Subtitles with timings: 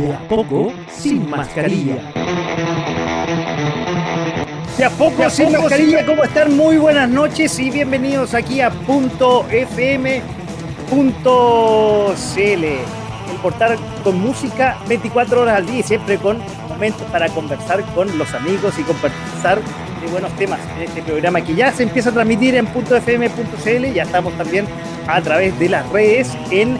[0.00, 1.96] De a poco, sin mascarilla.
[4.78, 6.56] De a poco, sin mascarilla, ¿cómo están?
[6.56, 10.24] Muy buenas noches y bienvenidos aquí a punto .fm.cl,
[12.64, 16.38] el portal con música 24 horas al día y siempre con
[16.70, 19.58] momentos para conversar con los amigos y conversar
[20.00, 24.04] de buenos temas en este programa que ya se empieza a transmitir en .fm.cl, ya
[24.04, 24.64] estamos también
[25.06, 26.78] a través de las redes en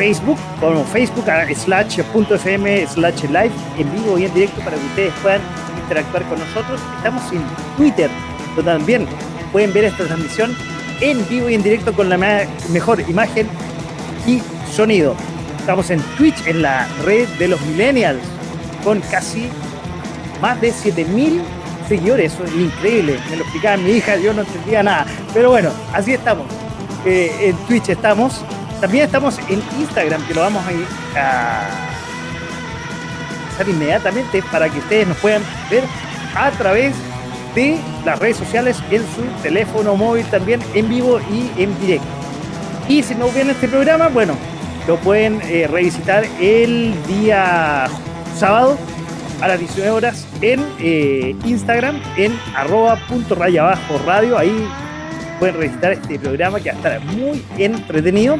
[0.00, 5.12] Facebook, como Facebook slash .fm slash live en vivo y en directo para que ustedes
[5.20, 5.42] puedan
[5.82, 6.80] interactuar con nosotros.
[6.96, 7.42] Estamos en
[7.76, 8.08] Twitter,
[8.56, 9.06] donde también
[9.52, 10.56] pueden ver esta transmisión
[11.02, 12.16] en vivo y en directo con la
[12.70, 13.46] mejor imagen
[14.26, 14.40] y
[14.72, 15.14] sonido.
[15.58, 18.22] Estamos en Twitch, en la red de los millennials,
[18.82, 19.50] con casi
[20.40, 21.42] más de 7000
[21.90, 22.32] seguidores.
[22.32, 23.18] Eso es increíble.
[23.28, 25.04] Me lo explicaba mi hija, yo no entendía nada.
[25.34, 26.46] Pero bueno, así estamos.
[27.04, 28.42] Eh, en Twitch estamos
[28.80, 30.62] también estamos en Instagram, que lo vamos
[31.16, 31.68] a,
[33.54, 35.84] hacer inmediatamente para que ustedes nos puedan ver
[36.34, 36.94] a través
[37.54, 42.06] de las redes sociales en su teléfono móvil también en vivo y en directo.
[42.88, 44.34] Y si no ven este programa, bueno,
[44.88, 47.86] lo pueden eh, revisitar el día
[48.36, 48.78] sábado
[49.42, 54.38] a las 19 horas en eh, Instagram en arroba punto raya abajo radio.
[54.38, 54.66] Ahí
[55.38, 58.38] pueden revisitar este programa que va a estar muy entretenido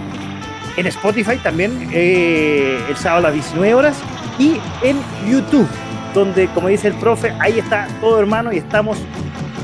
[0.81, 3.97] en Spotify también eh, el sábado a las 19 horas
[4.39, 4.99] y en
[5.31, 5.69] YouTube,
[6.15, 8.99] donde como dice el profe, ahí está todo hermano y estamos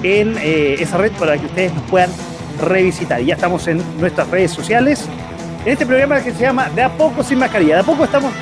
[0.02, 2.10] en eh, esa red para que ustedes nos puedan
[2.62, 3.22] revisitar.
[3.22, 5.06] Ya estamos en nuestras redes sociales,
[5.64, 7.76] en este programa que se llama De a poco sin mascarilla.
[7.76, 8.32] De a poco estamos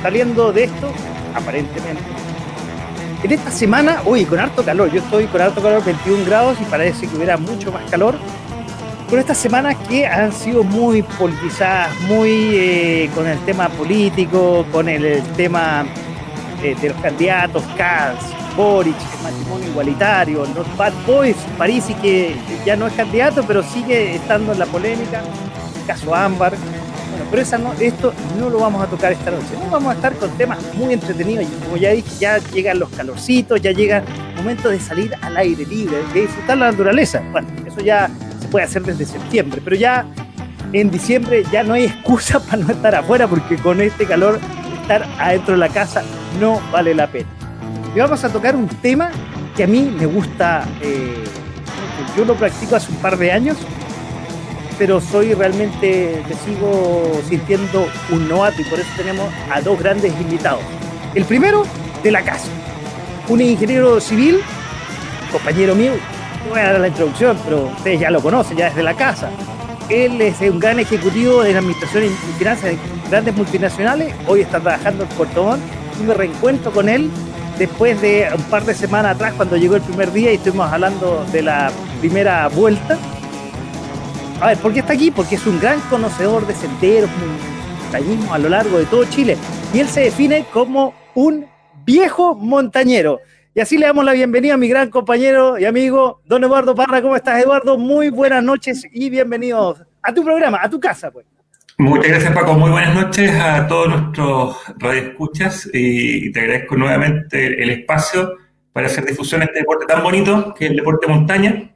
[0.00, 0.92] saliendo de esto,
[1.34, 2.02] aparentemente.
[3.24, 6.64] En esta semana, uy, con harto calor, yo estoy con harto calor, 21 grados y
[6.64, 8.14] parece que hubiera mucho más calor
[9.10, 14.88] con estas semanas que han sido muy politizadas, muy eh, con el tema político, con
[14.88, 15.84] el, tema
[16.62, 18.22] eh, de los candidatos, Katz,
[18.56, 18.94] Boric,
[19.24, 24.60] matrimonio igualitario, los Bad Boys, Parisi que ya no es candidato, pero sigue estando en
[24.60, 25.22] la polémica,
[25.80, 26.52] el caso Ámbar.
[27.10, 29.54] Bueno, pero esa no, esto no lo vamos a tocar esta noche.
[29.60, 31.46] No vamos a estar con temas muy entretenidos.
[31.64, 35.66] Como ya dije, ya llegan los calorcitos, ya llega el momento de salir al aire
[35.66, 37.20] libre, de disfrutar la naturaleza.
[37.32, 38.08] Bueno, eso ya
[38.50, 40.04] puede hacer desde septiembre, pero ya
[40.72, 44.38] en diciembre ya no hay excusa para no estar afuera porque con este calor
[44.82, 46.02] estar adentro de la casa
[46.40, 47.28] no vale la pena.
[47.94, 49.10] Y vamos a tocar un tema
[49.56, 51.24] que a mí me gusta, eh,
[52.16, 53.56] yo lo practico hace un par de años,
[54.78, 60.12] pero soy realmente, me sigo sintiendo un novato y por eso tenemos a dos grandes
[60.20, 60.62] invitados.
[61.14, 61.64] El primero,
[62.02, 62.48] de la casa,
[63.28, 64.40] un ingeniero civil,
[65.30, 65.92] compañero mío,
[66.48, 69.30] voy a dar la introducción, pero ustedes ya lo conocen, ya desde la casa.
[69.88, 72.08] Él es un gran ejecutivo de la administración y
[72.38, 72.78] finanzas de
[73.10, 74.14] grandes multinacionales.
[74.26, 75.62] Hoy está trabajando en Puerto Montt
[76.00, 77.10] y me reencuentro con él
[77.58, 81.24] después de un par de semanas atrás cuando llegó el primer día y estuvimos hablando
[81.32, 81.70] de la
[82.00, 82.96] primera vuelta.
[84.40, 85.10] A ver, ¿por qué está aquí?
[85.10, 87.10] Porque es un gran conocedor de senderos,
[87.82, 89.36] montañismo a lo largo de todo Chile.
[89.74, 91.46] Y él se define como un
[91.84, 93.20] viejo montañero.
[93.52, 97.02] Y así le damos la bienvenida a mi gran compañero y amigo, don Eduardo Parra.
[97.02, 97.76] ¿Cómo estás, Eduardo?
[97.76, 101.26] Muy buenas noches y bienvenidos a tu programa, a tu casa, pues.
[101.76, 102.54] Muchas gracias, Paco.
[102.54, 108.36] Muy buenas noches a todos nuestros radioescuchas y te agradezco nuevamente el espacio
[108.72, 111.74] para hacer difusión de este deporte tan bonito que es el deporte de montaña,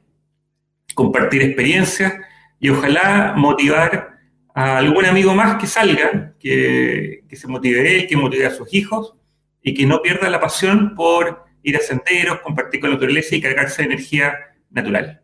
[0.93, 2.13] compartir experiencias
[2.57, 4.11] y ojalá motivar
[4.53, 8.73] a algún amigo más que salga, que, que se motive él, que motive a sus
[8.73, 9.13] hijos
[9.61, 13.41] y que no pierda la pasión por ir a senderos, compartir con la naturaleza y
[13.41, 14.37] cargarse de energía
[14.69, 15.21] natural.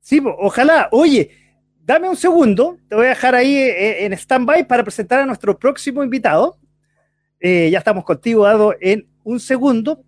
[0.00, 0.88] Sí, ojalá.
[0.92, 1.30] Oye,
[1.84, 5.58] dame un segundo, te voy a dejar ahí eh, en stand-by para presentar a nuestro
[5.58, 6.56] próximo invitado.
[7.40, 10.04] Eh, ya estamos contigo, Dado, en un segundo.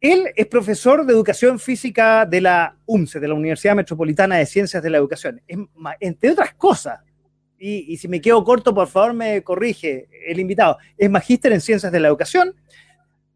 [0.00, 4.82] Él es profesor de educación física de la UMCE, de la Universidad Metropolitana de Ciencias
[4.82, 5.42] de la Educación.
[6.00, 7.00] entre otras cosas,
[7.58, 11.92] y, si me quedo corto, por favor me corrige el invitado, es magíster en Ciencias
[11.92, 12.54] de la Educación,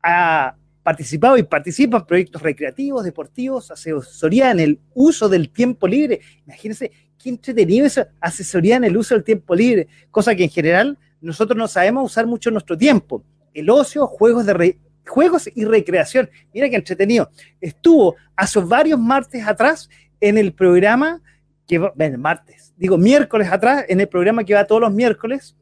[0.04, 6.20] ha participado y participa en proyectos recreativos, deportivos, asesoría en el uso del tiempo libre.
[6.46, 10.98] Imagínense qué entretenido eso, asesoría en el uso del tiempo libre, cosa que en general
[11.22, 13.24] nosotros no sabemos usar mucho nuestro tiempo.
[13.54, 16.28] el ocio, juegos, de juegos y recreación.
[16.52, 17.30] Mira qué entretenido.
[17.60, 19.88] Estuvo hace varios martes atrás
[20.20, 21.22] en el programa
[21.66, 25.56] que va, martes, digo miércoles atrás, en el programa que va todos los miércoles,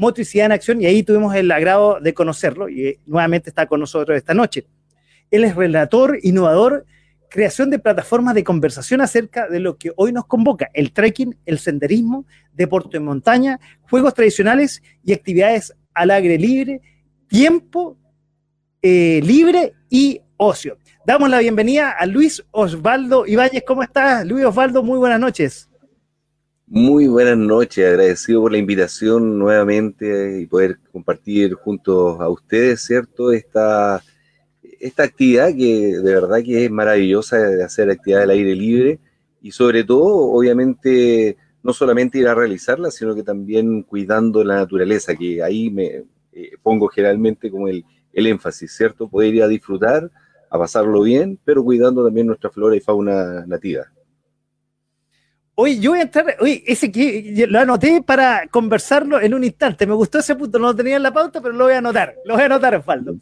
[0.00, 3.80] Motricidad en Acción, y ahí tuvimos el agrado de conocerlo, y eh, nuevamente está con
[3.80, 4.64] nosotros esta noche.
[5.30, 6.86] Él es relator, innovador,
[7.28, 11.58] creación de plataformas de conversación acerca de lo que hoy nos convoca, el trekking, el
[11.58, 12.24] senderismo,
[12.54, 16.80] deporte en montaña, juegos tradicionales y actividades al aire libre,
[17.28, 17.98] tiempo
[18.80, 20.78] eh, libre y ocio.
[21.04, 23.64] Damos la bienvenida a Luis Osvaldo Ibáñez.
[23.66, 24.82] ¿Cómo estás, Luis Osvaldo?
[24.82, 25.69] Muy buenas noches.
[26.72, 33.32] Muy buenas noches, agradecido por la invitación nuevamente y poder compartir junto a ustedes, ¿cierto?
[33.32, 34.00] Esta,
[34.78, 39.00] esta actividad que de verdad que es maravillosa de hacer actividad al aire libre
[39.42, 45.16] y sobre todo, obviamente, no solamente ir a realizarla, sino que también cuidando la naturaleza,
[45.16, 49.08] que ahí me eh, pongo generalmente como el, el énfasis, ¿cierto?
[49.08, 50.08] Poder ir a disfrutar,
[50.48, 53.90] a pasarlo bien, pero cuidando también nuestra flora y fauna nativa.
[55.62, 59.86] Oye, yo voy a entrar, oye, ese que lo anoté para conversarlo en un instante.
[59.86, 62.14] Me gustó ese punto, no lo tenía en la pauta, pero lo voy a anotar,
[62.24, 63.16] lo voy a anotar, Osvaldo.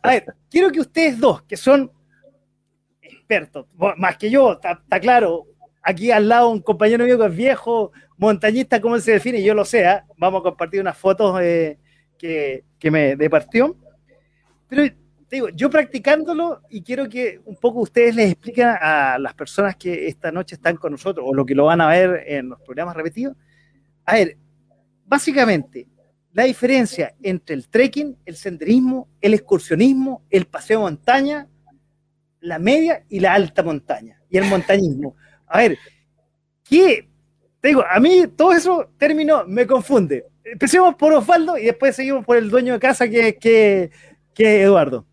[0.00, 1.90] A ver, quiero que ustedes dos, que son
[3.02, 3.66] expertos,
[3.96, 5.48] más que yo, está, claro,
[5.82, 9.42] aquí al lado un compañero mío que es viejo, montañista, ¿cómo se define?
[9.42, 10.06] Yo lo sé, ¿ah?
[10.18, 11.80] vamos a compartir unas fotos eh,
[12.16, 13.76] que, que, me departió.
[14.68, 14.84] Pero
[15.30, 20.06] digo, yo practicándolo y quiero que un poco ustedes les expliquen a las personas que
[20.06, 22.96] esta noche están con nosotros o lo que lo van a ver en los programas
[22.96, 23.36] repetidos.
[24.04, 24.36] A ver,
[25.04, 25.88] básicamente,
[26.32, 31.48] la diferencia entre el trekking, el senderismo, el excursionismo, el paseo montaña,
[32.40, 35.16] la media y la alta montaña y el montañismo.
[35.46, 35.78] A ver,
[36.62, 37.08] ¿qué?
[37.60, 40.26] Te digo, a mí todo eso término me confunde.
[40.44, 43.90] Empecemos por Osvaldo y después seguimos por el dueño de casa que, que,
[44.32, 45.06] que Eduardo.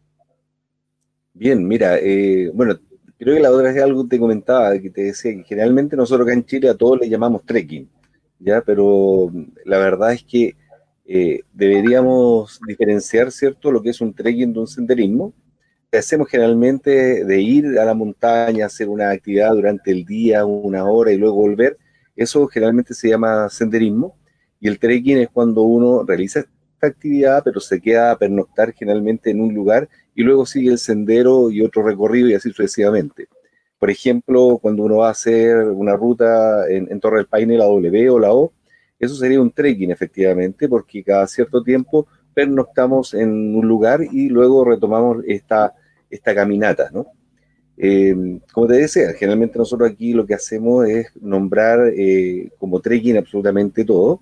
[1.35, 2.79] Bien, mira, eh, bueno,
[3.17, 6.33] creo que la otra vez algo te comentaba, que te decía que generalmente nosotros acá
[6.35, 7.89] en Chile a todos le llamamos trekking,
[8.39, 8.61] ¿ya?
[8.61, 9.31] Pero
[9.65, 10.55] la verdad es que
[11.05, 15.33] eh, deberíamos diferenciar, ¿cierto?, lo que es un trekking de un senderismo.
[15.91, 21.11] Hacemos generalmente de ir a la montaña, hacer una actividad durante el día, una hora
[21.11, 21.77] y luego volver.
[22.15, 24.15] Eso generalmente se llama senderismo.
[24.59, 29.29] Y el trekking es cuando uno realiza esta actividad, pero se queda a pernoctar generalmente
[29.31, 33.27] en un lugar y luego sigue el sendero y otro recorrido y así sucesivamente.
[33.79, 38.09] Por ejemplo, cuando uno va a hacer una ruta en, Torre del Paine, la W
[38.09, 38.53] o la O,
[38.97, 44.63] eso sería un trekking efectivamente, porque cada cierto tiempo pernoctamos en un lugar y luego
[44.63, 45.73] retomamos esta,
[46.09, 47.07] esta caminata, ¿no?
[47.75, 53.17] Eh, como te decía, generalmente nosotros aquí lo que hacemos es nombrar eh, como trekking
[53.17, 54.21] absolutamente todo,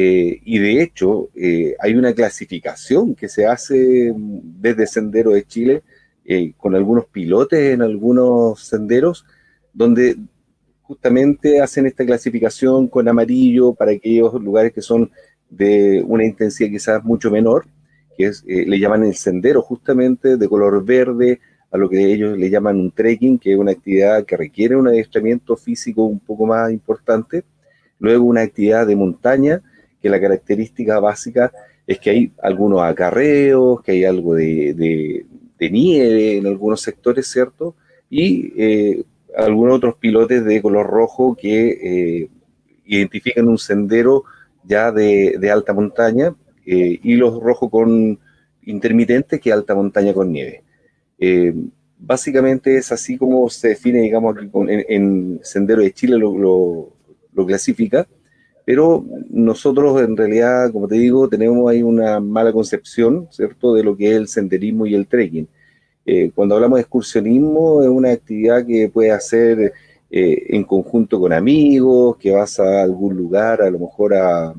[0.00, 5.82] eh, y de hecho, eh, hay una clasificación que se hace desde Sendero de Chile
[6.24, 9.26] eh, con algunos pilotes en algunos senderos,
[9.72, 10.16] donde
[10.82, 15.10] justamente hacen esta clasificación con amarillo para aquellos lugares que son
[15.50, 17.66] de una intensidad quizás mucho menor,
[18.16, 21.40] que es, le llaman el sendero justamente de color verde,
[21.72, 24.86] a lo que ellos le llaman un trekking, que es una actividad que requiere un
[24.86, 27.42] adiestramiento físico un poco más importante,
[27.98, 29.60] luego una actividad de montaña,
[30.00, 31.52] que la característica básica
[31.86, 35.24] es que hay algunos acarreos, que hay algo de,
[35.58, 37.74] nieve en algunos sectores, ¿cierto?
[38.10, 39.04] Y eh,
[39.36, 41.68] algunos otros pilotes de color rojo que
[42.22, 42.28] eh,
[42.84, 44.24] identifican un sendero
[44.64, 46.34] ya de, alta montaña
[46.66, 48.18] eh, y los rojos con
[48.66, 50.62] intermitentes que alta montaña con nieve.
[51.98, 56.92] básicamente es así como se define, digamos, aquí en, Sendero de Chile lo
[57.46, 58.06] clasifica
[58.68, 63.96] pero nosotros en realidad, como te digo, tenemos ahí una mala concepción, ¿cierto?, de lo
[63.96, 65.48] que es el senderismo y el trekking.
[66.04, 69.72] Eh, cuando hablamos de excursionismo, es una actividad que puedes hacer
[70.10, 74.52] eh, en conjunto con amigos, que vas a algún lugar, a lo mejor a,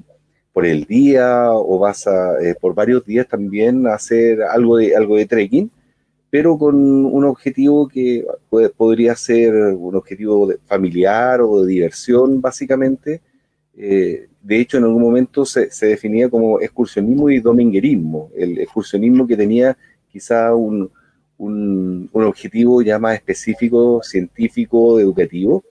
[0.54, 4.96] por el día, o vas a, eh, por varios días también a hacer algo de,
[4.96, 5.70] algo de trekking,
[6.32, 6.76] pero con
[7.06, 8.26] un objetivo que
[8.76, 13.22] podría ser un objetivo familiar o de diversión, básicamente,
[13.82, 19.38] eh, de hecho, en algún momento se, definía como excursionismo y dominguerismo, el excursionismo que
[19.38, 19.78] tenía
[20.12, 20.92] quizá un,
[22.12, 25.64] objetivo ya más específico, científico, educativo,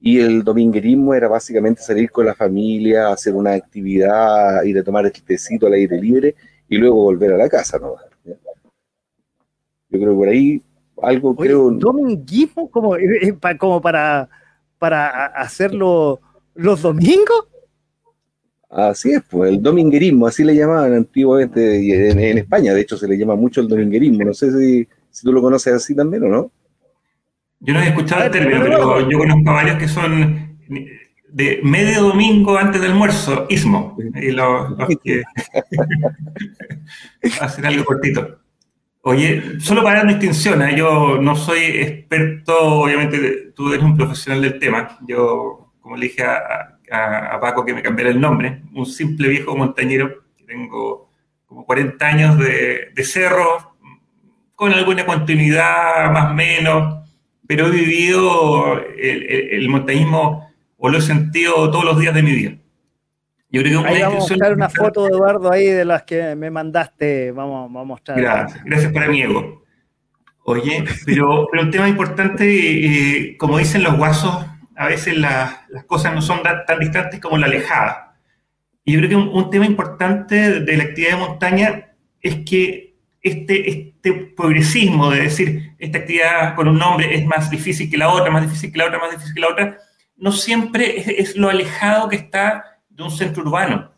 [0.00, 5.06] y el dominguerismo era básicamente salir con la familia, hacer una actividad, ir a tomar
[5.06, 6.36] el tecito al aire libre
[6.68, 7.96] y luego volver a la casa, ¿no?
[8.24, 10.62] Yo creo que por ahí
[11.02, 11.70] algo creo...
[11.72, 14.28] ¿Dominguismo como, eh, eh, como para,
[14.78, 16.20] para hacerlo
[16.58, 17.46] los domingos?
[18.68, 23.08] Así es, pues el dominguerismo, así le llamaban antiguamente y en, España, de hecho se
[23.08, 26.28] le llama mucho el dominguerismo, no sé si, si tú lo conoces así también o
[26.28, 26.52] no.
[27.60, 30.58] Yo no he escuchado el término, pero yo conozco varios que son
[31.30, 35.22] de medio domingo antes del almuerzo, ismo, y los, que
[37.40, 38.40] hacen algo cortito.
[39.02, 40.76] Oye, solo para dar distinción, ¿eh?
[40.76, 46.22] yo no soy experto, obviamente tú eres un profesional del tema, yo, como le dije
[46.22, 51.10] a a, Paco que me cambiara el nombre, un simple viejo montañero, tengo
[51.46, 53.76] como 40 años de, cerro,
[54.54, 57.08] con alguna continuidad más o menos,
[57.46, 62.52] pero he vivido el, montañismo o lo he sentido todos los días de mi vida.
[63.50, 66.36] Yo creo que ahí vamos a mostrar una foto, de Eduardo, ahí de las que
[66.36, 67.32] me mandaste.
[67.32, 68.20] Vamos, vamos a mostrar.
[68.20, 69.64] Gracias, gracias para mi ego.
[70.44, 74.47] Oye, pero, pero un tema importante, eh, como dicen los guasos,
[74.78, 78.16] a veces las cosas no son tan, distantes como la alejada.
[78.84, 83.68] Y yo creo que un, tema importante de la actividad de montaña es que este,
[83.68, 88.30] este progresismo de decir esta actividad con un nombre es más difícil que la otra,
[88.30, 89.78] más difícil que la otra, más difícil que la otra,
[90.16, 93.90] no siempre es, lo alejado que está de un centro urbano.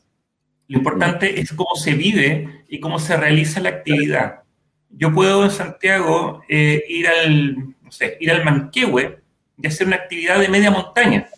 [0.66, 4.44] Lo importante es cómo se vive y cómo se realiza la actividad.
[4.88, 9.20] Yo puedo en Santiago eh, ir al, no sé, ir al Manquehue
[9.60, 11.28] de hacer una actividad de media montaña,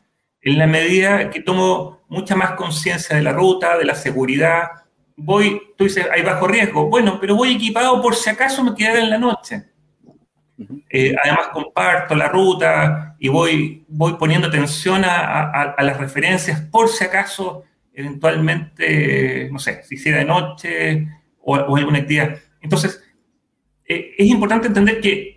[0.40, 4.64] en la medida que tomo mucha más conciencia de la ruta, de la seguridad.
[5.16, 6.88] Voy, tú dices, hay bajo riesgo.
[6.88, 9.64] Bueno, pero voy equipado por si acaso me quedara en la noche.
[10.90, 17.04] Eh, además comparto la ruta y voy, voy poniendo atención a, las referencias por si
[17.04, 17.64] acaso
[17.94, 21.08] eventualmente, no sé, si hiciera de noche
[21.40, 22.38] o, alguna actividad.
[22.60, 23.02] Entonces,
[23.86, 25.31] eh, es importante entender que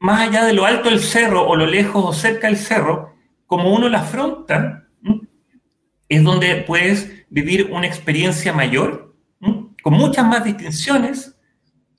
[0.00, 3.14] más allá de lo alto del cerro o lo lejos o cerca del cerro,
[3.46, 4.88] como uno la afronta,
[6.08, 9.14] es donde puedes vivir una experiencia mayor,
[9.82, 11.38] con muchas más distinciones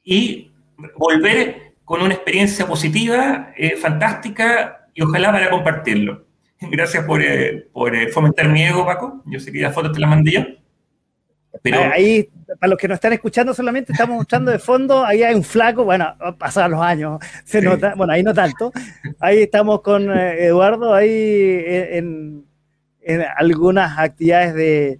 [0.03, 0.51] y
[0.97, 6.25] volver con una experiencia positiva, eh, fantástica y ojalá para compartirlo.
[6.59, 9.21] Gracias por, eh, por eh, fomentar mi ego, Paco.
[9.25, 10.41] Yo sé que la foto te la mandé yo.
[11.63, 12.27] Ahí,
[12.59, 15.83] para los que nos están escuchando solamente, estamos mostrando de fondo, ahí hay un flaco,
[15.83, 18.71] bueno, pasaron los años, se nota, bueno, ahí no tanto.
[19.19, 22.45] Ahí estamos con eh, Eduardo, ahí en,
[23.37, 24.99] algunas actividades de...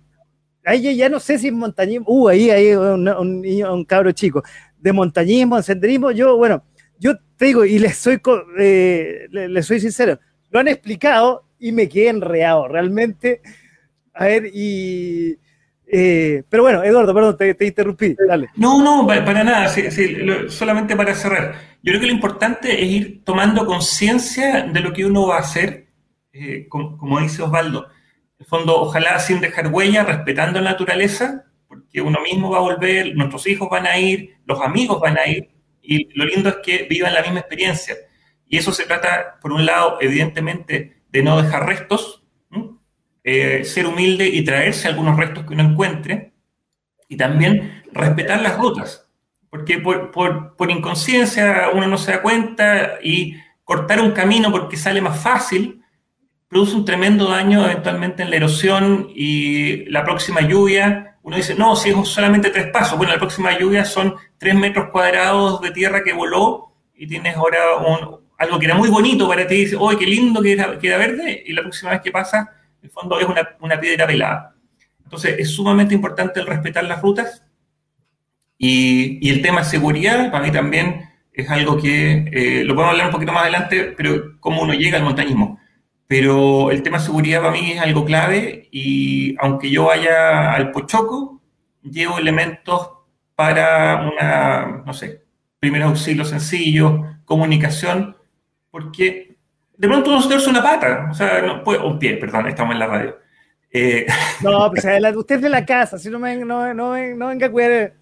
[0.63, 4.43] Ahí ya no sé si es montañismo, uh, ahí hay un, un, cabro chico,
[4.77, 6.63] de montañismo, de senderismo, yo, bueno,
[6.99, 8.21] yo te digo, y les soy,
[8.59, 10.19] eh, les soy sincero,
[10.51, 13.41] lo han explicado y me quedé enreado, realmente.
[14.13, 15.39] A ver, y
[15.93, 18.15] eh, pero bueno, Eduardo, perdón, te, interrumpí.
[18.27, 18.49] Dale.
[18.55, 19.69] No, no, para, nada,
[20.47, 21.55] solamente para cerrar.
[21.83, 25.39] Yo creo que lo importante es ir tomando conciencia de lo que uno va a
[25.41, 25.87] hacer,
[26.31, 27.87] eh, como, dice Osvaldo.
[27.87, 32.61] En el fondo, ojalá sin dejar huella, respetando la naturaleza, porque uno mismo va a
[32.61, 35.49] volver, nuestros hijos van a ir, los amigos van a ir,
[35.81, 37.95] y lo lindo es que vivan la misma experiencia.
[38.47, 42.20] Y eso se trata, por un lado, evidentemente, de no dejar restos,
[43.23, 46.33] eh, ser humilde y traerse algunos restos que uno encuentre
[47.07, 49.07] y también respetar las rutas,
[49.49, 55.21] porque por, inconsciencia uno no se da cuenta y cortar un camino porque sale más
[55.21, 55.81] fácil
[56.47, 61.77] produce un tremendo daño eventualmente en la erosión y la próxima lluvia, uno dice, no,
[61.77, 66.03] si es solamente tres pasos, bueno, la próxima lluvia son tres metros cuadrados de tierra
[66.03, 67.59] que voló y tienes ahora
[68.37, 70.97] algo que era muy bonito para ti, dices, oh, qué lindo que era, que era
[70.97, 72.49] verde, y la próxima vez que pasa
[72.81, 73.27] en el fondo es
[73.59, 74.55] una, piedra pelada.
[75.03, 77.43] Entonces, es sumamente importante el respetar las rutas
[78.57, 83.13] y, el tema seguridad, para mí también es algo que eh, lo podemos hablar un
[83.13, 85.59] poquito más adelante, pero cómo uno llega al montañismo.
[86.07, 91.41] Pero el tema seguridad para mí es algo clave y aunque yo vaya al Pochoco,
[91.83, 92.89] llevo elementos
[93.35, 95.23] para una, no sé,
[95.59, 98.17] primeros auxilios sencillos, comunicación,
[98.71, 99.30] porque
[99.81, 102.79] de pronto uno se una pata, o sea, no puede, un pie, perdón, estamos en
[102.79, 103.17] la radio.
[103.71, 104.05] Eh,
[104.43, 104.85] no, pues
[105.15, 107.93] usted es de la casa, si no, me, no, no, no venga a cuidar.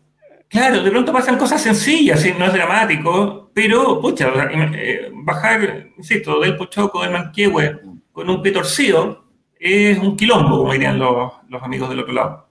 [0.50, 6.58] Claro, de pronto pasan cosas sencillas, no es dramático, pero, pucha, eh, bajar, insisto, del
[6.58, 7.80] Pochoco, del Manquehue,
[8.12, 12.50] con un pie torcido, es un quilombo, como dirían los, los amigos del otro lado.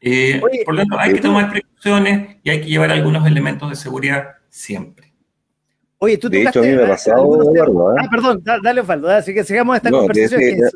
[0.00, 3.76] Eh, por lo tanto, hay que tomar precauciones y hay que llevar algunos elementos de
[3.76, 5.07] seguridad siempre.
[6.00, 8.00] Oye, tú De hecho, a mí me ha pasado, Eduardo, ¿eh?
[8.00, 10.70] Ah, perdón, dale, Osvaldo, así que sigamos esta conversación.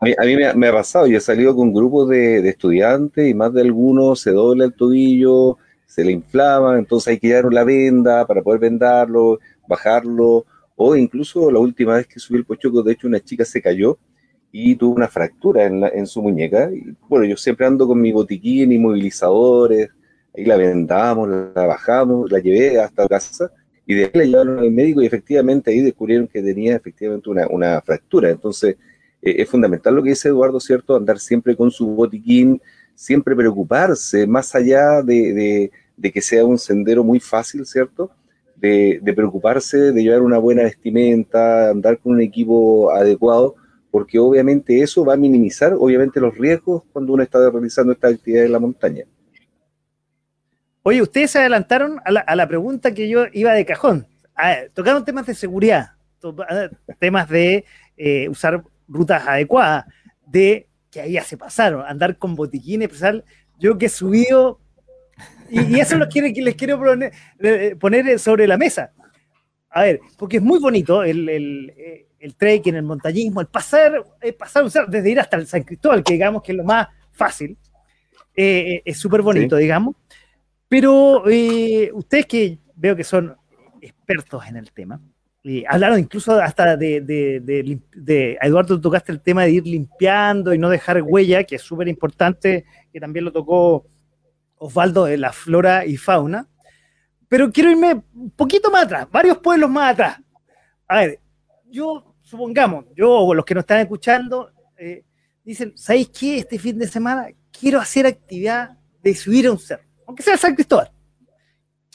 [0.00, 3.62] a mí, me, ha, pasado, yo he salido con grupos de, estudiantes y más de
[3.62, 8.40] algunos se dobla el tobillo, se le inflama, entonces hay que llevar la venda para
[8.40, 13.20] poder vendarlo, bajarlo, o incluso la última vez que subí el pochoco, de hecho una
[13.20, 13.98] chica se cayó
[14.52, 16.70] y tuvo una fractura en, en su muñeca.
[16.72, 19.90] Y, bueno, yo siempre ando con mi botiquín y movilizadores,
[20.36, 23.50] ahí la vendamos, la bajamos, la llevé hasta casa
[23.86, 27.46] y de ahí la llevaron al médico y efectivamente ahí descubrieron que tenía efectivamente una,
[27.48, 28.30] una fractura.
[28.30, 28.76] Entonces,
[29.20, 30.96] eh, es fundamental lo que dice Eduardo, ¿cierto?
[30.96, 32.60] Andar siempre con su botiquín,
[32.94, 38.10] siempre preocuparse, más allá de, de, que sea un sendero muy fácil, ¿cierto?
[38.56, 43.56] De, de, preocuparse de llevar una buena vestimenta, andar con un equipo adecuado,
[43.90, 48.44] porque obviamente eso va a minimizar, obviamente, los riesgos cuando uno está realizando esta actividad
[48.44, 49.04] en la montaña.
[50.84, 54.06] Oye, ustedes se adelantaron a la, a la pregunta que yo iba de cajón.
[54.74, 55.92] Tocaron temas de seguridad,
[56.98, 57.64] temas de
[57.96, 59.86] eh, usar rutas adecuadas,
[60.26, 63.24] de que ahí ya se pasaron, andar con botiquines, pesar,
[63.58, 64.60] yo que he subido,
[65.48, 67.12] y, y eso lo quiero, les quiero poner,
[67.78, 68.92] poner, sobre la mesa.
[69.70, 71.72] A ver, porque es muy bonito el, el,
[72.18, 76.02] el trekking, el montañismo, el pasar, el pasar usar, desde ir hasta el San Cristóbal,
[76.02, 77.56] que digamos que es lo más fácil,
[78.34, 79.62] eh, es súper bonito, sí.
[79.62, 79.96] digamos.
[80.72, 83.36] Pero eh, ustedes que veo que son
[83.82, 85.02] expertos en el tema,
[85.42, 90.70] y hablaron incluso hasta de, de, Eduardo, tocaste el tema de ir limpiando y no
[90.70, 93.86] dejar huella, que es súper importante, que también lo tocó
[94.56, 96.48] Osvaldo de la flora y fauna.
[97.28, 100.20] Pero quiero irme un poquito más atrás, varios pueblos más atrás.
[100.88, 101.20] A ver,
[101.68, 105.04] yo, supongamos, yo o los que nos están escuchando, eh,
[105.44, 106.38] dicen, ¿sabéis qué?
[106.38, 110.54] Este fin de semana quiero hacer actividad de subir a un cerro aunque sea San
[110.54, 110.90] Cristóbal.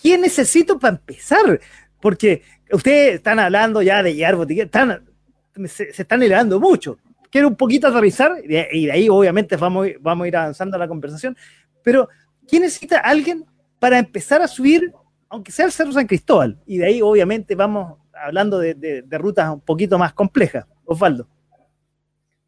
[0.02, 1.60] ¿Quién necesito para empezar?
[2.02, 5.08] Porque ustedes están hablando ya de botiquín, están,
[5.68, 6.98] se, están elevando mucho.
[7.30, 11.38] Quiero un poquito aterrizar y de, ahí obviamente vamos, vamos a ir avanzando la conversación,
[11.84, 12.10] pero
[12.48, 13.46] ¿quién necesita alguien
[13.78, 14.92] para empezar a subir,
[15.30, 16.60] aunque sea el Cerro San Cristóbal?
[16.66, 20.66] Y de ahí obviamente vamos hablando de rutas un poquito más complejas.
[20.86, 21.28] Osvaldo.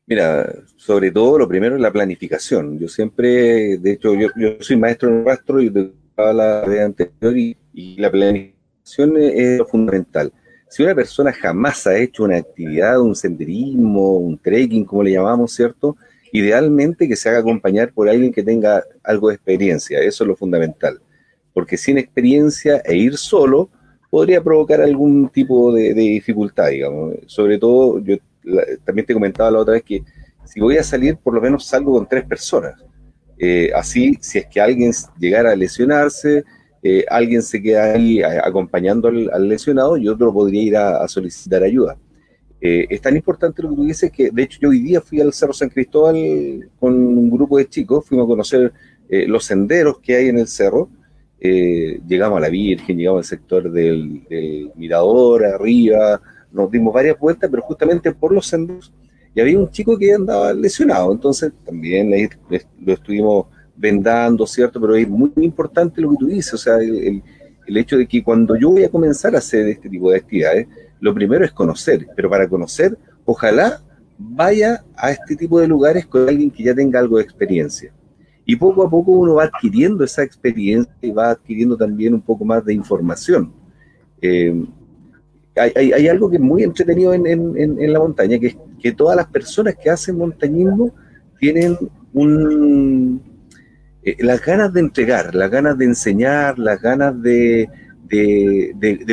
[0.09, 2.79] Mira, sobre todo lo primero es la planificación.
[2.79, 7.55] Yo siempre, de hecho, yo, soy maestro en rastro y te la vez anterior y,
[7.95, 10.33] la planificación es, es, fundamental.
[10.67, 15.53] Si una persona jamás ha hecho una actividad, un senderismo, un trekking, como le llamamos,
[15.53, 15.95] ¿cierto?
[16.31, 20.35] Idealmente que se haga acompañar por alguien que tenga algo de experiencia, eso es lo
[20.35, 20.99] fundamental.
[21.53, 23.69] Porque sin experiencia e ir solo
[24.09, 27.13] podría provocar algún tipo de, de dificultad, digamos.
[27.27, 28.17] Sobre todo, yo
[28.49, 30.03] la, también te comentaba la otra vez que
[30.45, 32.73] si voy a salir, por lo menos salgo con tres personas.
[33.37, 36.43] Eh, así, si es que alguien llegara a lesionarse,
[36.81, 41.03] eh, alguien se queda ahí a, acompañando al, al, lesionado y otro podría ir a,
[41.03, 41.97] a solicitar ayuda.
[42.61, 45.21] Eh, es tan importante lo que tú dices que, de hecho, yo hoy día fui
[45.21, 48.73] al Cerro San Cristóbal con un grupo de chicos, fuimos a conocer
[49.09, 50.89] eh, los senderos que hay en el cerro.
[51.41, 57.49] llegamos a la Virgen, llegamos al sector del, del Mirador, arriba, nos dimos varias vueltas,
[57.49, 58.93] pero justamente por los senderos,
[59.33, 62.11] y había un chico que andaba lesionado, entonces también
[62.79, 64.81] lo estuvimos vendando, ¿cierto?
[64.81, 67.23] Pero es muy, muy importante lo que tú dices, o sea, el,
[67.65, 70.67] el, hecho de que cuando yo voy a comenzar a hacer este tipo de actividades,
[70.99, 73.81] lo primero es conocer, pero para conocer, ojalá
[74.17, 77.93] vaya a este tipo de lugares con alguien que ya tenga algo de experiencia.
[78.45, 82.43] Y poco a poco uno va adquiriendo esa experiencia y va adquiriendo también un poco
[82.43, 83.53] más de información.
[84.21, 84.65] Eh,
[85.55, 88.91] hay, hay, hay, algo que es muy entretenido en, en, la montaña, que es que
[88.91, 90.93] todas las personas que hacen montañismo
[91.39, 91.77] tienen
[92.13, 93.21] un,
[94.03, 97.69] eh, las ganas de entregar, las ganas de enseñar, las ganas de,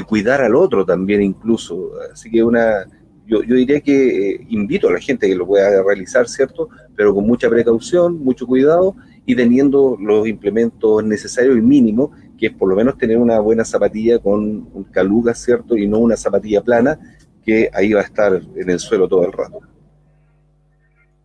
[0.06, 1.90] cuidar al otro también incluso.
[2.12, 2.86] Así que una,
[3.26, 6.68] yo, yo diría que eh, invito a la gente que lo pueda realizar, ¿cierto?
[6.94, 8.94] Pero con mucha precaución, mucho cuidado
[9.26, 13.64] y teniendo los implementos necesarios y mínimos que es por lo menos tener una buena
[13.64, 15.76] zapatilla con un caluga, ¿cierto?
[15.76, 16.98] Y no una zapatilla plana
[17.44, 19.60] que ahí va a estar en el suelo todo el rato.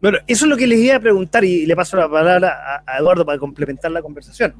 [0.02, 2.98] Bueno, eso es lo que les iba a preguntar y le paso la palabra a,
[2.98, 4.56] Eduardo para complementar la conversación.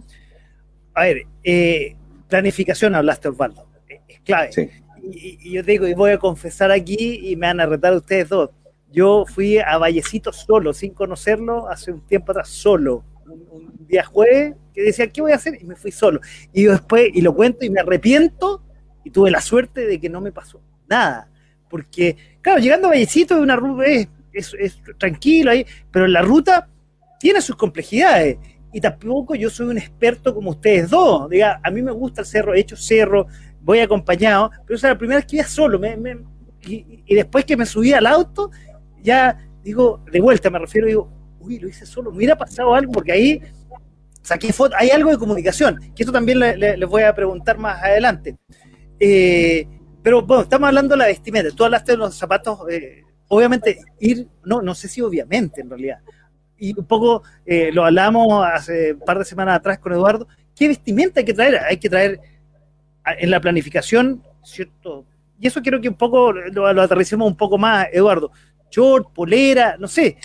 [0.94, 1.96] A ver, eh,
[2.28, 3.68] planificación hablaste, Osvaldo,
[4.08, 4.52] es clave.
[4.52, 4.70] Sí.
[5.04, 7.96] Y, y, yo te digo, y voy a confesar aquí y me van a retar
[7.96, 8.52] ustedes dos.
[8.92, 14.56] Yo fui a Vallecito solo, sin conocerlo, hace un tiempo atrás, solo un, día jueves
[14.74, 15.58] que decía, ¿qué voy a hacer?
[15.62, 16.22] Y me fui solo.
[16.54, 18.64] Y después, y lo cuento y me arrepiento,
[19.04, 21.30] y tuve la suerte de que no me pasó nada.
[21.70, 23.84] Porque, claro, llegando a Vallecito es una ruta,
[24.34, 24.56] es,
[24.98, 26.70] tranquilo ahí, pero la ruta
[27.20, 28.38] tiene sus complejidades.
[28.74, 31.30] Y tampoco yo soy un experto como ustedes dos.
[31.30, 33.28] Diga, a mí me gusta el cerro, he hecho cerro,
[33.62, 35.80] voy acompañado, pero esa es la primera vez que iba solo.
[36.64, 38.52] Y, y, después que me subí al auto,
[39.02, 42.92] ya digo, de vuelta me refiero, digo, uy, lo hice solo, me hubiera pasado algo,
[42.92, 43.42] porque ahí
[44.22, 47.58] saqué foto, hay algo de comunicación, que esto también les le, le voy a preguntar
[47.58, 48.38] más adelante.
[49.00, 49.68] Eh,
[50.04, 54.28] pero bueno, estamos hablando de la vestimenta, tú hablaste de los zapatos, eh, obviamente ir,
[54.46, 56.00] no, no sé si obviamente en realidad,
[56.58, 60.68] y un poco eh, lo hablamos hace un par de semanas atrás con Eduardo, ¿qué
[60.68, 61.58] vestimenta hay que traer?
[61.58, 62.20] Hay que traer
[63.04, 65.06] en la planificación, ¿cierto?
[65.40, 68.32] Y eso quiero que un poco lo, lo aterricemos un poco más, Eduardo.
[68.70, 70.18] Short, polera, no sé.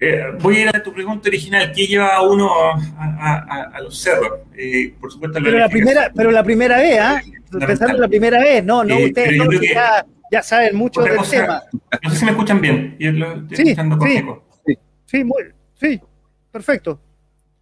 [0.00, 1.72] Eh, voy a ir a tu pregunta original.
[1.74, 2.50] ¿Qué lleva a uno
[2.98, 4.40] a, los cerros?
[4.56, 7.22] Eh, por supuesto, pero la primera, pero la primera vez, ¿ah?
[7.52, 11.62] Empezando la primera vez, no, no, ustedes no, ya, ya, saben mucho del tema.
[12.02, 12.96] No sé si me escuchan bien.
[12.98, 14.24] Yo lo estoy sí, escuchando sí,
[14.66, 15.44] sí, sí, muy,
[15.80, 16.00] sí,
[16.50, 17.00] perfecto.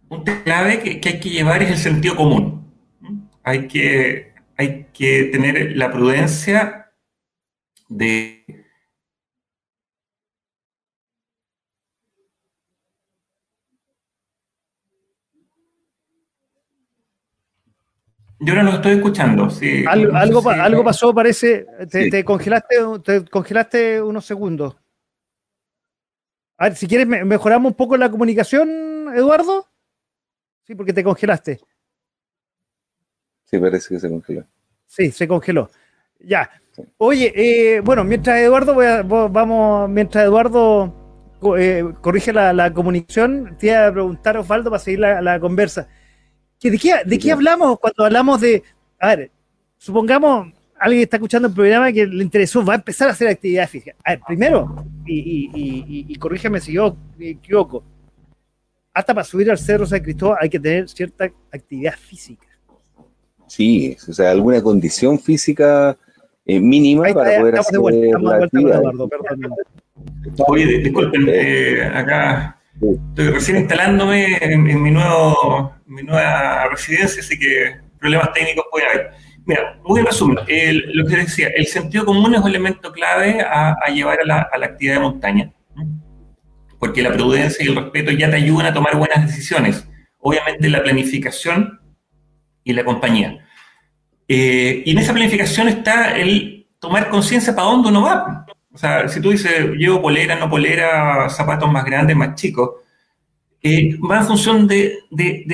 [0.09, 2.65] Un clave que, que hay que llevar es el sentido común
[3.45, 6.91] hay que, hay que tener la prudencia
[7.87, 8.64] de
[18.45, 19.49] Yo no lo estoy escuchando.
[19.49, 19.83] Sí.
[19.87, 21.65] algo, algo, pasó, parece.
[21.89, 24.75] Te, congelaste, te congelaste unos segundos.
[26.57, 29.67] A ver, si quieres, mejoramos un poco la comunicación, Eduardo.
[30.63, 31.59] Sí, porque te congelaste.
[33.45, 34.45] Sí, parece que se congeló.
[34.87, 35.69] Sí, se congeló.
[36.19, 36.49] Ya.
[36.97, 38.75] Oye, eh, bueno, mientras Eduardo,
[39.29, 40.93] vamos, mientras Eduardo
[41.57, 45.87] eh, corrige la, comunicación, te iba a preguntar, Osvaldo, para seguir la, conversa.
[46.61, 48.63] ¿De qué, de qué hablamos cuando hablamos de,
[48.99, 49.31] a ver,
[49.77, 50.47] supongamos
[50.79, 53.69] alguien que está escuchando el programa que le interesó, va a empezar a hacer actividad
[53.69, 53.95] física.
[54.03, 57.83] A ver, primero, y, y, y, corrígeme si yo me equivoco,
[58.93, 62.47] hasta para subir al Cerro San Cristóbal hay que tener cierta actividad física.
[63.47, 65.97] Sí, o sea, alguna condición física
[66.45, 68.81] eh, mínima para poder hacer la actividad.
[70.47, 77.77] Oye, disculpen, eh, acá estoy recién instalándome en, mi, nuevo, mi nueva residencia, así que
[77.99, 79.11] problemas técnicos puede haber.
[79.45, 80.37] Mira, muy en resumen,
[80.93, 84.57] lo que decía, el sentido común es un elemento clave a, llevar a la, a
[84.57, 85.51] la, actividad de montaña,
[86.79, 89.87] porque la prudencia y el respeto ya te ayudan a tomar buenas decisiones.
[90.19, 91.79] Obviamente la planificación
[92.63, 93.45] y la compañía.
[94.27, 98.45] Eh, y en esa planificación está el tomar conciencia para dónde uno va.
[98.75, 102.71] O sea, si tú dices, llevo polera, no polera, zapatos más grandes, más chicos,
[103.63, 105.45] eh, va en función de, de,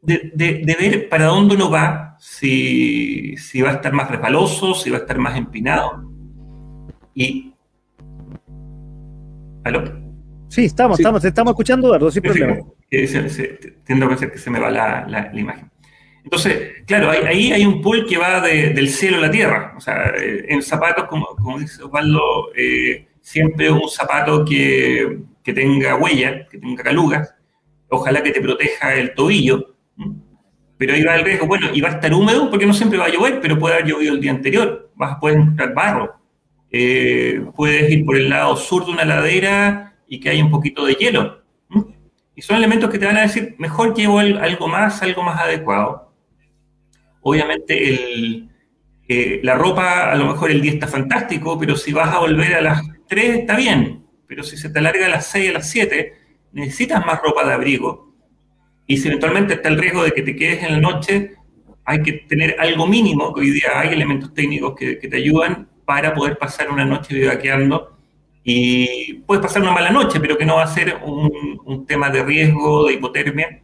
[0.00, 4.96] de, ver para dónde uno va, si, si, va a estar más resbaloso, si va
[4.96, 6.10] a estar más empinado.
[7.14, 7.52] Y...
[9.64, 9.84] ¿Aló?
[10.48, 12.56] Sí, estamos, estamos, estamos escuchando, Eduardo, sin problema.
[13.84, 15.70] tiendo a pensar que se me va la, la imagen.
[16.24, 19.74] Entonces, claro, ahí hay un pool que va del cielo a la tierra.
[19.76, 21.26] O sea, eh, en zapatos, como,
[21.58, 27.34] dice Osvaldo, eh, siempre un zapato que, tenga huella, que tenga calugas,
[27.88, 29.74] ojalá que te proteja el tobillo.
[30.78, 33.06] Pero ahí va el riesgo, bueno, y va a estar húmedo porque no siempre va
[33.06, 34.90] a llover, pero puede haber llovido el día anterior.
[34.94, 36.14] Vas a poder encontrar barro.
[36.70, 40.84] Eh, puedes ir por el lado sur de una ladera y que haya un poquito
[40.84, 41.42] de hielo.
[42.34, 46.09] Y son elementos que te van a decir, mejor llevo algo más, algo más adecuado.
[47.22, 48.50] Obviamente el,
[49.12, 52.54] eh, la ropa, a lo mejor el día está fantástico, pero si vas a volver
[52.54, 55.68] a las 3 está bien, pero si se te alarga a las 6, a las
[55.68, 56.12] 7,
[56.52, 58.14] necesitas más ropa de abrigo.
[58.86, 61.32] Y si eventualmente está el riesgo de que te quedes en la noche,
[61.84, 66.14] hay que tener algo mínimo, que hoy día hay elementos técnicos que, te ayudan para
[66.14, 67.96] poder pasar una noche vivaqueando.
[68.44, 72.10] Y puedes pasar una mala noche, pero que no va a ser un, un tema
[72.10, 73.60] de riesgo, de hipotermia,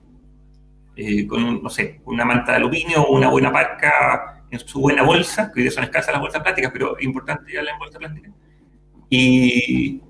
[0.96, 5.02] eh, con, no sé, una manta de aluminio o una buena parca en su buena
[5.02, 7.98] bolsa, que hoy día son escasas las bolsas plásticas, pero es importante ya en bolsa
[7.98, 8.30] plástica,
[9.10, 10.00] y,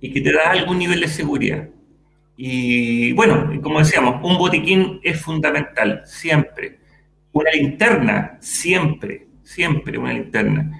[0.00, 1.68] y que te da algún nivel de seguridad.
[2.36, 6.78] Y bueno, como decíamos, un botiquín es fundamental, siempre.
[7.32, 10.70] Una linterna, siempre, siempre una linterna.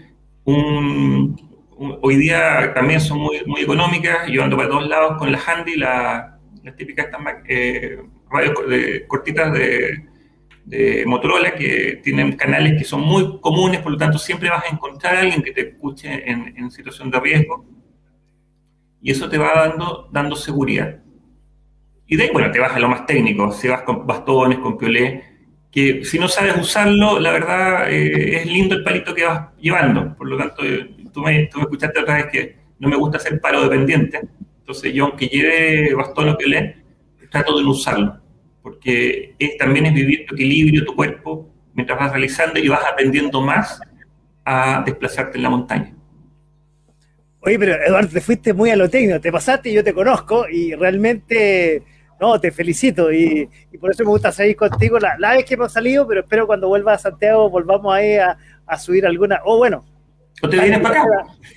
[0.44, 5.76] hoy día también son muy, muy económicas, yo ando para todos lados con la handy,
[5.76, 7.08] la, las típicas
[7.48, 7.98] eh,
[8.30, 8.54] radios
[9.06, 10.04] cortitas de,
[11.06, 15.14] Motorola que tienen canales que son muy comunes, por lo tanto siempre vas a encontrar
[15.14, 17.64] a alguien que te escuche en, situación de riesgo
[19.00, 20.98] y eso te va dando, dando seguridad.
[22.08, 24.76] Y de ahí, bueno, te vas a lo más técnico, si vas con bastones, con
[24.76, 25.22] piolé,
[25.70, 30.16] que si no sabes usarlo, la verdad eh, es lindo el palito que vas llevando.
[30.16, 30.62] Por lo tanto,
[31.12, 34.20] tú me, tú me escuchaste otra vez que no me gusta hacer palo dependiente.
[34.60, 36.85] Entonces yo, aunque lleve bastón o piolé,
[37.30, 38.20] trato de no usarlo,
[38.62, 43.80] porque también es vivir tu equilibrio, tu cuerpo, mientras vas realizando y vas aprendiendo más
[44.44, 45.94] a desplazarte en la montaña.
[47.40, 50.48] Oye, pero Eduardo, te fuiste muy a lo técnico, te pasaste y yo te conozco
[50.48, 51.82] y realmente,
[52.20, 53.48] no, te felicito y,
[53.80, 56.94] por eso me gusta salir contigo la, vez que hemos salido, pero espero cuando vuelva
[56.94, 58.36] a Santiago volvamos ahí a,
[58.66, 59.84] a subir alguna, o bueno,
[60.42, 61.10] ¿O te vienes para acá?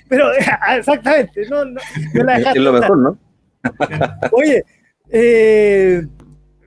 [0.08, 0.30] Pero,
[0.60, 3.18] ah, exactamente, no, no, es lo mejor, ¿no?
[4.32, 4.64] Oye,
[5.12, 6.02] eh,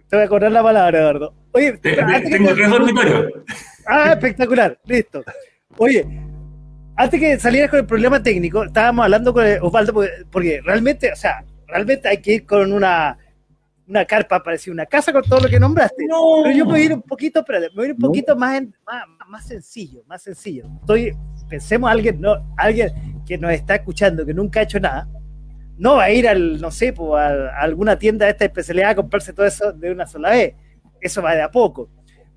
[0.07, 1.33] te voy a acordar la palabra, Eduardo.
[1.51, 3.31] Oye, tengo tres dormitorios.
[3.85, 5.23] Ah, espectacular, listo.
[5.77, 6.05] Oye,
[6.95, 9.93] antes que salieras con el problema técnico, estábamos hablando con Osvaldo,
[10.31, 13.17] porque, realmente, o sea, realmente hay que ir con una,
[13.87, 15.95] una carpa, parecía una casa con todo lo que nombraste.
[15.97, 18.35] Pero yo me voy a ir un poquito, espérate, me voy a ir un poquito
[18.35, 20.65] más, más, más, sencillo, más sencillo.
[20.81, 21.17] Estoy,
[21.49, 22.91] pensemos a alguien, no, alguien
[23.25, 25.07] que nos está escuchando, que nunca ha hecho nada,
[25.77, 29.33] no va a ir al, no sé, a, alguna tienda de esta especialidad a comprarse
[29.33, 30.55] todo eso de una sola vez.
[31.01, 31.89] Eso va de a poco.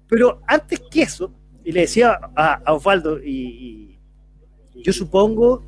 [0.09, 1.33] Pero antes que eso,
[1.65, 3.99] y le decía a, Osvaldo, y,
[4.75, 5.65] yo supongo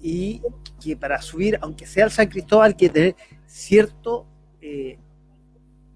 [0.00, 0.42] y
[0.82, 4.26] que para subir, aunque sea al San Cristóbal, hay que tener cierto
[4.60, 4.98] eh,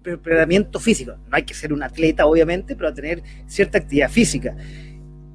[0.01, 1.15] preparamiento físico.
[1.27, 4.55] No hay que ser un atleta, obviamente, pero tener cierta actividad física.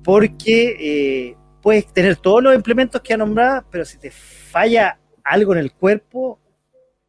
[0.02, 4.99] Porque eh, puedes tener todos los implementos que ha nombrado, pero si te falla
[5.30, 6.38] algo en el cuerpo,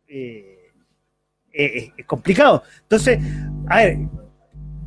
[0.08, 0.58] eh,
[1.52, 2.64] es complicado.
[2.84, 3.20] Entonces,
[3.68, 3.98] a ver,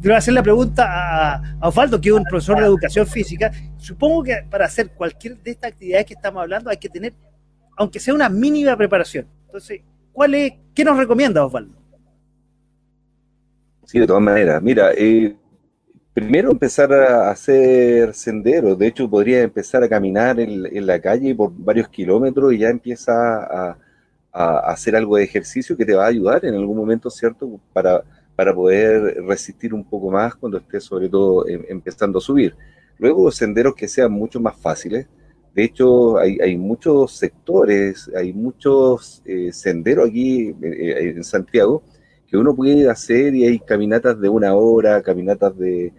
[0.05, 0.87] le voy a hacer la pregunta
[1.35, 3.51] a, Osvaldo, que es un profesor de educación física.
[3.79, 7.15] Supongo que para hacer cualquier de estas actividades que estamos hablando hay que tener,
[7.77, 9.27] aunque sea una mínima preparación.
[9.47, 9.81] Entonces,
[10.13, 11.75] ¿cuál es, ¿qué nos recomienda Osvaldo?
[13.85, 14.63] Sí, de todas maneras.
[14.63, 15.35] Mira, eh,
[16.15, 18.79] primero empezar a hacer senderos.
[18.79, 23.13] De hecho, podría empezar a caminar en, la calle por varios kilómetros y ya empieza
[23.13, 23.77] a,
[24.33, 27.61] hacer algo de ejercicio que te va a ayudar en algún momento, ¿cierto?
[27.73, 32.57] Para poder resistir un poco más cuando esté sobre todo em, empezando a subir.
[32.99, 35.07] Luego senderos que sean mucho más fáciles.
[35.55, 41.85] De hecho, hay, muchos sectores, hay muchos eh, senderos aquí eh, en Santiago
[42.27, 45.93] que uno puede hacer y hay caminatas de una hora, caminatas de,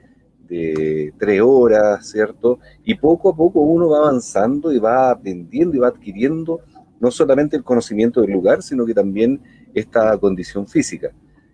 [0.47, 2.59] de tres horas, ¿cierto?
[2.83, 6.61] Y poco a poco uno va avanzando y va aprendiendo y va adquiriendo
[6.99, 9.41] no solamente el conocimiento del lugar, sino que también
[9.73, 11.11] esta condición física.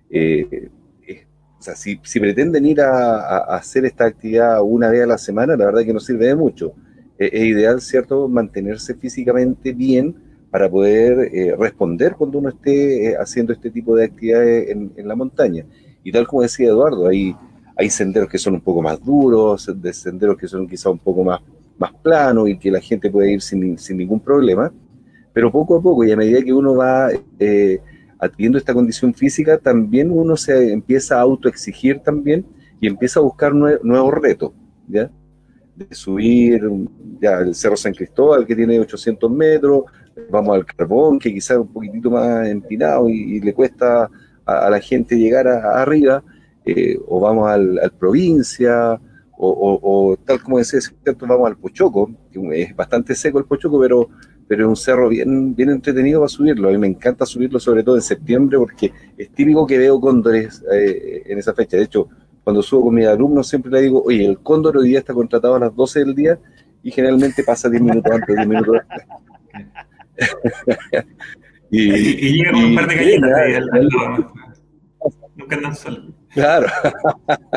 [0.10, 0.70] Eh,
[1.62, 5.66] o sea, si, pretenden ir a, hacer esta actividad una vez a la semana, la
[5.66, 6.74] verdad que no sirve de mucho.
[7.20, 10.16] Eh, es ideal, ¿cierto?, mantenerse físicamente bien
[10.50, 15.64] para poder eh, responder cuando uno esté haciendo este tipo de actividades en, la montaña.
[16.04, 17.36] Y tal como decía Eduardo, hay,
[17.76, 21.24] hay senderos que son un poco más duros, de senderos que son quizá un poco
[21.24, 21.42] más,
[21.78, 24.72] más planos y que la gente puede ir sin, sin ningún problema.
[25.34, 27.10] Pero poco a poco y a medida que uno va
[28.20, 32.46] adquiriendo esta condición física, también uno se empieza a autoexigir también
[32.80, 34.52] y empieza a buscar nuevos retos,
[34.88, 35.10] ¿ya?
[35.76, 36.62] De subir
[37.20, 39.86] ya el Cerro San Cristóbal, que tiene 800 metros,
[40.30, 44.10] vamos al Carbón, que quizás un poquitito más empinado y, le cuesta
[44.46, 46.24] a, la gente llegar arriba,
[46.66, 49.00] eh, o vamos al, Provincia,
[49.44, 50.80] o, tal como decía,
[51.20, 54.08] vamos al Pochoco, que es bastante seco el Pochoco, pero
[54.52, 56.68] pero es un cerro bien, bien entretenido para subirlo.
[56.68, 60.62] A mí me encanta subirlo, sobre todo en septiembre, porque es típico que veo cóndores
[60.70, 61.78] eh, en esa fecha.
[61.78, 62.10] De hecho,
[62.44, 65.56] cuando subo con mis alumnos siempre le digo, oye, el cóndor hoy día está contratado
[65.56, 66.38] a las 12 del día
[66.84, 69.08] y generalmente pasa 10 minutos antes, 10 minutos después.
[71.72, 73.30] y, y, llega con un par de galletas.
[75.38, 76.21] Nunca andan solos.
[76.34, 76.68] Claro.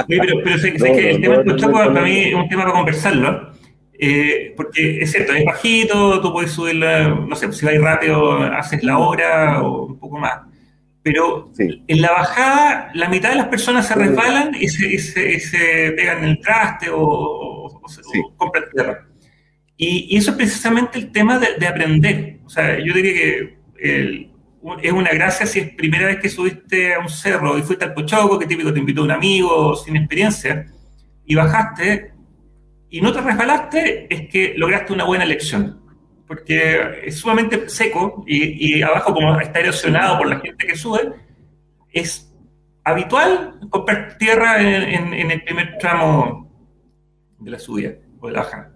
[0.09, 3.55] pero, pero sé, que el tema del para mí es un tema para conversarlo
[3.99, 8.83] eh, porque es cierto, es bajito, tú puedes subirla, no sé, si vais rápido, haces
[8.83, 10.41] la hora o un poco más.
[11.03, 16.19] Pero en la bajada, la mitad de las personas se resbalan y se, se, pegan
[16.19, 17.81] en el traste o,
[18.37, 19.07] compran tierra.
[19.77, 22.41] Y, eso es precisamente el tema de, aprender.
[22.45, 23.59] O sea, yo diría que
[24.83, 27.95] es una gracia si es primera vez que subiste a un cerro y fuiste al
[27.95, 30.67] Pochoco, que típico te invitó un amigo sin experiencia,
[31.27, 32.13] y bajaste,
[32.89, 35.83] y no te resbalaste, es que lograste una buena elección.
[36.27, 41.13] Porque es sumamente seco y, abajo, como está erosionado por la gente que sube,
[41.93, 42.33] es
[42.83, 46.51] habitual comprar tierra en, el primer tramo
[47.39, 48.74] de la subida o de la bajada.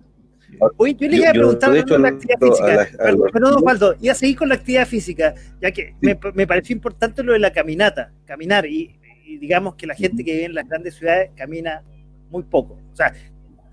[0.77, 2.89] Oye, yo le iba a preguntar con la actividad física.
[3.33, 7.23] Perdón, Osvaldo, iba a seguir con la actividad física, ya que me, me, pareció importante
[7.23, 10.69] lo de la caminata, caminar, y, y, digamos que la gente que vive en las
[10.69, 11.83] grandes ciudades camina
[12.31, 12.79] muy poco.
[12.93, 13.13] O sea,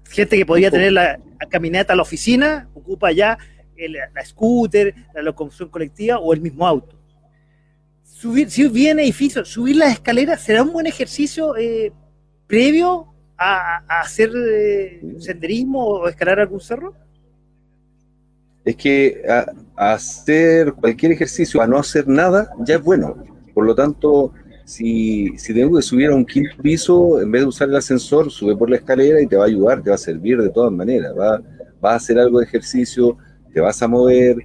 [0.09, 3.37] gente que podría tener la, caminata a la oficina, ocupa ya
[4.13, 6.97] la scooter, la locomoción colectiva o el mismo auto.
[8.03, 11.91] Subir, si viene edificio, subir las escaleras será un buen ejercicio eh,
[12.47, 16.93] previo a, hacer eh, senderismo o escalar algún cerro.
[18.63, 19.21] Es que
[19.75, 23.15] hacer cualquier ejercicio a no hacer nada ya es bueno.
[23.53, 24.33] Por lo tanto,
[24.65, 28.31] si, si tengo que subir a un quinto piso, en vez de usar el ascensor,
[28.31, 30.71] sube por la escalera y te va a ayudar, te va a servir de todas
[30.71, 31.41] maneras, va,
[31.79, 33.17] vas a hacer algo de ejercicio,
[33.53, 34.37] te vas a mover,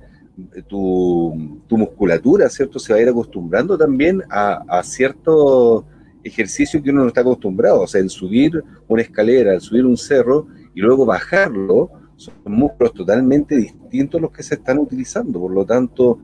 [0.68, 1.35] tu,
[1.70, 2.79] musculatura, ¿cierto?
[2.79, 5.85] Se va a ir acostumbrando también a, a ciertos
[6.22, 9.96] ejercicios que uno no está acostumbrado, o sea, el subir una escalera, el subir un
[9.96, 15.64] cerro y luego bajarlo, son músculos totalmente distintos los que se están utilizando, por lo
[15.64, 16.18] tanto,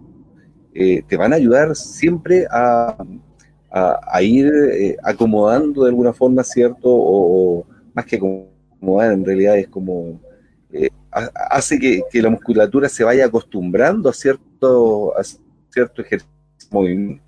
[0.75, 2.97] eh, te van a ayudar siempre a,
[3.71, 6.89] a, ir eh, acomodando de alguna forma, ¿cierto?
[6.89, 10.21] O, más que acomodar, en realidad es como,
[10.71, 15.23] eh, hace que, que, la musculatura se vaya acostumbrando a cierto, a
[15.71, 16.31] cierto ejercicio,
[16.71, 17.26] movimiento.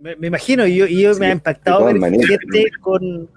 [0.00, 3.28] Me, imagino, y yo, yo me ha impactado ver gente con.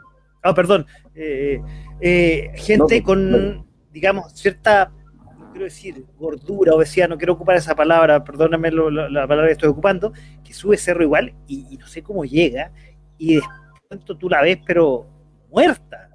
[0.41, 0.85] Ah, perdón.
[1.13, 1.61] Eh,
[1.99, 4.91] eh, gente con, digamos, cierta,
[5.37, 9.69] no quiero decir gordura, obesidad, no quiero ocupar esa palabra, perdóname la palabra que estoy
[9.69, 12.71] ocupando, que sube cerro igual y, no sé cómo llega,
[13.17, 13.41] y de
[13.89, 15.05] pronto tú la ves, pero
[15.49, 16.09] muerta.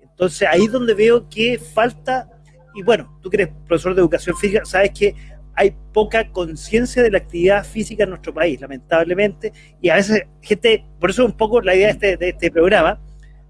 [0.00, 2.30] Entonces ahí es donde veo que falta,
[2.74, 5.14] y bueno, tú que eres profesor de educación física, sabes que
[5.56, 10.84] hay poca conciencia de la actividad física en nuestro país, lamentablemente, y a veces gente,
[11.00, 13.00] por eso un poco la idea de este, de este programa,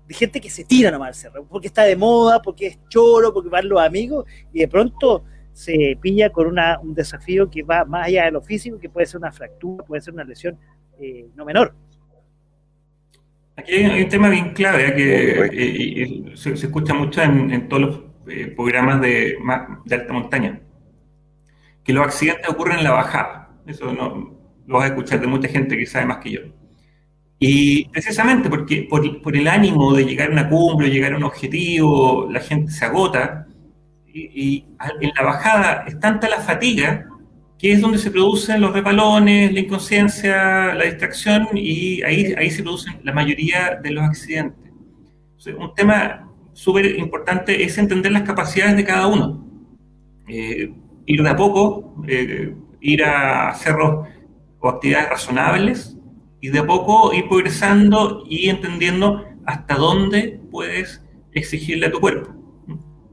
[0.06, 3.32] de gente que se tira nomás al cerro, porque está de moda, porque es choro,
[3.32, 7.84] porque van los amigos, y de pronto se pilla con una, un desafío que va
[7.84, 10.58] más allá de lo físico, que puede ser una fractura, puede ser una lesión
[11.00, 11.74] eh, no menor.
[13.56, 14.94] Aquí hay un tema bien clave, ¿eh?
[14.94, 18.00] que eh, se, escucha mucho en, todos los
[18.56, 19.36] programas de,
[19.84, 20.60] de alta montaña
[21.84, 23.50] que los accidentes ocurren en la bajada.
[23.66, 24.34] Eso no,
[24.66, 26.40] lo vas a escuchar de mucha gente que sabe más que yo.
[27.38, 32.28] Y precisamente porque por, el ánimo de llegar a una cumbre, llegar a un objetivo,
[32.30, 33.46] la gente se agota.
[34.06, 34.64] Y,
[35.00, 37.06] en la bajada es tanta la fatiga
[37.58, 42.62] que es donde se producen los repalones, la inconsciencia, la distracción y ahí, ahí se
[42.62, 44.70] producen la mayoría de los accidentes.
[45.58, 49.44] un tema súper importante es entender las capacidades de cada uno.
[50.28, 50.72] Eh,
[51.06, 54.08] ir de a poco, eh, ir a cerros
[54.60, 55.96] o actividades razonables
[56.40, 62.34] y de a poco ir progresando y entendiendo hasta dónde puedes exigirle a tu cuerpo.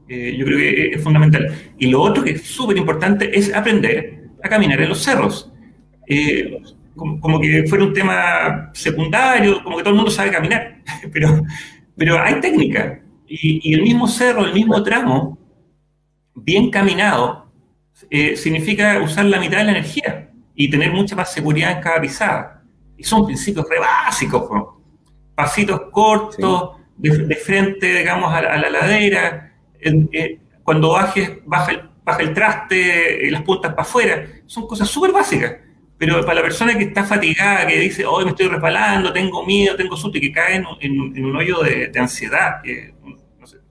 [0.08, 1.50] Eh, yo creo que es fundamental.
[1.78, 5.50] Y lo otro que es súper importante es aprender a caminar en los cerros.
[6.08, 6.58] Eh,
[6.94, 11.42] como, que fuera un tema secundario, como que todo el mundo sabe caminar, pero,
[11.96, 13.02] pero hay técnica.
[13.26, 15.38] Y, y el mismo cerro, el mismo tramo,
[16.34, 17.51] bien caminado,
[18.10, 22.00] eh, significa usar la mitad de la energía y tener mucha más seguridad en cada
[22.00, 22.62] pisada.
[22.96, 24.74] Y son principios re básicos,
[25.34, 32.32] pasitos cortos, de, frente, digamos, a, la ladera, eh, cuando bajes, baja el, baja el
[32.32, 35.56] traste, eh, las puntas para afuera, son cosas súper básicas.
[35.98, 39.76] Pero para la persona que está fatigada, que dice, hoy me estoy resbalando, tengo miedo,
[39.76, 42.94] tengo susto, y que cae en, un hoyo de, ansiedad, que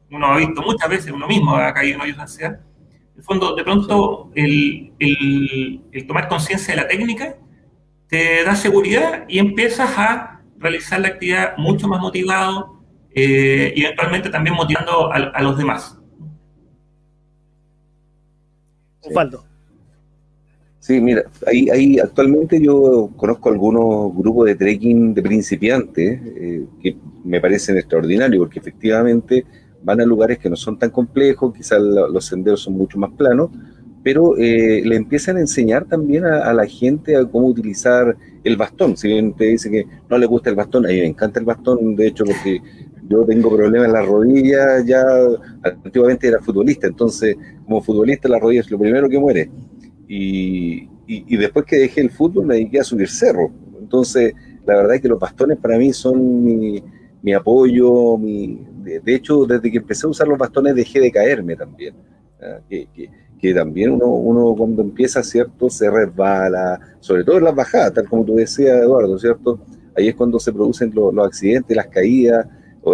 [0.09, 2.59] uno ha visto muchas veces, uno mismo ha caído en hoyos de ansiedad,
[3.21, 4.93] el fondo, de pronto, el,
[6.07, 7.37] tomar conciencia de la técnica
[8.07, 12.81] te da seguridad y empiezas a realizar la actividad mucho más motivado
[13.13, 15.99] eh, y eventualmente también motivando a, los demás.
[19.01, 19.45] Osvaldo.
[20.79, 26.97] Sí, mira, ahí, ahí actualmente yo conozco algunos grupos de trekking de principiantes eh, que
[27.23, 29.45] me parecen extraordinarios porque efectivamente
[29.83, 33.49] van a lugares que no son tan complejos, quizás los senderos son mucho más planos,
[34.03, 38.97] pero eh, le empiezan a enseñar también a, la gente a cómo utilizar el bastón.
[38.97, 41.45] Si bien te dice que no le gusta el bastón, a mí me encanta el
[41.45, 42.61] bastón, de hecho, porque
[43.07, 45.03] yo tengo problemas en las rodillas, ya
[45.83, 49.51] antiguamente era futbolista, entonces como futbolista la rodilla es lo primero que muere.
[50.07, 53.51] Y, y, después que dejé el fútbol me dediqué a subir cerro.
[53.79, 54.33] Entonces,
[54.65, 56.83] la verdad es que los bastones para mí son mi,
[57.21, 61.55] mi apoyo, mi, de, hecho, desde que empecé a usar los bastones dejé de caerme
[61.55, 61.95] también.
[62.67, 62.87] Que,
[63.39, 65.69] que, también uno, uno, cuando empieza, ¿cierto?
[65.69, 69.59] Se resbala, sobre todo en las bajadas, tal como tú decías, Eduardo, ¿cierto?
[69.95, 72.47] Ahí es cuando se producen los, accidentes, las caídas,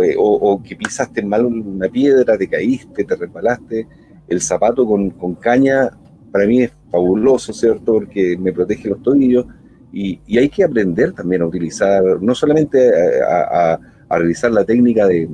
[0.03, 3.88] eh, o, que pisaste mal una piedra, te caíste, te resbalaste.
[4.28, 5.89] El zapato con, con caña,
[6.32, 7.93] para mí es fabuloso, ¿cierto?
[7.93, 9.45] Porque me protege los tobillos.
[9.93, 12.91] Y, y, hay que aprender también a utilizar, no solamente
[13.23, 13.80] a, a
[14.10, 15.30] realizar la técnica de,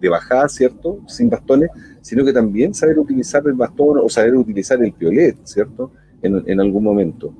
[0.00, 1.00] de bajada, ¿cierto?
[1.06, 1.70] Sin bastones,
[2.00, 5.92] sino que también saber utilizar el bastón o saber utilizar el piolet, ¿cierto?
[6.22, 7.34] En, algún momento.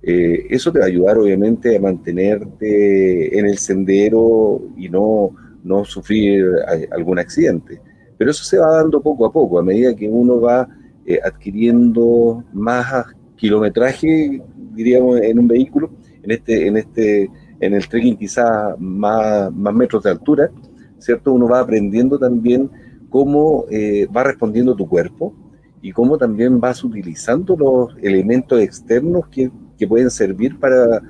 [0.00, 5.34] Eh, eso te va a ayudar, obviamente, a mantenerte en el sendero y no,
[5.64, 6.46] no sufrir
[6.92, 7.80] algún accidente.
[8.16, 10.68] Pero eso se va dando poco a poco, a medida que uno va
[11.04, 14.40] eh, adquiriendo más kilometraje,
[14.74, 15.90] diríamos, en un vehículo,
[16.22, 17.28] en este, en este,
[17.60, 20.50] en el trekking quizás más, más metros de altura,
[20.98, 21.32] ¿cierto?
[21.32, 22.70] Uno va aprendiendo también
[23.10, 25.34] cómo eh, va respondiendo tu cuerpo
[25.80, 29.50] y cómo también vas utilizando los elementos externos que,
[29.86, 31.00] pueden servir para,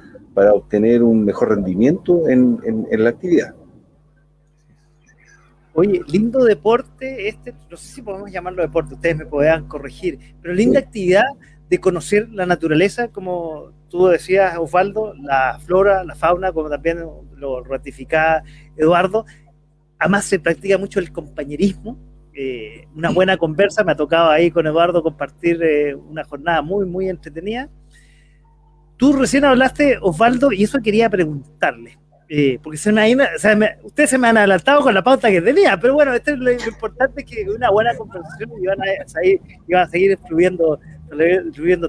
[0.52, 3.54] obtener un mejor rendimiento en, la actividad.
[5.72, 10.54] Oye, lindo deporte, este, no sé si podemos llamarlo deporte, ustedes me puedan corregir, pero
[10.54, 11.24] linda actividad
[11.68, 17.04] de conocer la naturaleza, como tú decías, Osvaldo, la flora, la fauna, como también
[17.36, 18.42] lo ratificaba
[18.76, 19.24] Eduardo.
[19.98, 21.98] Además se practica mucho el compañerismo,
[22.40, 26.86] eh, una buena conversa, me ha tocado ahí con Eduardo compartir eh, una jornada muy,
[26.86, 27.68] muy entretenida.
[28.96, 34.10] Tú recién hablaste, Osvaldo, y eso quería preguntarle, eh, porque se me, o sea, ustedes
[34.10, 37.24] se me han adelantado con la pauta que tenía, pero bueno, esto es lo, importante,
[37.24, 39.40] que una buena conversación y van a, seguir,
[39.76, 40.78] a seguir fluyendo,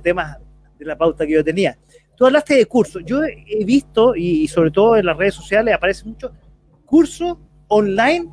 [0.02, 0.38] temas
[0.80, 1.78] de la pauta que yo tenía.
[2.20, 6.04] Tú hablaste de cursos, yo he visto, y, sobre todo en las redes sociales, aparece
[6.04, 6.34] mucho
[6.84, 7.38] cursos
[7.70, 8.30] online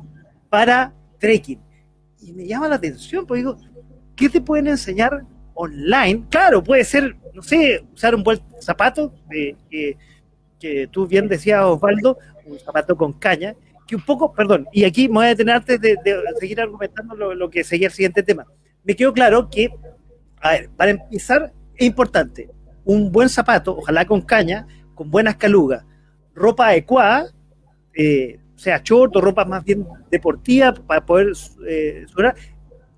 [0.49, 1.61] para trekking.
[2.19, 3.57] Y me llama la atención, porque digo,
[4.13, 5.23] ¿qué te pueden enseñar
[5.53, 6.25] online?
[6.29, 9.95] Claro, puede ser, no sé, usar un buen zapato, que,
[10.91, 13.55] tú bien decías, Osvaldo, un zapato con caña,
[13.87, 15.95] que un poco, perdón, y aquí me voy a detener antes de,
[16.37, 18.45] seguir argumentando lo, que seguía el siguiente tema.
[18.83, 19.69] Me quedó claro que,
[20.41, 22.49] a ver, para empezar, es importante,
[22.87, 24.65] un buen zapato, ojalá con caña,
[24.95, 25.85] con buenas calugas,
[26.33, 27.31] ropa adecuada,
[27.93, 31.33] eh, sea short ropa más bien deportiva para poder
[31.67, 32.05] eh,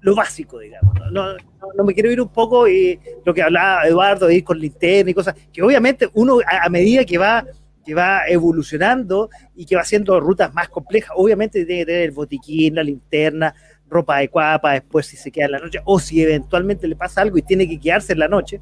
[0.01, 0.93] lo básico, digamos.
[1.11, 1.33] No,
[1.75, 5.11] no, me quiero ir un poco eh, lo que hablaba Eduardo, de ir con linterna
[5.11, 7.45] y cosas, que obviamente uno a, medida que va,
[7.83, 12.11] que va evolucionando y que va haciendo rutas más complejas, obviamente tiene que tener el
[12.11, 13.53] botiquín, la linterna,
[13.89, 17.21] ropa adecuada para después si se queda en la noche o si eventualmente le pasa
[17.21, 18.61] algo y tiene que quedarse en la noche.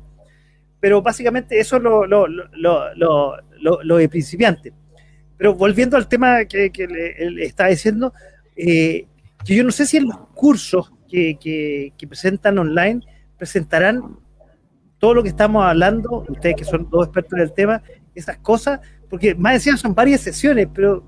[0.80, 3.38] Pero básicamente eso es lo, lo, lo,
[3.84, 4.74] lo, de principiante.
[5.38, 8.14] Pero volviendo al tema que, le, estaba diciendo,
[8.56, 9.08] eh,
[9.46, 13.02] que yo no sé si en los cursos que, presentan online
[13.38, 14.18] presentarán
[15.00, 17.84] todo lo que estamos hablando, ustedes que son dos expertos en el tema,
[18.16, 21.08] esas cosas, porque más decían son varias sesiones, pero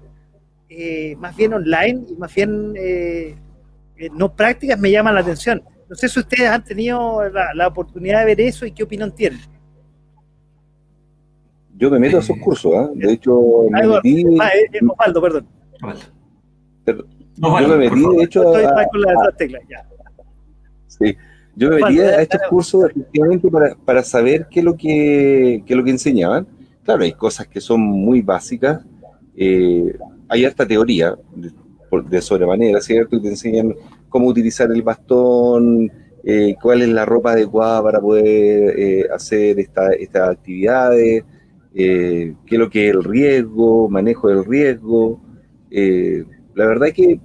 [0.69, 3.35] eh, más bien online y más bien eh,
[4.13, 5.63] no prácticas me llaman la atención.
[5.89, 9.39] No sé si ustedes han tenido la oportunidad de ver eso y qué opinión tienen.
[11.79, 12.89] Yo me meto a esos cursos, ¿eh?
[12.95, 14.25] De hecho, me metí...
[14.39, 15.47] Ah, es Osvaldo, perdón.
[17.37, 18.55] yo me metí, de hecho...
[18.55, 19.87] A, con la tecla, ya.
[20.87, 21.15] Sí,
[21.55, 25.73] yo me metí a estos cursos efectivamente para, para saber qué es, lo que, qué
[25.73, 26.45] es lo que enseñaban.
[26.83, 28.81] Claro, hay cosas que son muy básicas.
[29.37, 31.51] Eh, hay hasta teoría de,
[32.09, 33.15] de sobremanera, ¿cierto?
[33.15, 33.73] Y te enseñan
[34.09, 35.89] cómo utilizar el bastón,
[36.25, 41.23] eh, cuál es la ropa adecuada para poder eh, hacer esta, estas actividades,
[41.81, 45.21] eh, qué es lo que es el riesgo, manejo del riesgo.
[45.71, 47.21] Eh, la verdad es que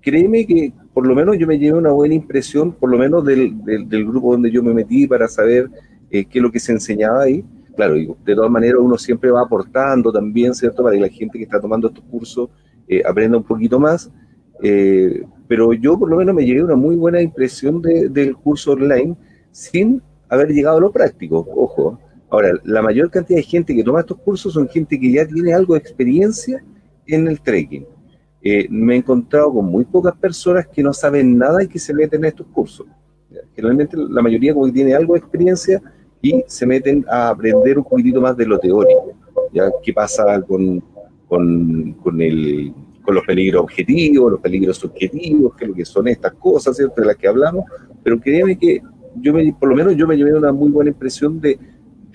[0.00, 3.56] créeme que por lo menos yo me llevé una buena impresión, por lo menos del,
[4.06, 5.68] grupo donde yo me metí para saber
[6.08, 7.44] eh, qué es lo que se enseñaba ahí.
[7.74, 10.84] Claro, de todas maneras uno siempre va aportando también, ¿cierto?
[10.84, 12.48] Para que la gente que está tomando estos cursos
[13.04, 14.08] aprenda un poquito más.
[15.48, 19.16] pero yo por lo menos me llevé una muy buena impresión del curso online
[19.50, 21.98] sin haber llegado a lo práctico, ojo.
[22.28, 25.54] Ahora, la mayor cantidad de gente que toma estos cursos son gente que ya tiene
[25.54, 26.62] algo de experiencia
[27.06, 27.86] en el trekking.
[28.42, 31.94] Eh, me he encontrado con muy pocas personas que no saben nada y que se
[31.94, 32.86] meten en estos cursos.
[33.54, 35.82] Generalmente la mayoría como que tiene algo de experiencia
[36.22, 39.12] y se meten a aprender un poquitito más de lo teórico.
[39.52, 39.70] ¿ya?
[39.82, 40.82] ¿Qué pasa con,
[41.28, 42.72] con, con, el,
[43.02, 47.00] con los peligros objetivos, los peligros subjetivos, qué es lo que son estas cosas, ¿cierto?
[47.00, 47.64] De las que hablamos.
[48.02, 48.80] Pero créeme que
[49.16, 51.58] yo me, por lo menos yo me llevé una muy buena impresión de,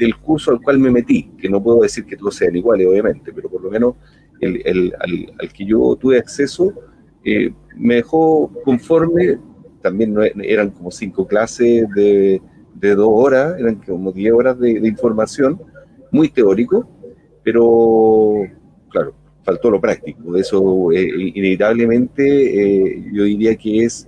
[0.01, 3.31] del curso al cual me metí, que no puedo decir que todos sean iguales, obviamente,
[3.31, 3.93] pero por lo menos
[4.39, 6.73] el, al, que yo tuve acceso
[7.23, 9.37] eh, me dejó conforme,
[9.83, 12.41] también eran como cinco clases de,
[12.73, 15.61] de dos horas, eran como diez horas de, información,
[16.09, 16.89] muy teórico,
[17.43, 18.41] pero
[18.89, 20.35] claro, faltó lo práctico.
[20.35, 24.07] Eso eh, inevitablemente eh, yo diría que es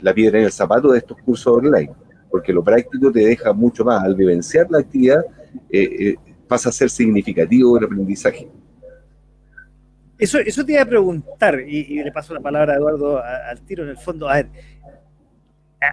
[0.00, 1.90] la piedra en el zapato de estos cursos online
[2.34, 4.02] porque lo práctico te deja mucho más.
[4.02, 5.24] Al vivenciar la actividad,
[5.70, 6.14] eh, eh,
[6.48, 8.48] pasa a ser significativo el aprendizaje.
[10.18, 13.84] Eso, eso te iba a preguntar, y, le paso la palabra a Eduardo al tiro
[13.84, 14.28] en el fondo.
[14.28, 14.48] A ver,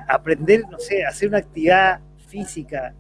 [0.10, 2.96] aprender, no sé, hacer una actividad física,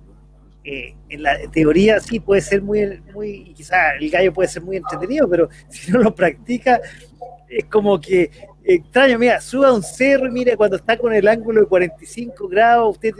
[0.64, 4.78] eh, en la teoría sí puede ser muy, muy, quizá el gallo puede ser muy
[4.78, 6.80] entretenido, pero si no lo practica,
[7.50, 8.30] es como que
[8.64, 12.96] extraño, mira, suba un cerro y mire cuando está con el ángulo de 45 grados,
[12.96, 13.14] usted,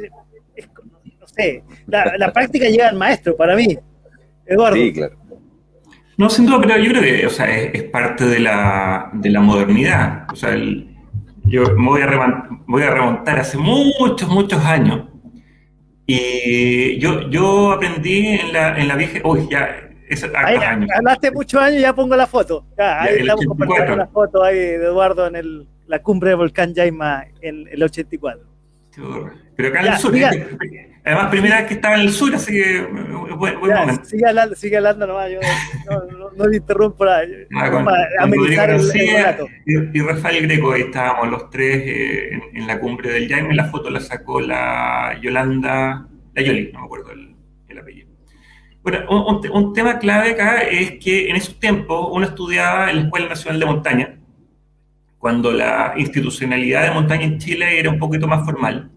[0.56, 0.70] es,
[1.20, 3.78] no sé, la, práctica llega al maestro para mí.
[4.46, 4.76] Eduardo.
[4.76, 5.18] Sí, claro.
[6.18, 9.40] No, sin duda, pero yo creo que o sea, es, parte de la, de la
[9.40, 10.28] modernidad.
[10.32, 10.56] O sea,
[11.46, 15.08] yo me voy, a voy a remontar hace muchos, muchos años.
[16.06, 19.20] Y yo, yo aprendí en la, en la vieja.
[19.24, 19.91] Uy, ya.
[20.12, 20.58] Es ahí,
[20.94, 22.66] Hablaste muchos años, ya pongo la foto.
[22.78, 27.26] ahí estamos compartiendo la foto ahí de Eduardo en el, la cumbre del volcán Yaima
[27.42, 28.44] en el 84.
[29.56, 30.14] Pero acá en el sur.
[31.04, 32.82] Además, primera vez que estaba en el sur, así que
[33.38, 34.04] buen, buen momento.
[34.04, 35.40] Sigue hablando, sigue hablando nomás, yo
[35.90, 41.50] no, no, le interrumpo ah, para amenizar el, el y, Rafael Greco, ahí estábamos los
[41.50, 46.06] tres eh, en, la cumbre del Jaime, la foto la sacó la Yolanda,
[46.36, 47.36] la Yoli, no me acuerdo el,
[47.70, 48.11] el apellido.
[48.84, 53.02] Bueno, un, un, tema clave acá es que en esos tiempos uno estudiaba en la
[53.04, 54.20] Escuela Nacional de Montaña,
[55.20, 58.90] cuando la institucionalidad de montaña en Chile era un poquito más formal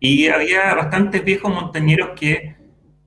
[0.00, 2.56] y había bastantes viejos montañeros que,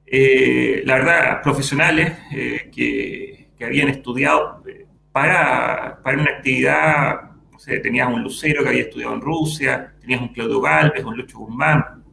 [0.06, 7.32] eh, la verdad, profesionales eh, que, que, habían estudiado eh, para, para una actividad,
[7.84, 12.05] tenías un Lucero que había estudiado en Rusia, tenías un Claudio Galvez, un Lucho Guzmán,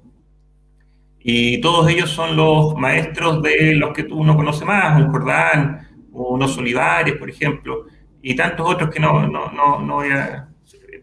[1.25, 5.89] y todos ellos son los maestros de los que tú no conoces más, un Jordán,
[6.11, 7.87] unos Olivares, por ejemplo,
[8.21, 10.49] y tantos otros que no, no, no, no voy a,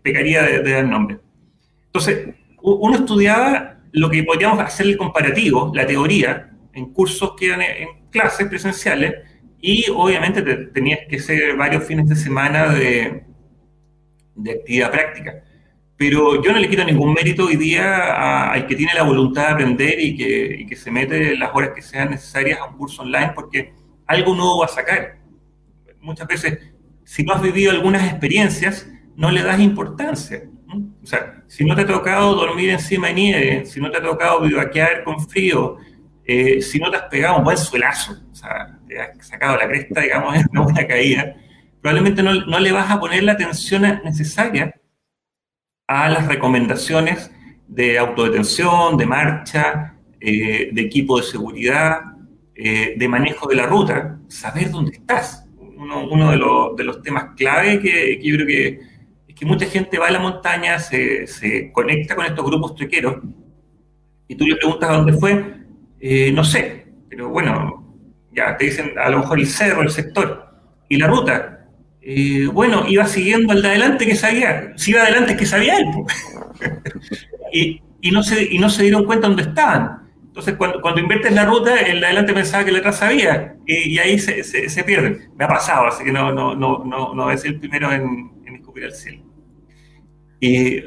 [0.02, 1.20] pecaría de, dar nombre.
[1.86, 7.62] Entonces, uno estudiaba lo que podíamos hacer el comparativo, la teoría, en cursos que eran
[7.62, 9.14] en clases presenciales,
[9.62, 13.24] y obviamente tenías que ser varios fines de semana de,
[14.36, 15.44] de actividad práctica.
[16.00, 19.54] Pero yo no le quito ningún mérito hoy día al que tiene la voluntad de
[19.54, 23.74] aprender y que, se mete las horas que sean necesarias a un curso online, porque
[24.08, 25.18] algo nuevo va a sacar.
[26.00, 26.58] Muchas veces,
[27.04, 30.44] si no has vivido algunas experiencias, no le das importancia.
[31.04, 34.02] O sea, si no te ha tocado dormir encima de nieve, si no te ha
[34.02, 35.80] tocado vivaquear con frío,
[36.24, 39.68] eh, si no te has pegado un buen suelazo, o sea, te has sacado la
[39.68, 41.36] cresta, digamos, en una caída,
[41.82, 44.79] probablemente no, no, le vas a poner la atención necesaria
[45.90, 47.32] a las recomendaciones
[47.68, 52.00] de autodetención, de marcha, eh, de equipo de seguridad,
[52.56, 55.46] eh, de manejo de la ruta, saber dónde estás.
[55.58, 58.90] Uno, uno de, los, de, los, temas clave que, que yo creo que
[59.40, 63.24] que mucha gente va a la montaña, se, se conecta con estos grupos trequeros,
[64.28, 65.56] y tú le preguntas dónde fue,
[66.02, 67.96] eh, no sé, pero bueno,
[68.34, 70.46] ya te dicen a lo mejor el cerro, el sector,
[70.90, 71.59] y la ruta.
[72.02, 75.78] Eh, bueno, iba siguiendo al de adelante que sabía, si iba adelante es que sabía
[75.78, 75.86] él.
[77.54, 80.10] y, y, no se, y no se dieron cuenta dónde estaban.
[80.28, 83.98] Entonces, cuando, cuando inviertes la ruta, el de adelante pensaba que el atrás sabía, y,
[84.00, 85.30] ahí se, se, pierden.
[85.36, 88.56] Me ha pasado, así que no, no, no, no, no es el primero en, en
[88.56, 89.30] escupir el cielo.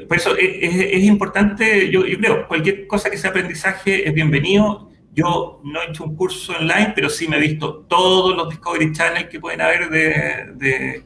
[0.07, 4.89] Por eso es, importante, yo, creo, cualquier cosa que sea aprendizaje es bienvenido.
[5.13, 8.91] Yo no he hecho un curso online, pero sí me he visto todos los Discovery
[8.91, 11.03] Channel que pueden haber de,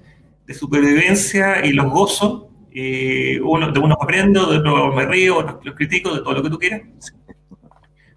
[0.54, 2.50] supervivencia y los gozo.
[2.72, 6.44] Y uno, de unos aprendo, de otros me río, otros los critico, de todo lo
[6.44, 6.82] que tú quieras.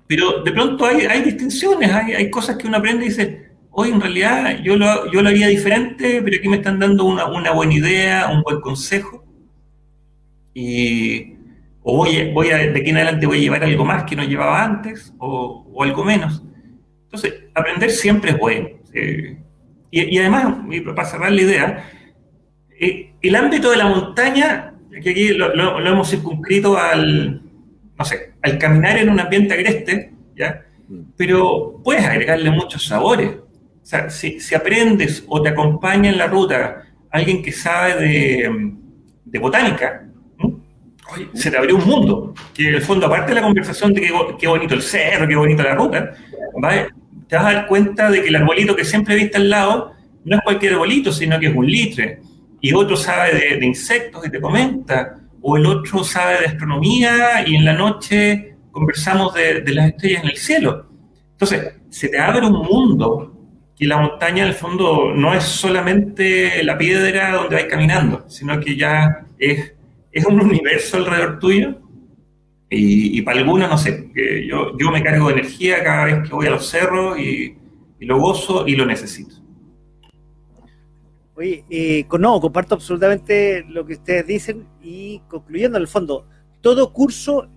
[0.06, 4.58] Pero de pronto hay, distinciones, hay, cosas que uno aprende y dice, hoy en realidad
[4.62, 8.42] yo lo, yo lo haría diferente, pero aquí me están dando una buena idea, un
[8.42, 9.24] buen consejo
[10.54, 11.36] y
[11.90, 14.22] o voy, voy a, de aquí en adelante voy a llevar algo más que no
[14.22, 16.42] llevaba antes o, o algo menos.
[17.04, 18.68] Entonces, aprender siempre es bueno.
[18.94, 19.36] Eh,
[19.90, 20.58] y, y, además,
[20.94, 21.90] para cerrar la idea,
[22.78, 27.42] eh, el ámbito de la montaña, que aquí lo, lo, lo, hemos circunscrito al,
[27.98, 30.64] no sé, al caminar en un ambiente agreste, ¿ya?
[31.16, 33.30] pero puedes agregarle muchos sabores.
[33.32, 38.72] O sea, si, si aprendes o te acompaña en la ruta alguien que sabe de,
[39.24, 40.09] de botánica,
[41.34, 44.46] se te abrió un mundo, que en el fondo, aparte de la conversación de qué,
[44.46, 46.12] bonito el cerro, qué bonita la ruta,
[47.28, 49.92] te vas a dar cuenta de que el arbolito que siempre viste al lado
[50.24, 52.20] no es cualquier arbolito, sino que es un litre.
[52.60, 57.54] Y otro sabe de, insectos y te comenta, o el otro sabe de astronomía y
[57.54, 60.86] en la noche conversamos de, las estrellas en el cielo.
[61.32, 63.32] Entonces, se te abre un mundo
[63.76, 68.60] que la montaña, en el fondo, no es solamente la piedra donde vais caminando, sino
[68.60, 69.72] que ya es
[70.12, 71.80] es un universo alrededor tuyo.
[72.72, 74.12] Y, para algunos, no sé,
[74.48, 77.56] yo, yo me cargo de energía cada vez que voy a los cerros y,
[77.98, 79.34] lo gozo y lo necesito.
[81.34, 86.28] Oye, eh, no, comparto absolutamente lo que ustedes dicen y concluyendo en el fondo,
[86.60, 87.48] todo curso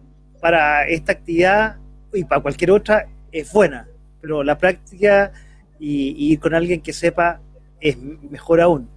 [0.41, 1.78] para esta actividad
[2.12, 3.88] y para cualquier otra es buena,
[4.20, 5.32] pero la práctica
[5.80, 7.39] y, y ir con alguien que sepa
[7.80, 8.89] es mejor aún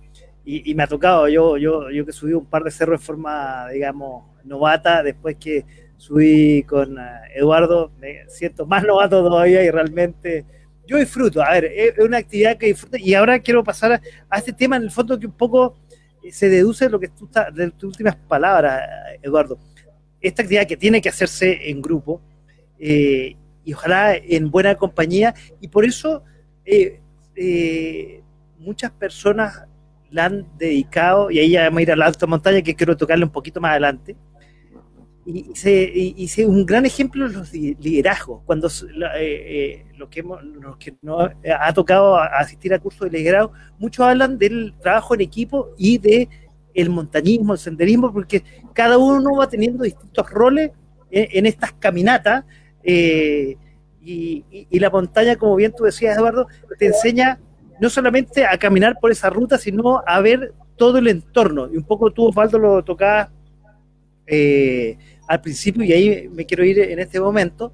[0.49, 3.69] y, me ha tocado, yo, yo, yo que subí un par de cerros de forma,
[3.69, 5.65] digamos, novata, después que
[5.97, 7.03] subí con uh,
[7.35, 10.45] Eduardo, me siento más novato todavía y realmente
[10.87, 12.97] yo disfruto, a ver, es una actividad que disfruto.
[12.97, 15.77] Y ahora quiero pasar a, este tema en el fondo que un poco
[16.31, 18.89] se deduce lo que tú estás, de tus últimas palabras,
[19.23, 19.59] Eduardo.
[20.21, 22.21] Esta actividad que tiene que hacerse en grupo
[22.79, 26.23] eh, y ojalá en buena compañía, y por eso
[26.65, 27.01] eh,
[27.35, 28.23] eh,
[28.59, 29.65] muchas personas
[30.11, 32.97] la han dedicado, y ahí ya vamos a ir a la alta montaña que quiero
[32.97, 34.17] tocarle un poquito más adelante,
[35.27, 38.43] y, se, y, un gran ejemplo los liderazgos.
[38.45, 40.41] Cuando eh, eh, lo que, hemos,
[40.79, 45.71] que nos ha tocado asistir a cursos de liderazgo, muchos hablan del trabajo en equipo
[45.77, 46.29] y de
[46.75, 50.71] el montañismo, el senderismo, porque cada uno va teniendo distintos roles
[51.11, 52.45] en, estas caminatas.
[52.85, 53.57] Eh,
[54.01, 56.47] y, y, la montaña, como bien tú decías, Eduardo,
[56.79, 57.41] te enseña
[57.81, 61.69] no solamente a caminar por esa ruta, sino a ver todo el entorno.
[61.73, 63.31] Y un poco tú, Osvaldo, lo tocabas
[64.27, 64.99] eh,
[65.29, 67.73] al principio, y ahí me quiero ir en este momento,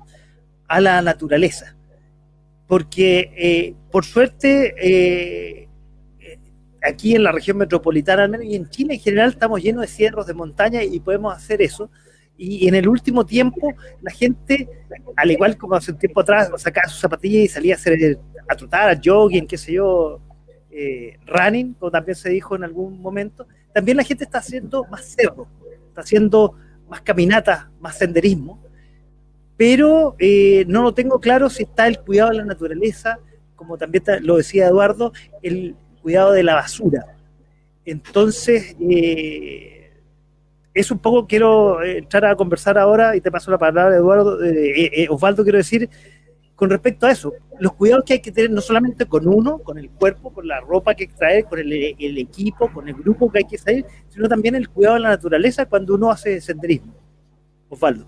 [0.69, 1.77] a la naturaleza.
[2.67, 5.69] Porque, eh, por suerte, eh,
[6.83, 9.89] aquí en la región metropolitana, al menos, y en Chile en general, estamos llenos de
[9.89, 11.91] cierros de montaña y podemos hacer eso.
[12.37, 14.69] Y en el último tiempo, la gente,
[15.17, 18.19] al igual como hace un tiempo atrás, sacaba sus zapatillas y salía a, hacer,
[18.49, 20.21] a trotar, a jogging, qué sé yo,
[20.71, 25.05] eh, running, como también se dijo en algún momento, también la gente está haciendo más
[25.05, 25.47] cerro,
[25.89, 26.55] está haciendo
[26.89, 28.63] más caminatas, más senderismo,
[29.57, 33.19] pero eh, no lo tengo claro si está el cuidado de la naturaleza,
[33.55, 35.13] como también lo decía Eduardo,
[35.43, 37.17] el cuidado de la basura.
[37.85, 39.93] Entonces, eh,
[40.75, 45.07] es un poco, quiero entrar a conversar ahora, y te paso la palabra, Eduardo, eh,
[45.11, 45.89] Osvaldo, quiero decir,
[46.63, 49.79] con respecto a eso, los cuidados que hay que tener no solamente con uno, con
[49.79, 53.33] el cuerpo, con la ropa que hay que traer, con el, equipo, con el grupo
[53.33, 56.95] que hay que salir, sino también el cuidado de la naturaleza cuando uno hace senderismo.
[57.69, 58.07] Osvaldo.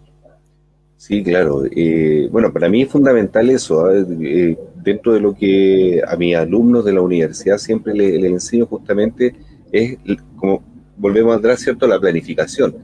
[0.96, 1.64] Sí, claro.
[1.64, 3.92] Eh, bueno, para mí es fundamental eso.
[3.92, 8.66] Eh, dentro de lo que a mis alumnos de la universidad siempre les le enseño
[8.66, 9.34] justamente
[9.72, 9.98] es
[10.36, 10.62] como
[10.96, 12.76] volvemos atrás, ¿cierto?, la planificación.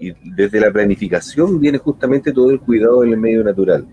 [0.00, 3.86] Y desde la planificación viene justamente todo el cuidado del medio natural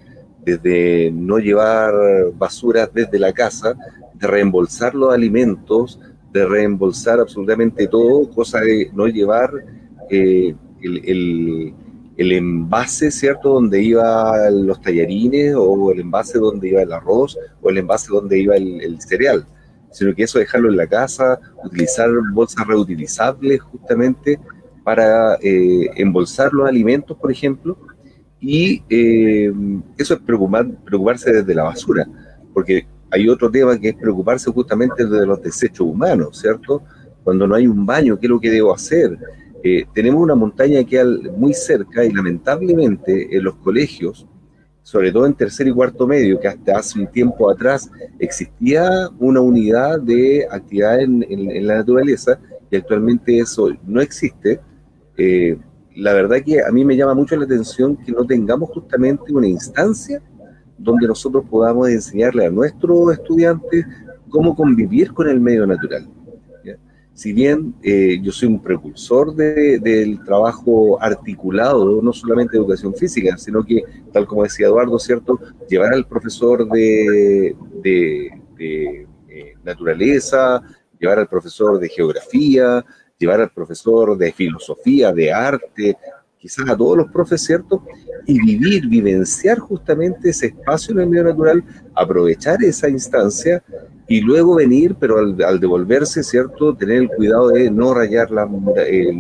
[0.45, 1.93] desde no llevar
[2.37, 3.75] basuras desde la casa,
[4.13, 5.99] de reembolsar los alimentos,
[6.31, 9.51] de reembolsar absolutamente todo, cosa de no llevar
[10.09, 11.73] eh, el,
[12.17, 17.77] envase, ¿cierto?, donde iban los tallarines, o el envase donde iba el arroz, o el
[17.77, 19.45] envase donde iba el, cereal,
[19.91, 24.39] sino que eso dejarlo en la casa, utilizar bolsas reutilizables justamente
[24.83, 27.77] para eh, embolsar los alimentos, por ejemplo,
[28.39, 29.51] y eh,
[29.97, 32.07] eso es preocupar, preocuparse desde la basura,
[32.53, 36.83] porque hay otro tema que es preocuparse justamente desde los desechos humanos, ¿cierto?
[37.23, 39.17] Cuando no hay un baño, ¿qué es lo que debo hacer?
[39.63, 41.03] Eh, tenemos una montaña que
[41.35, 44.25] muy cerca y lamentablemente en los colegios,
[44.83, 49.41] sobre todo en tercer y cuarto medio, que hasta hace un tiempo atrás existía una
[49.41, 52.39] unidad de actividad en, en la naturaleza
[52.71, 54.59] y actualmente eso no existe.
[55.17, 55.57] Eh,
[55.99, 59.47] la verdad que a mí me llama mucho la atención que no tengamos justamente una
[59.47, 60.21] instancia
[60.77, 63.85] donde nosotros podamos enseñarle a nuestros estudiantes
[64.29, 66.09] cómo convivir con el medio natural.
[67.13, 73.37] Si bien eh, yo soy un precursor del trabajo articulado, no solamente de educación física,
[73.37, 73.83] sino que,
[74.13, 75.37] tal como decía Eduardo, ¿cierto?
[75.67, 77.57] Llevar al profesor de,
[78.57, 79.07] eh,
[79.65, 80.61] naturaleza,
[80.97, 82.85] llevar al profesor de geografía,
[83.19, 85.97] llevar al profesor de filosofía, de arte,
[86.37, 87.83] quizás a todos los profes, ¿cierto?
[88.25, 91.63] Y vivir, vivenciar justamente ese espacio en el medio natural,
[91.93, 93.61] aprovechar esa instancia
[94.07, 96.75] y luego venir, pero al, devolverse, ¿cierto?
[96.75, 98.29] Tener el cuidado de no rayar
[98.87, 99.11] eh,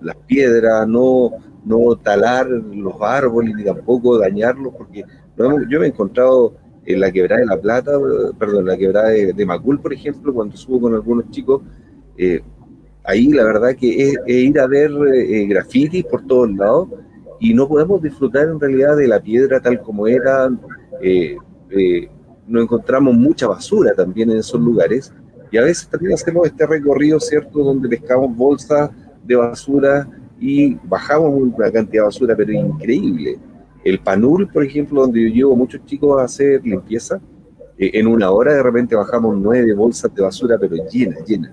[0.00, 1.32] las piedras, no,
[1.64, 5.04] no talar los árboles ni tampoco dañarlos, porque
[5.68, 7.92] yo me he encontrado en la quebrada de La Plata,
[8.38, 11.62] perdón, la quebrada de, Macul, por ejemplo, cuando subo con algunos chicos,
[12.16, 12.42] eh,
[13.04, 16.88] ahí la verdad que es, ir a ver eh, grafitis por todos lados
[17.40, 20.48] y no podemos disfrutar en realidad de la piedra tal como era.
[21.00, 21.36] Eh,
[21.70, 22.08] eh,
[22.46, 25.12] no encontramos mucha basura también en esos lugares
[25.50, 28.90] y a veces también hacemos este recorrido, ¿cierto?, donde pescamos bolsas
[29.24, 30.08] de basura
[30.40, 33.38] y bajamos una cantidad de basura, pero increíble.
[33.84, 37.20] El Panul, por ejemplo, donde yo llevo muchos chicos a hacer limpieza,
[37.78, 41.52] en una hora de repente bajamos nueve bolsas de basura, pero llenas, llenas.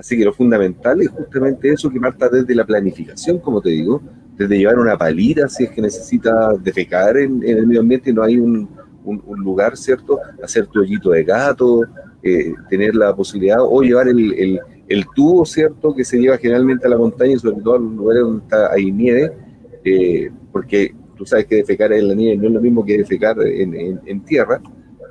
[0.00, 4.00] Así que lo fundamental es justamente eso que parta desde la planificación, como te digo,
[4.34, 8.22] desde llevar una palita si es que necesita defecar en, el medio ambiente y no
[8.22, 8.66] hay un,
[9.36, 10.18] lugar, ¿cierto?
[10.42, 11.82] Hacer tu hoyito de gato,
[12.22, 14.58] eh, tener la posibilidad, o llevar el,
[15.14, 15.94] tubo, ¿cierto?
[15.94, 18.90] Que se lleva generalmente a la montaña, sobre todo a los lugares donde está, hay
[18.90, 19.32] nieve,
[19.84, 23.36] eh, porque tú sabes que defecar en la nieve no es lo mismo que defecar
[23.42, 24.62] en, tierra.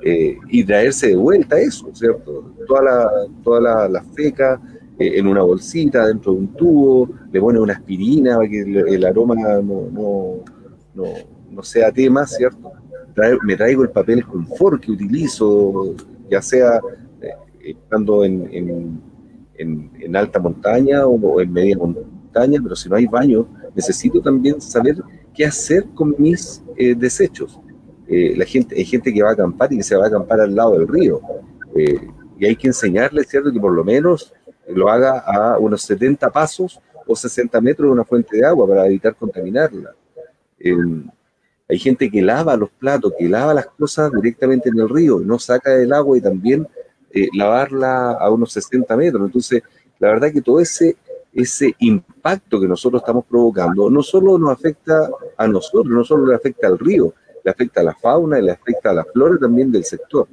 [0.02, 2.52] Eh, y traerse de vuelta eso, ¿cierto?
[2.66, 3.10] Toda la,
[3.44, 4.58] toda la, feca,
[5.00, 9.34] en una bolsita, dentro de un tubo, le pone una aspirina para que el, aroma
[9.34, 10.42] no,
[10.94, 12.72] no, sea tema, ¿cierto?
[13.42, 15.94] me traigo el papel confort que utilizo,
[16.30, 16.80] ya sea
[17.20, 17.30] eh,
[17.60, 19.00] estando en,
[19.56, 24.96] en, alta montaña o en media montaña, pero si no hay baño, necesito también saber
[25.34, 27.58] qué hacer con mis eh, desechos.
[28.08, 30.54] la gente, hay gente que va a acampar y que se va a acampar al
[30.54, 31.20] lado del río.
[32.38, 34.32] y hay que enseñarle, ¿cierto?, que por lo menos
[34.74, 38.86] lo haga a unos 70 pasos o 60 metros de una fuente de agua para
[38.86, 39.94] evitar contaminarla.
[41.68, 45.38] hay gente que lava los platos, que lava las cosas directamente en el río, no
[45.38, 46.66] saca el agua y también
[47.12, 49.26] eh, lavarla a unos 60 metros.
[49.26, 49.62] Entonces,
[49.98, 50.96] la verdad que todo ese,
[51.32, 56.34] ese impacto que nosotros estamos provocando no solo nos afecta a nosotros, no solo le
[56.34, 57.14] afecta al río,
[57.44, 60.28] le afecta a la fauna y le afecta a la flora también del sector.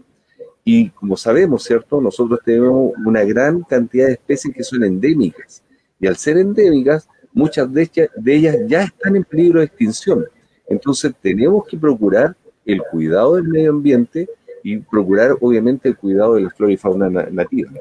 [0.70, 2.02] Y como sabemos, ¿cierto?
[2.02, 5.64] Nosotros tenemos una gran cantidad de especies que son endémicas.
[5.98, 7.90] Y al ser endémicas, muchas de
[8.26, 10.26] ellas, ya están en peligro de extinción.
[10.68, 14.28] Entonces tenemos que procurar el cuidado del medio ambiente
[14.62, 17.72] y procurar, obviamente, el cuidado de la flora y fauna nativa.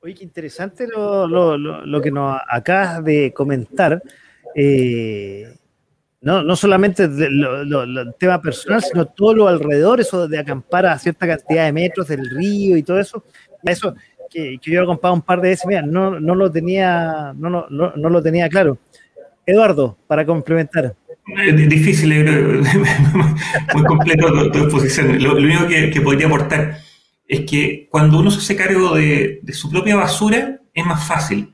[0.00, 4.02] Oye, qué interesante lo, que nos acabas de comentar.
[4.56, 5.46] Eh,
[6.22, 11.26] no, no solamente el tema personal, sino todo lo alrededor, eso de acampar a cierta
[11.26, 13.24] cantidad de metros del río y todo eso,
[13.64, 13.94] eso
[14.30, 17.66] que, yo he acampado un par de veces, mira, no, no lo tenía, no, no,
[17.68, 18.78] no, lo tenía claro.
[19.44, 20.94] Eduardo, para complementar.
[21.54, 22.14] Difícil,
[23.74, 25.20] muy completo tu, exposición.
[25.20, 26.78] Lo, único que, podría aportar
[27.26, 31.52] es que cuando uno se hace cargo de su propia basura, es más fácil.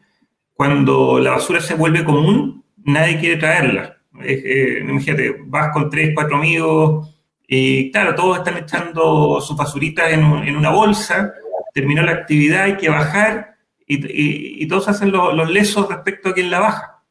[0.52, 6.36] Cuando la basura se vuelve común, nadie quiere traerla eh, imagínate, vas con tres, cuatro
[6.36, 7.14] amigos
[7.46, 10.22] y claro, todos están echando sus basuritas en,
[10.56, 11.32] una bolsa,
[11.72, 13.56] terminó la actividad, hay que bajar
[13.86, 17.02] y, todos hacen los lesos respecto a quien la baja.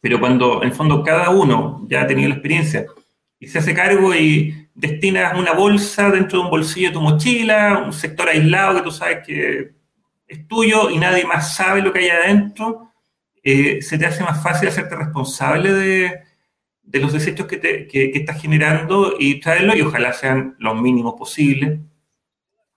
[0.00, 2.86] Pero cuando en el fondo cada uno ya ha tenido la experiencia
[3.38, 7.82] y se hace cargo y destinas una bolsa dentro de un bolsillo de tu mochila,
[7.84, 9.72] un sector aislado que tú sabes que
[10.26, 12.91] es tuyo y nadie más sabe lo que hay adentro,
[13.42, 16.20] eh, se te hace más fácil hacerte responsable de,
[17.00, 21.80] los desechos que, te, estás generando y traerlos, y ojalá sean los mínimos posibles,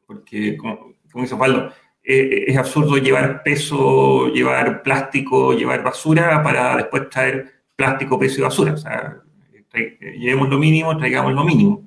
[0.07, 1.71] porque, como, dice Osvaldo,
[2.03, 8.43] eh, es absurdo llevar peso, llevar plástico, llevar basura para después traer plástico, peso y
[8.43, 8.73] basura.
[8.73, 9.21] O sea,
[9.73, 11.83] llevemos lo mínimo, traigamos lo mínimo.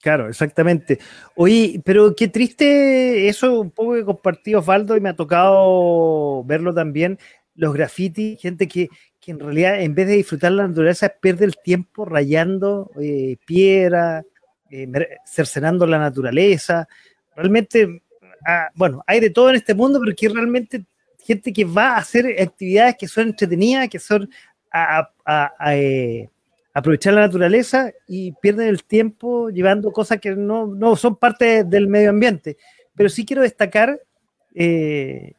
[0.00, 0.98] Claro, exactamente.
[1.36, 6.72] Oye, pero qué triste eso un poco que compartí Osvaldo y me ha tocado verlo
[6.72, 7.18] también,
[7.54, 8.88] los grafitis, gente que,
[9.26, 14.24] en realidad en vez de disfrutar la naturaleza pierde el tiempo rayando eh, piedra,
[14.70, 14.88] eh,
[15.26, 16.88] cercenando la naturaleza.
[17.36, 18.02] Realmente,
[18.46, 20.84] ah, bueno, hay de todo en este mundo, pero que realmente
[21.22, 24.30] gente que va a hacer actividades que son entretenidas, que son
[24.72, 25.10] a,
[25.74, 26.28] eh,
[26.72, 32.10] aprovechar la naturaleza y pierden el tiempo llevando cosas que no, son parte del medio
[32.10, 32.56] ambiente.
[32.94, 34.00] Pero sí quiero destacar
[34.54, 35.34] eh,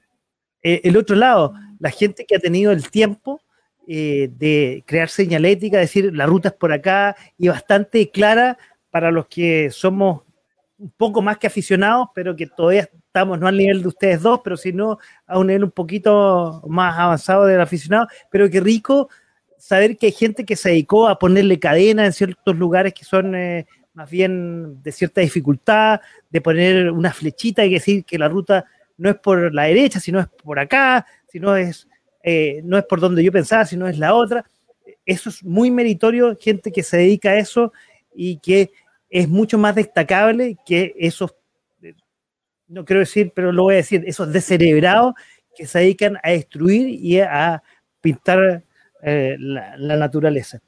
[0.63, 3.41] eh, el otro lado, la gente que ha tenido el tiempo
[3.87, 8.57] eh, de crear señalética, decir la ruta es por acá y bastante clara
[8.89, 10.21] para los que somos
[10.77, 14.41] un poco más que aficionados, pero que todavía estamos no al nivel de ustedes dos,
[14.43, 19.09] pero sino a un nivel un poquito más avanzado del aficionado, pero qué rico
[19.61, 23.35] saber que hay gente que se dedicó a ponerle cadena en ciertos lugares que son
[23.35, 26.01] eh, más bien de cierta dificultad,
[26.31, 28.65] de poner una flechita y decir que la ruta
[28.97, 31.87] no es por la derecha, sino es por acá, sino es,
[32.23, 34.43] eh, no es por donde yo pensaba, sino es la otra.
[35.05, 37.71] Eso es muy meritorio, gente que se dedica a eso
[38.15, 38.71] y que
[39.09, 41.35] es mucho más destacable que esos,
[42.67, 45.13] no quiero decir, pero lo voy a decir, esos descerebrados
[45.55, 47.61] que se dedican a destruir y a
[47.99, 48.63] pintar
[49.03, 50.59] eh, la, naturaleza.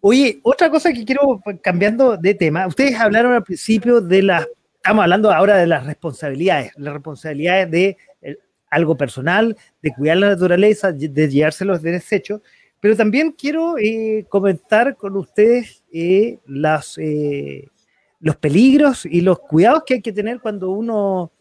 [0.00, 4.46] Oye, otra cosa que quiero, pues, cambiando de tema, ustedes hablaron al principio de las,
[4.74, 8.36] estamos hablando ahora de las responsabilidades, las responsabilidades de eh,
[8.70, 12.40] algo personal, de cuidar la naturaleza, de llevarse los desechos,
[12.80, 15.84] pero también quiero eh, comentar con ustedes
[16.46, 16.98] las,
[18.20, 21.33] los peligros y los cuidados que hay que tener cuando uno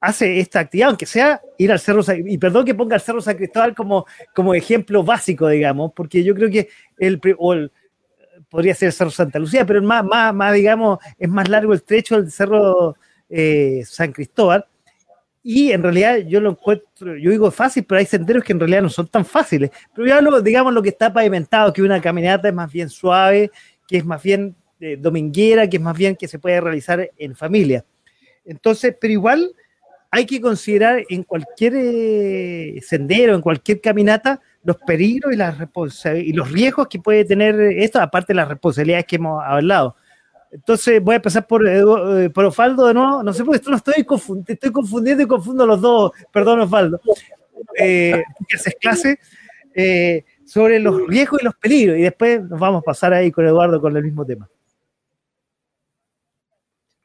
[0.00, 3.36] hace esta actividad, aunque sea ir al Cerro y perdón que ponga el Cerro San
[3.36, 7.20] Cristóbal como, como ejemplo básico, digamos, porque yo creo que el,
[8.48, 11.82] podría ser el Cerro Santa Lucía, pero más, más, más, digamos, es más largo el
[11.82, 12.96] trecho del Cerro
[13.28, 14.66] eh, San Cristóbal.
[15.42, 18.82] Y en realidad yo lo encuentro, yo digo fácil, pero hay senderos que en realidad
[18.82, 19.70] no son tan fáciles.
[19.94, 23.50] Pero ya lo, digamos lo que está pavimentado, que una caminata es más bien suave,
[23.88, 27.34] que es más bien eh, dominguera, que es más bien que se puede realizar en
[27.34, 27.84] familia.
[28.44, 29.54] Entonces, pero igual
[30.10, 36.88] hay que considerar en cualquier eh, sendero, en cualquier caminata, los peligros y, los riesgos
[36.88, 39.96] que puede tener esto, aparte de las responsabilidades que hemos hablado.
[40.50, 43.22] Entonces voy a empezar por, eh, por Osvaldo de nuevo.
[43.22, 46.12] No sé por qué no estoy, confundiendo, estoy confundiendo y confundo los dos.
[46.32, 47.00] Perdón, Osvaldo.
[47.78, 49.18] Eh, que haces clase
[49.74, 51.98] eh, sobre los riesgos y los peligros.
[51.98, 54.48] Y después nos vamos a pasar ahí con Eduardo con el mismo tema.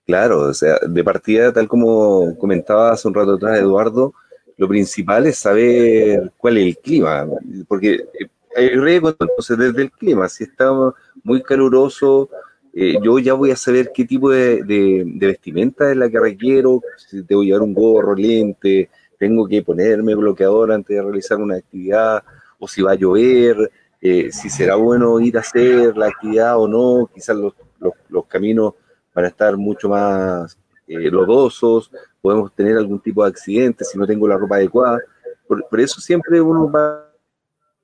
[0.05, 4.13] Claro, o sea, de partida, tal como comentaba hace un rato atrás Eduardo,
[4.57, 7.27] lo principal es saber cuál es el clima,
[7.67, 8.05] porque
[8.55, 10.71] hay riesgo entonces desde el clima, si está
[11.23, 12.29] muy caluroso,
[12.73, 17.21] eh, yo ya voy a saber qué tipo de, vestimenta es la que requiero, si
[17.21, 22.23] debo llevar un gorro, lente, tengo que ponerme bloqueador antes de realizar una actividad,
[22.59, 26.67] o si va a llover, eh, si será bueno ir a hacer la actividad o
[26.67, 27.53] no, quizás los,
[28.27, 28.73] caminos
[29.16, 30.57] van estar mucho más
[30.88, 31.89] eh, lodosos,
[32.22, 34.99] podemos tener algún tipo de accidente si no tengo la ropa adecuada.
[35.47, 37.05] Por, por eso siempre uno va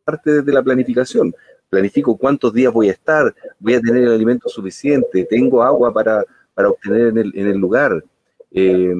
[0.04, 1.34] parte desde la planificación.
[1.70, 6.26] Planifico cuántos días voy a estar, voy a tener el alimento suficiente, tengo agua para,
[6.56, 8.04] obtener en el, en el lugar,
[8.52, 8.94] eh,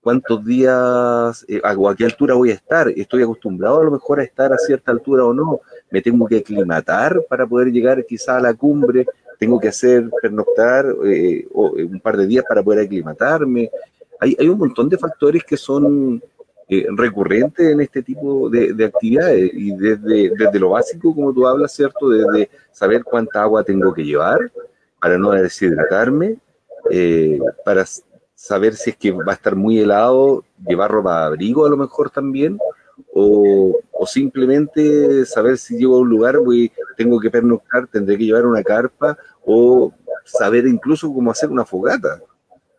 [0.00, 4.24] cuántos días, eh, a qué altura voy a estar, estoy acostumbrado a lo mejor a
[4.24, 8.40] estar a cierta altura o no, me tengo que aclimatar para poder llegar quizá a
[8.40, 9.06] la cumbre,
[9.42, 13.68] tengo que hacer pernoctar eh, un par de días para poder aclimatarme.
[14.20, 16.22] Hay, hay un montón de factores que son
[16.68, 21.74] eh, recurrente en este tipo de, actividades y desde, desde, lo básico, como tú hablas,
[21.74, 22.08] ¿cierto?
[22.08, 24.38] Desde saber cuánta agua tengo que llevar
[25.00, 26.36] para no deshidratarme,
[26.88, 27.84] eh, para
[28.36, 31.76] saber si es que va a estar muy helado, llevar ropa de abrigo a lo
[31.76, 32.60] mejor también,
[33.12, 38.24] o, o, simplemente saber si llego a un lugar, voy, tengo que pernoctar, tendré que
[38.24, 39.92] llevar una carpa, o
[40.24, 42.20] saber incluso cómo hacer una fogata,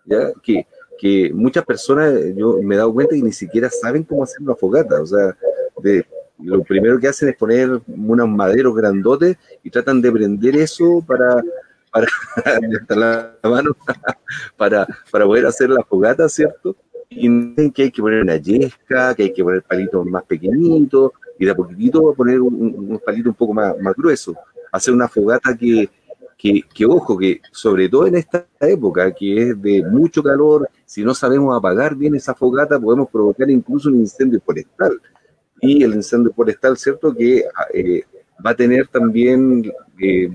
[0.05, 0.31] ¿ya?
[0.41, 0.65] Que,
[0.97, 4.55] que muchas personas, yo me he dado cuenta que ni siquiera saben cómo hacer una
[4.55, 5.35] fogata, o sea,
[5.81, 6.05] de,
[6.39, 11.43] lo primero que hacen es poner unos maderos grandotes y tratan de prender eso para,
[11.91, 12.07] para
[12.89, 13.75] la mano,
[14.57, 16.75] para, para poder hacer la fogata, ¿cierto?
[17.09, 21.11] Y dicen que hay que poner una yesca, que hay que poner palitos más pequeñitos,
[21.37, 24.35] y de a poquitito poner un, palito un poco más, más grueso.
[24.71, 25.89] Hacer una fogata que,
[26.37, 31.13] que, ojo, que sobre todo en esta época que es de mucho calor, si no
[31.13, 34.99] sabemos apagar bien esa fogata, podemos provocar incluso un incendio forestal.
[35.61, 37.15] Y el incendio forestal, ¿cierto?
[37.15, 38.03] Que eh,
[38.45, 39.71] va a tener también,
[40.01, 40.29] eh,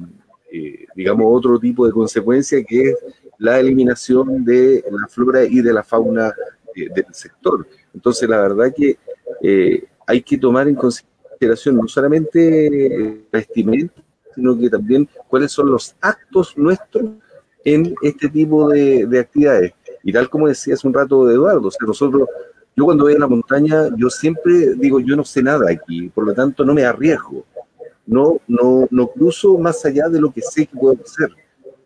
[0.50, 2.96] eh, digamos, otro tipo de consecuencia que es
[3.38, 6.32] la eliminación de la flora y de la fauna
[6.74, 7.66] del sector.
[7.92, 8.96] Entonces, la verdad que
[10.06, 14.02] hay que tomar en consideración no solamente vestimenta,
[14.38, 17.10] sino que también cuáles son los actos nuestros
[17.64, 19.72] en este tipo de, actividades.
[20.04, 22.28] Y tal como decía hace un rato Eduardo, o sea, nosotros,
[22.76, 26.24] yo cuando voy a la montaña, yo siempre digo, yo no sé nada aquí, por
[26.24, 27.44] lo tanto no me arriesgo,
[28.06, 31.30] no, no, no cruzo más allá de lo que sé que puedo hacer.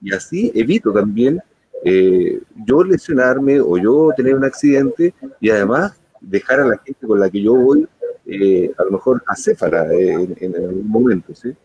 [0.03, 1.41] Y así evito también
[1.83, 7.19] eh, yo lesionarme o yo tener un accidente y además dejar a la gente con
[7.19, 7.89] la que yo voy
[8.27, 11.57] eh, a lo mejor acéfala en, en algún momento, ¿sí?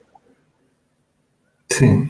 [1.78, 2.10] Sí.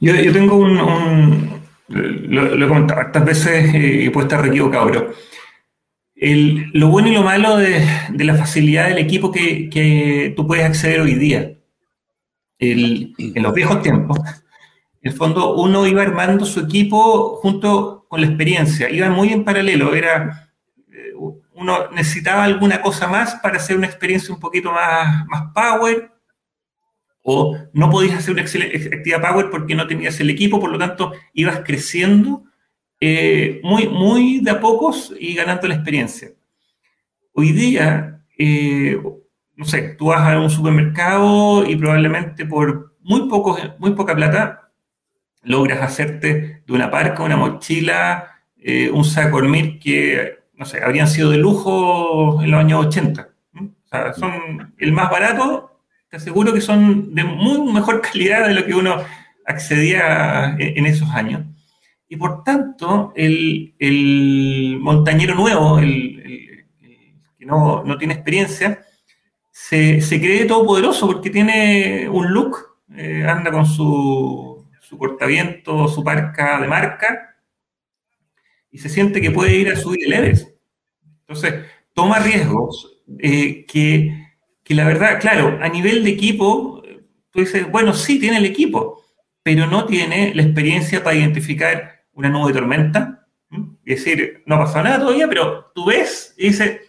[0.00, 5.12] Yo, tengo un, lo, he comentado tantas veces y puedo estar equivocado, pero
[6.74, 7.82] lo bueno y lo malo de,
[8.18, 11.56] la facilidad del equipo que, tú puedes acceder hoy día.
[12.58, 14.18] en los viejos tiempos,
[15.00, 19.44] en el fondo uno iba armando su equipo junto con la experiencia, iba muy en
[19.44, 20.50] paralelo, era
[20.92, 21.12] eh,
[21.54, 26.13] uno necesitaba alguna cosa más para hacer una experiencia un poquito más, más power,
[27.26, 31.12] o no podías hacer una actividad Power porque no tenías el equipo, por lo tanto
[31.32, 32.44] ibas creciendo
[33.00, 36.28] eh, muy, muy de a pocos y ganando la experiencia.
[37.32, 39.00] Hoy día, eh,
[39.56, 44.70] no sé, tú vas a un supermercado y probablemente por muy, poco, muy poca plata
[45.42, 51.08] logras hacerte de una parca, una mochila, eh, un saco dormir que, no sé, habrían
[51.08, 53.30] sido de lujo en los años 80.
[53.54, 55.73] O sea, son el más barato
[56.14, 59.02] te aseguro que son de muy mejor calidad de lo que uno
[59.44, 61.44] accedía en, esos años.
[62.08, 66.66] Y por tanto, el, montañero nuevo, el,
[67.36, 68.84] que no, tiene experiencia,
[69.50, 72.58] se, cree todopoderoso porque tiene un look,
[72.96, 77.34] eh, anda con su, su cortaviento, su parca de marca,
[78.70, 80.48] y se siente que puede ir a subir el Everest.
[81.22, 84.23] Entonces, toma riesgos eh, que
[84.64, 86.82] que la verdad, claro, a nivel de equipo,
[87.30, 89.04] tú dices, bueno, sí tiene el equipo,
[89.42, 93.26] pero no tiene la experiencia para identificar una nube de tormenta,
[93.84, 96.80] Y decir, no pasó nada todavía, pero tú ves y dices,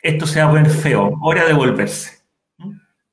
[0.00, 2.22] esto se va a poner feo, hora de volverse.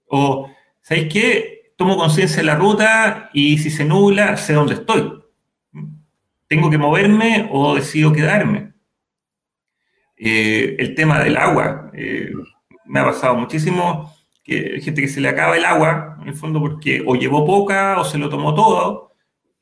[0.07, 0.49] O,
[0.81, 1.73] ¿sabéis qué?
[1.75, 5.21] Tomo conciencia de la ruta y si se nubla, sé dónde estoy.
[6.47, 8.73] ¿Tengo que moverme o decido quedarme?
[10.15, 11.91] Eh, el tema del agua.
[11.93, 12.31] Eh,
[12.93, 14.13] me ha pasado muchísimo
[14.43, 17.99] que gente que se le acaba el agua, en el fondo porque o llevó poca
[17.99, 19.13] o se lo tomó todo,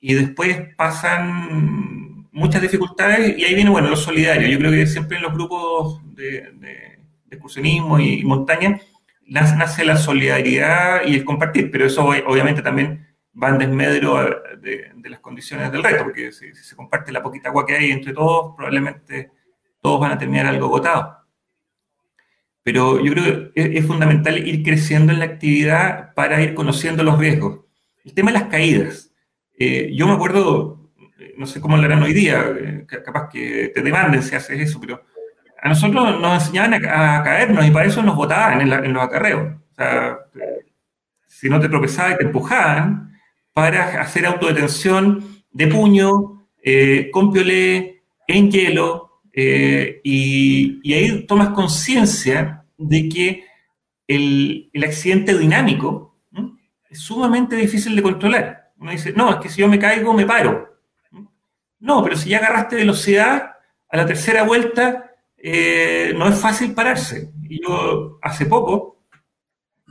[0.01, 4.49] y después pasan muchas dificultades y ahí viene, bueno, lo solidario.
[4.49, 8.82] Yo creo que siempre en los grupos de, excursionismo y, montaña
[9.27, 13.07] nace la solidaridad y el compartir, pero eso obviamente también
[13.41, 17.65] va en desmedro de, las condiciones del reto, porque si, se comparte la poquita agua
[17.65, 19.32] que hay entre todos, probablemente
[19.79, 21.20] todos van a terminar algo agotados.
[22.64, 27.18] Pero yo creo que es, fundamental ir creciendo en la actividad para ir conociendo los
[27.18, 27.62] riesgos.
[28.03, 29.12] El tema de las caídas.
[29.57, 30.91] Eh, yo me acuerdo,
[31.38, 34.80] no sé cómo lo harán hoy día, eh, capaz que te demanden si haces eso,
[34.80, 35.03] pero
[35.62, 39.53] a nosotros nos enseñaban a, caernos y para eso nos botaban en, los acarreos.
[39.72, 40.18] O sea,
[41.28, 43.12] si no te tropezabas y te empujaban
[43.53, 52.65] para hacer autodetención de puño, eh, con piolé, en hielo, eh, y, ahí tomas conciencia
[52.77, 53.45] de que
[54.07, 56.19] el, accidente dinámico
[56.89, 58.71] es sumamente difícil de controlar.
[58.77, 60.77] Uno dice, no, es que si yo me caigo, me paro.
[61.79, 63.51] No, pero si ya agarraste velocidad,
[63.89, 67.32] a la tercera vuelta eh, no es fácil pararse.
[67.47, 69.03] Y yo hace poco,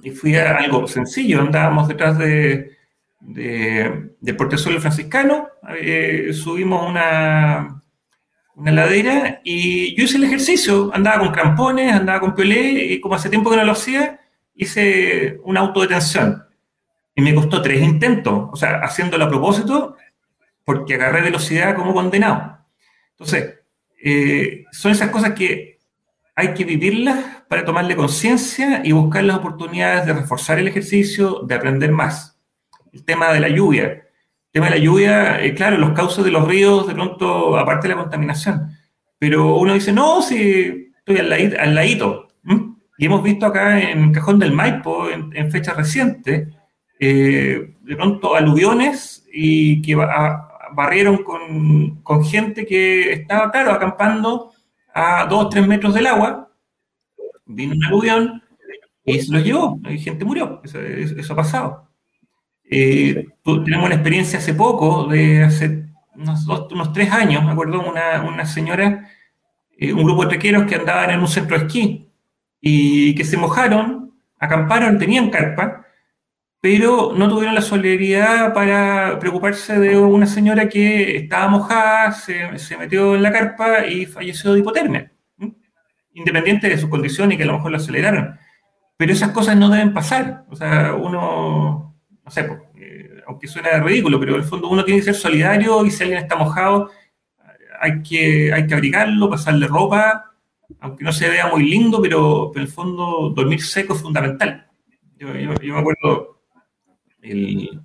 [0.03, 2.77] y fui a algo sencillo, andábamos detrás de,
[3.21, 7.80] de, del portezuelo franciscano, eh, subimos una,
[8.61, 13.15] una ladera y yo hice el ejercicio, andaba con crampones, andaba con piolé y como
[13.15, 14.21] hace tiempo que no lo hacía,
[14.55, 16.45] hice una autodetención.
[17.15, 19.97] Y me costó tres intentos, o sea, haciéndolo a propósito,
[20.63, 22.59] porque agarré velocidad como condenado.
[23.13, 23.61] Entonces,
[24.05, 25.79] eh, son esas cosas que
[26.37, 31.55] hay que vivirlas para tomarle conciencia y buscar las oportunidades de reforzar el ejercicio, de
[31.55, 32.39] aprender más.
[32.93, 34.05] El tema de la lluvia
[34.53, 37.95] tema de la lluvia, eh, claro, los cauces de los ríos, de pronto, aparte de
[37.95, 38.77] la contaminación.
[39.19, 42.29] Pero uno dice, no, si estoy al, ladito.
[42.99, 46.49] Y hemos visto acá en Cajón del Maipo, en, fechas recientes,
[46.99, 54.53] eh, de pronto aluviones y que barrieron con, gente que estaba, claro, acampando
[54.93, 56.51] a dos o tres metros del agua.
[57.47, 58.43] Vino un aluvión
[59.05, 59.81] y se los llevó.
[59.89, 60.61] Y gente murió.
[60.65, 61.90] eso ha pasado.
[62.73, 68.23] Eh, tenemos una experiencia hace poco, de hace unos, unos tres años, me acuerdo, una,
[68.23, 69.09] una señora,
[69.77, 72.09] eh, un grupo de trequeros que andaban en un centro de esquí
[72.61, 75.85] y que se mojaron, acamparon, tenían carpa,
[76.61, 82.77] pero no tuvieron la solidaridad para preocuparse de una señora que estaba mojada, se, se
[82.77, 85.11] metió en la carpa y falleció de hipotermia,
[86.13, 88.39] independiente de su condición y que a lo mejor lo aceleraron.
[88.97, 90.45] Pero esas cosas no deben pasar.
[90.51, 91.90] O sea, uno
[92.31, 95.85] no sé, eh, aunque suena ridículo, pero en el fondo uno tiene que ser solidario
[95.85, 96.91] y si alguien está mojado,
[97.81, 100.27] hay que, hay que abrigarlo, pasarle ropa,
[100.79, 104.69] aunque no se vea muy lindo, pero, en el fondo dormir seco es fundamental.
[105.19, 106.43] Yo, me acuerdo,
[107.23, 107.81] el,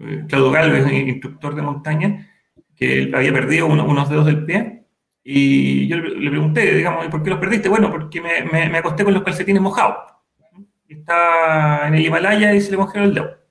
[0.00, 2.28] eh, Claudio Galvez, instructor de montaña,
[2.74, 4.84] que había perdido unos dedos del pie,
[5.22, 7.68] y yo le, pregunté, digamos, ¿por qué los perdiste?
[7.68, 9.96] Bueno, porque me, me, acosté con los calcetines mojados.
[10.88, 13.45] Está en el Himalaya y se le mojaron el dedo.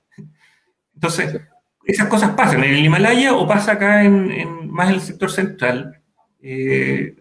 [0.95, 1.39] Entonces,
[1.85, 6.01] esas cosas pasan en el Himalaya o pasa acá en, más en el sector central.
[6.41, 7.15] Eh,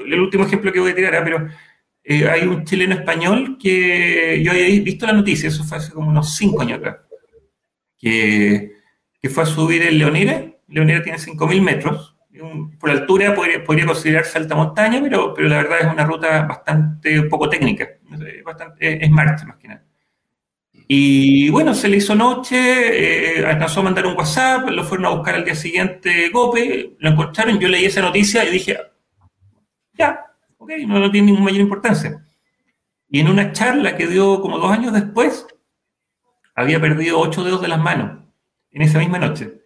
[0.00, 1.20] el último ejemplo que voy a tirar, ¿eh?
[1.24, 1.48] pero
[2.04, 6.08] eh, hay un chileno español que yo había visto la noticia, eso fue hace como
[6.08, 6.96] unos cinco años atrás,
[7.98, 8.72] que,
[9.30, 10.44] fue a subir el Leonera.
[10.68, 12.16] Leonera tiene 5.000 metros.
[12.80, 17.22] por altura podría, podría, considerarse alta montaña, pero, pero la verdad es una ruta bastante
[17.24, 17.88] poco técnica,
[18.44, 19.87] bastante, es marcha más que nada.
[20.90, 25.10] Y bueno, se le hizo noche, eh, alcanzó a mandar un WhatsApp, lo fueron a
[25.10, 28.78] buscar al día siguiente GOPE, lo encontraron, yo leí esa noticia y dije,
[29.92, 30.18] ya,
[30.56, 32.24] ok, no, tiene ninguna mayor importancia.
[33.10, 35.46] Y en una charla que dio como dos años después,
[36.54, 38.24] había perdido ocho dedos de las manos
[38.70, 39.60] en esa misma noche.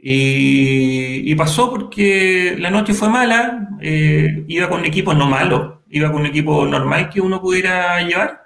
[0.00, 6.12] Y, pasó porque la noche fue mala, eh, iba con un equipo no malo, iba
[6.12, 8.41] con un equipo normal que uno pudiera llevar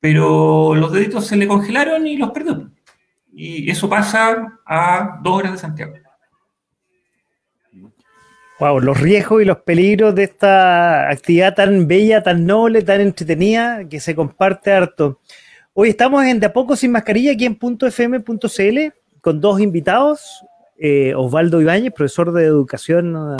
[0.00, 2.70] pero los deditos se le congelaron y los perdió.
[3.32, 5.94] Y eso pasa a dos horas de Santiago.
[8.58, 13.88] Wow, los riesgos y los peligros de esta actividad tan bella, tan noble, tan entretenida,
[13.88, 15.20] que se comparte harto.
[15.72, 18.78] Hoy estamos en De a poco sin mascarilla aquí en .fm.cl
[19.22, 20.44] con dos invitados,
[20.78, 23.36] eh, Osvaldo Ibáñez, profesor de educación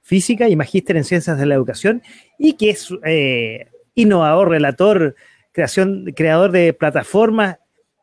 [0.00, 2.02] física y magíster en ciencias de la educación
[2.38, 5.16] y que es eh, innovador, relator,
[5.52, 7.58] creador de plataformas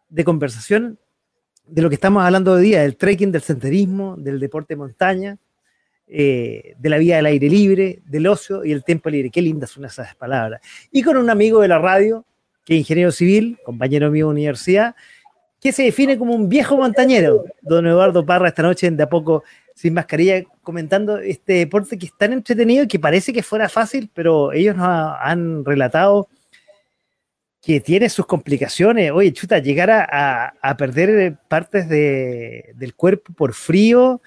[0.09, 0.99] de conversación
[1.65, 5.37] de lo que estamos hablando hoy día, del trekking, del senderismo, del deporte de montaña,
[6.07, 9.29] eh, de la vida del aire libre, del ocio y el tiempo libre.
[9.29, 10.61] Qué lindas son esas palabras.
[10.91, 12.25] Y con un amigo de la radio,
[12.65, 14.95] que es ingeniero civil, compañero mío de universidad,
[15.61, 17.43] que se define como un viejo montañero.
[17.61, 19.43] Don Eduardo Parra esta noche De a poco
[19.75, 24.09] sin mascarilla comentando este deporte que es tan entretenido y que parece que fuera fácil,
[24.13, 26.27] pero ellos nos han relatado
[27.61, 29.11] que tiene sus complicaciones.
[29.11, 34.21] Oye, chuta, llegar a, perder partes del cuerpo por frío.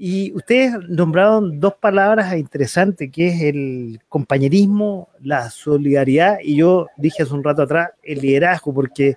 [0.00, 7.24] Y ustedes nombraron dos palabras interesantes, que es el compañerismo, la solidaridad, y yo dije
[7.24, 9.16] hace un rato atrás, el liderazgo, porque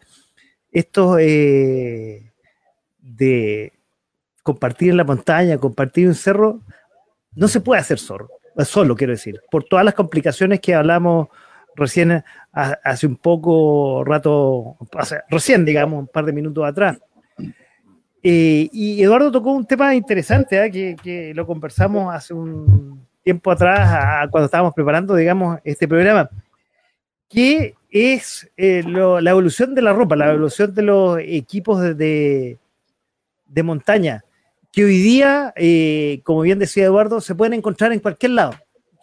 [0.72, 2.32] esto eh,
[3.00, 3.74] de
[4.42, 6.62] compartir en la montaña, compartir un cerro,
[7.36, 8.30] no se puede hacer solo,
[8.66, 11.28] solo quiero decir, por todas las complicaciones que hablamos
[11.76, 14.78] recién hace un poco rato,
[15.30, 17.00] recién digamos, un par de minutos atrás.
[18.24, 20.96] Eh, y Eduardo tocó un tema interesante ¿eh?
[20.96, 26.30] que, lo conversamos hace un tiempo atrás, cuando estábamos preparando, digamos, este programa,
[27.28, 32.58] que es eh, la evolución de la ropa, la evolución de los equipos de,
[33.46, 34.24] de montaña
[34.72, 38.54] que hoy día, eh, como bien decía Eduardo, se pueden encontrar en cualquier lado.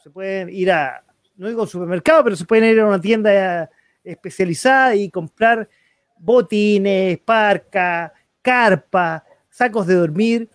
[0.03, 1.05] Se pueden ir a,
[1.39, 3.70] no digo supermercado, pero se pueden ir a una tienda
[4.05, 5.68] especializada y comprar
[6.18, 8.12] botines, parca,
[8.43, 10.51] carpa, sacos de dormir.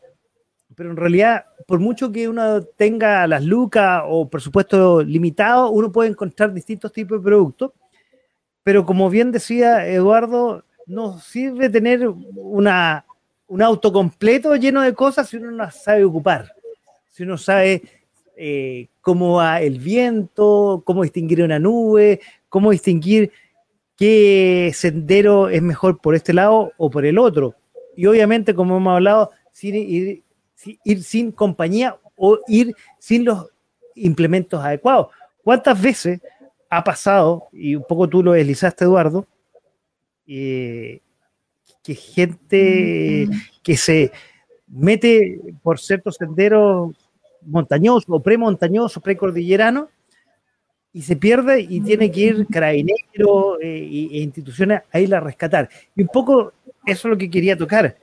[0.76, 6.10] Pero en realidad, por mucho que uno tenga las lucas o presupuesto limitado, uno puede
[6.10, 7.72] encontrar distintos tipos de productos.
[8.62, 13.06] Pero como bien decía Eduardo, no sirve tener una
[13.54, 16.56] un auto completo lleno de cosas si uno no sabe ocupar,
[17.12, 17.84] si uno sabe
[18.36, 23.32] eh, cómo va el viento, cómo distinguir una nube, cómo distinguir
[23.98, 27.54] qué sendero es mejor por este lado o por el otro.
[27.98, 30.24] Y obviamente, como hemos hablado, sin ir,
[30.86, 33.48] ir sin compañía o ir sin los
[33.96, 35.08] implementos adecuados.
[35.44, 36.22] ¿Cuántas veces
[36.70, 39.28] ha pasado, y un poco tú lo deslizaste, Eduardo,
[40.26, 41.02] eh,
[41.84, 43.28] que gente
[43.62, 44.12] que se
[44.68, 46.96] mete por ciertos senderos
[47.46, 49.90] montañosos o premontañosos, precordilleranos,
[50.94, 55.68] y se pierde y tiene que ir carabineros eh, e instituciones a ir a rescatar.
[55.96, 56.54] Y un poco
[56.86, 57.98] eso es lo que quería tocar.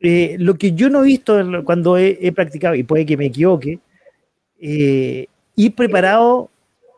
[0.00, 3.78] Eh, lo que yo no he visto cuando he, practicado, y puede que me equivoque,
[4.60, 5.26] eh,
[5.56, 6.50] ir preparado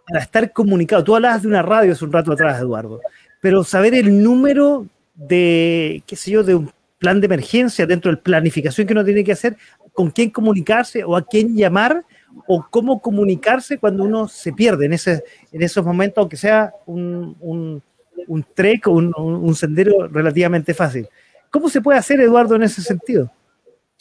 [0.06, 1.04] para estar comunicado.
[1.04, 3.00] Tú hablabas de una radio hace un rato atrás, Eduardo,
[3.40, 8.16] pero saber el número de, qué sé yo, de un plan de emergencia, dentro de
[8.16, 9.56] la planificación que uno tiene que hacer,
[9.92, 12.04] con quién comunicarse o a quién llamar
[12.46, 17.36] o cómo comunicarse cuando uno se pierde en, ese, en esos momentos, aunque sea un,
[17.40, 17.82] un,
[18.26, 21.08] un trek, un, un sendero relativamente fácil.
[21.50, 23.30] ¿Cómo se puede hacer, Eduardo, en ese sentido?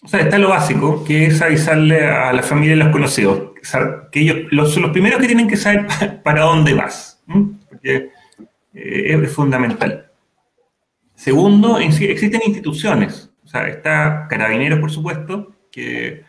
[0.02, 3.52] O sea, está lo básico, que es avisarle a la familia y los conocidos,
[4.12, 5.88] que ellos los, son los primeros que tienen que saber
[6.24, 7.22] para dónde vas,
[7.68, 8.12] porque
[8.74, 10.10] eh, es fundamental.
[11.16, 13.30] Segundo, existen instituciones.
[13.44, 16.24] O sea, está Carabineros, por supuesto, que,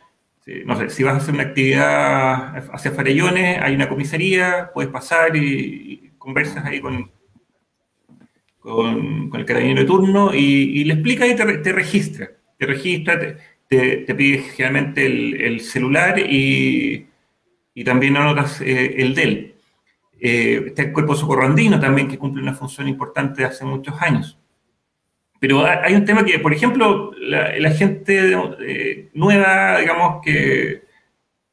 [0.64, 5.36] no sé, si vas a hacer una actividad hacia Farellones, hay una comisaría, puedes pasar
[5.36, 7.10] y, conversas ahí con,
[8.58, 12.30] con, el carabinero de turno y, le explica y te, registra.
[12.58, 13.18] Te registra,
[13.68, 17.06] te, pide generalmente el, celular y,
[17.84, 19.54] también anotas eh, el DEL.
[20.20, 24.39] Eh, está el Cuerpo Socorro Andino también, que cumple una función importante hace muchos años.
[25.40, 30.82] Pero hay un tema que, por ejemplo, la, gente eh, nueva, digamos que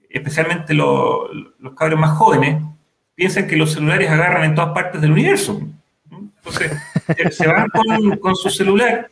[0.10, 1.30] especialmente los
[1.78, 2.62] cabros más jóvenes,
[3.16, 5.62] piensan que los celulares agarran en todas partes del universo.
[6.12, 6.72] Entonces,
[7.32, 7.70] se van
[8.20, 9.10] con, su celular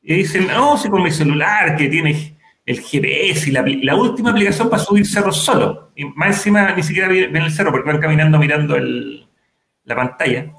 [0.00, 4.70] y dicen, no, si con mi celular que tiene el GPS y la, última aplicación
[4.70, 5.90] para subir cerros solo.
[5.96, 10.52] Y más encima ni siquiera ven el cerro porque van caminando mirando la pantalla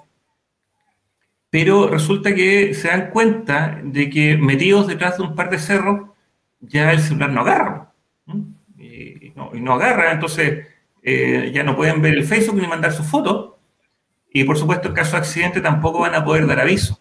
[1.53, 6.09] pero resulta que se dan cuenta de que metidos detrás de un par de cerros,
[6.61, 7.93] ya el celular no agarra.
[8.75, 10.65] Y, no, agarra, entonces
[11.03, 13.51] eh, ya no pueden ver el Facebook ni mandar sus fotos.
[14.33, 16.99] Y por supuesto, en caso de accidente tampoco van a poder dar aviso.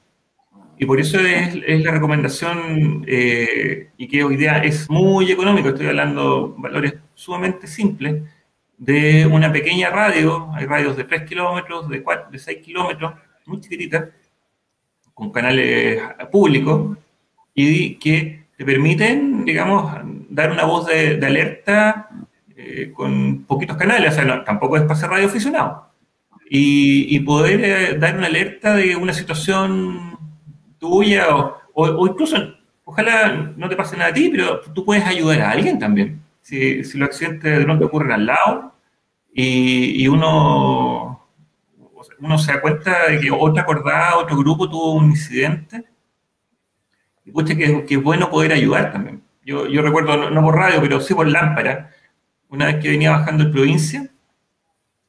[0.77, 5.87] Y por eso es, la recomendación, eh, y que hoy día es muy económico, estoy
[5.87, 8.23] hablando valores sumamente simples,
[8.77, 13.15] de una pequeña radio, hay radios de 3 kilómetros, de, 4, de 6 kilómetros,
[13.47, 14.11] muy chiquititas,
[15.15, 16.97] con canales públicos
[17.55, 19.93] y que te permiten, digamos,
[20.31, 22.09] dar una voz de, alerta
[22.57, 25.89] eh, con poquitos canales, o sea, tampoco es para ser radio aficionado.
[26.55, 30.19] Y, poder eh, dar una alerta de una situación
[30.79, 32.37] tuya o, o, incluso,
[32.85, 36.21] ojalá no te pase nada a ti, pero tú puedes ayudar a alguien también.
[36.43, 38.75] Si, si los accidentes de pronto ocurren al lado
[39.33, 41.22] y, y uno,
[42.23, 45.85] uno se da cuenta de que otra acordada, otro grupo tuvo un incidente,
[47.25, 49.23] y pucha que, que es bueno poder ayudar también.
[49.45, 51.91] Yo, yo recuerdo, no, por radio, pero sí por lámpara,
[52.49, 54.09] una vez que venía bajando en provincia,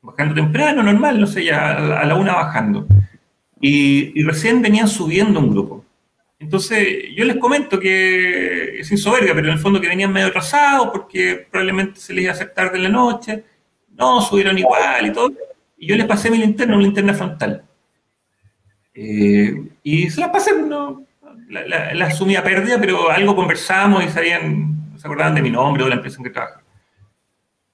[0.02, 2.88] bajando temprano, normal, no sé, ya a la, una bajando.
[3.62, 5.86] Y, y, recién venían subiendo un grupo.
[6.40, 10.90] Entonces, yo les comento que, sin soberbia, pero en el fondo que venían medio atrasados
[10.92, 13.44] porque probablemente se les iba a hacer tarde en la noche.
[13.92, 15.32] No, subieron igual y todo.
[15.84, 17.62] Y yo les pasé mi linterna, una linterna frontal.
[18.94, 19.54] Eh,
[19.84, 21.06] y se las pasé, no,
[21.50, 25.86] la, la, asumía pérdida, pero algo conversamos y sabían, se acordaban de mi nombre o
[25.88, 26.62] de la empresa en que trabajo.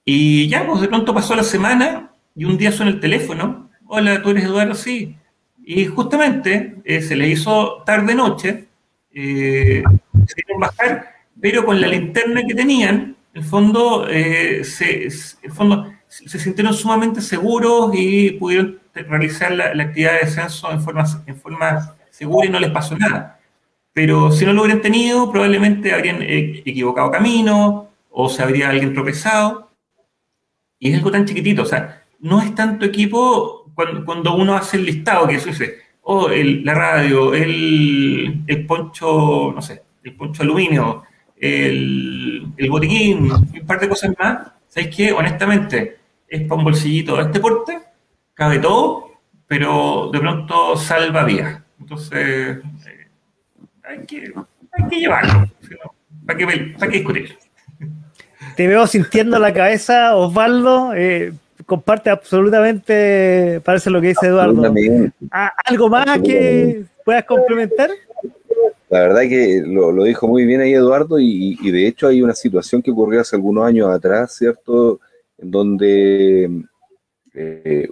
[0.03, 3.69] Y ya, pues de pronto pasó la semana y un día suena el teléfono.
[3.85, 4.73] Hola, ¿tú eres Eduardo?
[4.73, 5.15] Sí.
[5.63, 8.69] Y justamente eh, se le hizo tarde-noche,
[9.13, 9.83] eh,
[10.25, 15.51] se querían bajar, pero con la linterna que tenían, en el fondo, eh, se, el
[15.51, 21.37] fondo se sintieron sumamente seguros y pudieron realizar la, actividad de descenso en forma, en
[21.37, 23.39] forma segura y no les pasó nada.
[23.93, 28.93] Pero si no lo hubieran tenido, probablemente habrían eh, equivocado camino o se habría alguien
[28.93, 29.69] tropezado.
[30.79, 33.71] Y es algo tan chiquitito, o sea, no es tanto equipo
[34.05, 39.61] cuando, uno hace el listado, que eso dice, oh, la radio, el, el, poncho, no
[39.61, 41.03] sé, el poncho aluminio,
[41.37, 44.51] el, el botiquín, un par de cosas más.
[44.67, 45.11] ¿Sabéis qué?
[45.11, 45.98] Honestamente,
[46.29, 47.79] es para un bolsillito de este porte,
[48.33, 49.11] cabe todo,
[49.47, 51.61] pero de pronto salva vías.
[51.79, 52.59] Entonces,
[53.83, 54.31] hay que,
[54.71, 55.49] hay que llevarlo.
[56.25, 56.45] ¿Para qué,
[56.77, 57.37] para qué discutir?
[58.55, 60.93] Te veo sintiendo la cabeza, Osvaldo.
[60.95, 61.33] Eh,
[61.65, 64.73] comparte absolutamente, parece lo que dice Eduardo.
[65.31, 67.89] Ah, ¿Algo más que puedas complementar?
[68.89, 72.23] La verdad que lo, lo dijo muy bien ahí Eduardo y, y, de hecho hay
[72.23, 74.99] una situación que ocurrió hace algunos años atrás, ¿cierto?
[75.41, 76.63] En donde
[77.33, 77.89] eh,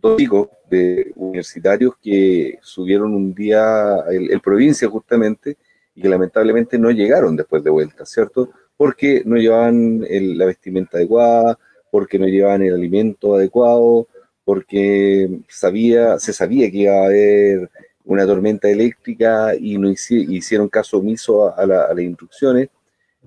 [0.00, 5.56] dos chicos de universitarios que subieron un día el, provincia justamente
[5.94, 8.50] y que lamentablemente no llegaron después de vuelta, ¿cierto?
[8.76, 11.58] Porque no llevaban la vestimenta adecuada,
[11.90, 14.06] porque no llevaban el alimento adecuado,
[14.44, 17.70] porque sabía, se sabía que iba a haber
[18.04, 22.68] una tormenta eléctrica y no hicieron caso omiso a, las instrucciones.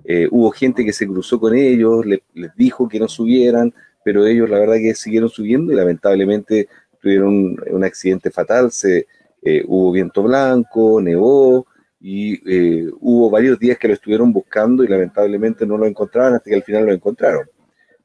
[0.04, 3.72] Eh, hubo gente que se cruzó con ellos, les dijo que no subieran,
[4.04, 6.68] pero ellos la verdad que siguieron subiendo y lamentablemente
[7.00, 9.06] tuvieron un accidente fatal, se,
[9.42, 11.66] eh, hubo viento blanco, nevó
[11.98, 16.50] y eh, hubo varios días que lo estuvieron buscando y lamentablemente no lo encontraban hasta
[16.50, 17.46] que al final lo encontraron.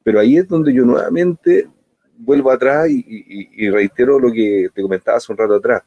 [0.02, 1.68] Pero ahí es donde yo nuevamente
[2.18, 5.82] vuelvo atrás y, reitero lo que te comentaba hace un rato atrás.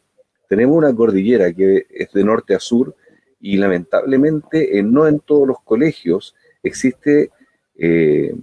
[0.47, 2.95] Tenemos una cordillera que es de norte a sur
[3.39, 7.31] y lamentablemente no en todos los colegios existe
[7.77, 8.35] eh,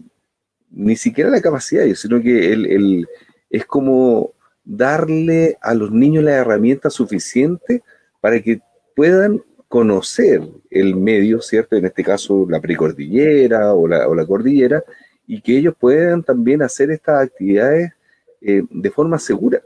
[0.70, 3.06] ni siquiera la capacidad, sino que el,
[3.51, 4.32] es como
[4.64, 7.82] darle a los niños la herramienta suficiente
[8.20, 8.60] para que
[8.94, 11.77] puedan conocer el medio, ¿cierto?
[11.77, 14.82] En este caso, la precordillera o la, o la cordillera,
[15.27, 17.93] y que ellos puedan también hacer estas actividades
[18.40, 19.62] eh, de forma segura,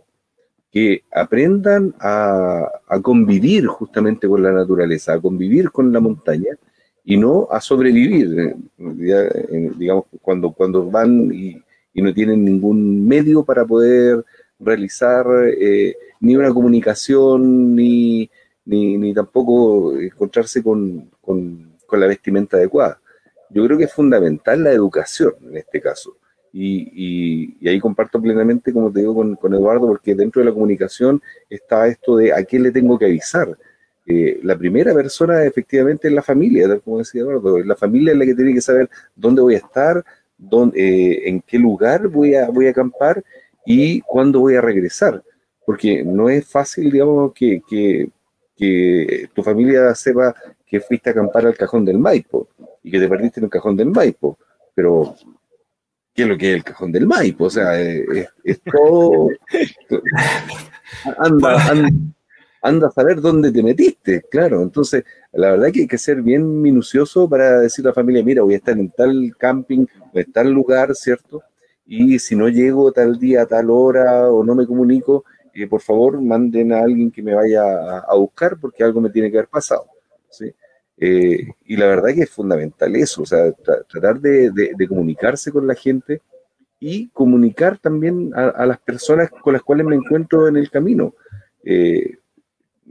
[0.71, 6.57] que aprendan a, a, convivir justamente con la naturaleza, a convivir con la montaña
[7.05, 11.61] y no a sobrevivir, eh, digamos, cuando, cuando van y,
[11.93, 14.25] y no tienen ningún medio para poder
[14.59, 15.27] realizar
[15.59, 18.31] eh, ni una comunicación, ni,
[18.65, 23.01] ni, tampoco encontrarse con, con, la vestimenta adecuada.
[23.49, 26.17] Yo creo que es fundamental la educación en este caso.
[26.53, 30.53] Y, y, ahí comparto plenamente, como te digo, con, con, Eduardo, porque dentro de la
[30.53, 33.57] comunicación está esto de a quién le tengo que avisar.
[34.13, 38.19] Eh, la primera persona efectivamente es la familia, tal como decía Eduardo, la familia es
[38.19, 40.05] la que tiene que saber dónde voy a estar,
[40.37, 43.23] dónde, eh, en qué lugar voy a, voy a acampar
[43.65, 45.23] y cuándo voy a regresar.
[45.65, 48.11] Porque no es fácil, digamos, que, que,
[49.33, 50.35] tu familia sepa
[50.67, 52.49] que fuiste a acampar al cajón del Maipo
[52.83, 54.39] y que te perdiste en el cajón del Maipo.
[54.75, 55.15] Pero,
[56.15, 57.45] ¿qué es lo que es el cajón del Maipo?
[57.45, 59.29] O sea, es, todo...
[61.19, 61.73] Anda,
[62.63, 64.63] anda, a saber dónde te metiste, claro.
[64.63, 68.43] Entonces, la verdad que hay que ser bien minucioso para decir a la familia, mira,
[68.43, 71.43] voy a estar en tal camping en tal lugar, ¿cierto?
[71.93, 76.23] y si no llego tal día, tal hora o no me comunico, eh, por favor
[76.23, 77.65] manden a alguien que me vaya
[77.99, 79.87] a, buscar porque algo me tiene que haber pasado.
[80.29, 80.55] ¿sí?
[81.03, 83.51] Eh, y la verdad que es fundamental eso, o sea,
[83.89, 86.21] tratar de, comunicarse con la gente
[86.79, 91.15] y comunicar también a, las personas con las cuales me encuentro en el camino.
[91.65, 92.19] Eh,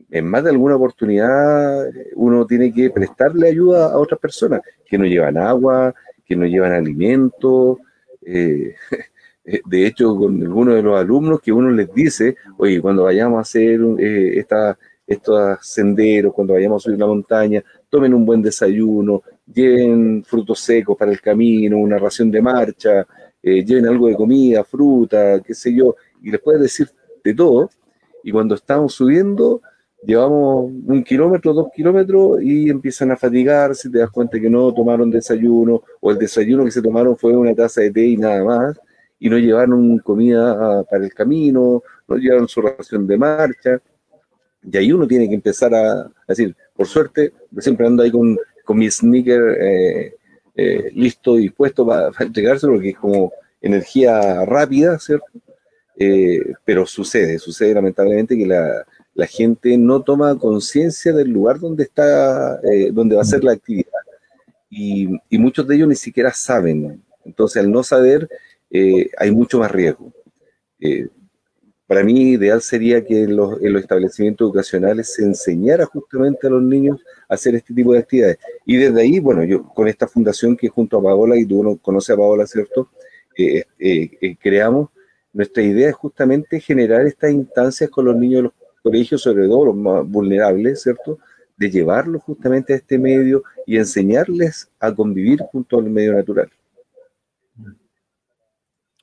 [0.10, 5.06] en más de alguna oportunidad uno tiene que prestarle ayuda a otras personas que no
[5.06, 5.94] llevan agua,
[6.26, 7.78] que no llevan alimentos.
[8.26, 8.74] Eh,
[9.66, 13.42] de hecho, con algunos de los alumnos que uno les dice, oye, cuando vayamos a
[13.42, 14.80] hacer esta,
[15.10, 20.96] estos senderos, cuando vayamos a subir la montaña, tomen un buen desayuno, lleven frutos secos
[20.96, 23.08] para el camino, una ración de marcha,
[23.42, 26.90] eh, lleven algo de comida, fruta, qué sé yo, y les puedes decir
[27.24, 27.70] de todo.
[28.24, 29.62] Y cuando estamos subiendo,
[30.04, 35.10] llevamos un kilómetro, dos kilómetros y empiezan a fatigarse, te das cuenta que no tomaron
[35.10, 38.80] desayuno o el desayuno que se tomaron fue una taza de té y nada más,
[39.20, 43.82] y no llevaron comida ah, para el camino, no llevaron su ración de marcha.
[44.64, 48.78] Y ahí uno tiene que empezar a, decir, por suerte, siempre ando ahí con, con
[48.78, 50.16] mi sneaker eh,
[50.56, 53.32] eh, listo y dispuesto para, entregárselo, porque es como
[53.62, 55.26] energía rápida, ¿cierto?
[55.98, 61.84] Eh, pero sucede, sucede lamentablemente que la, la gente no toma conciencia del lugar donde
[61.84, 62.60] está,
[62.94, 63.92] donde va a ser la actividad.
[64.70, 67.04] Y, y, muchos de ellos ni siquiera saben.
[67.26, 68.30] Entonces, al no saber,
[68.72, 70.14] hay mucho más riesgo.
[71.90, 77.00] Para mí, ideal sería que en los, establecimientos educacionales se enseñara justamente a los niños
[77.28, 78.38] a hacer este tipo de actividades.
[78.64, 81.78] Y desde ahí, bueno, yo con esta fundación que junto a Paola, y tú no
[81.78, 82.92] conoces a Paola, ¿cierto?
[83.36, 84.90] Eh, eh, eh, creamos,
[85.34, 88.54] nuestra idea es justamente generar estas instancias con los niños de los
[88.84, 91.18] colegios, sobre todo los más vulnerables, ¿cierto?
[91.58, 96.52] De llevarlos justamente a este medio y enseñarles a convivir junto al medio natural.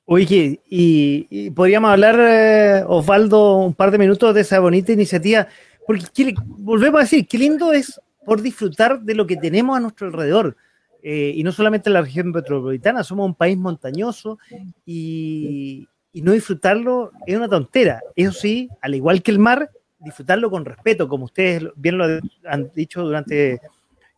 [0.09, 5.49] Oye, y, podríamos hablar, eh, Osvaldo, un par de minutos de esa bonita iniciativa,
[5.85, 10.07] porque volvemos a decir, qué lindo es por disfrutar de lo que tenemos a nuestro
[10.07, 10.55] alrededor.
[11.03, 14.39] Eh, y no solamente en la región metropolitana, somos un país montañoso
[14.85, 18.01] y, no disfrutarlo es una tontera.
[18.15, 19.69] Eso sí, al igual que el mar,
[19.99, 22.05] disfrutarlo con respeto, como ustedes bien lo
[22.45, 23.59] han dicho durante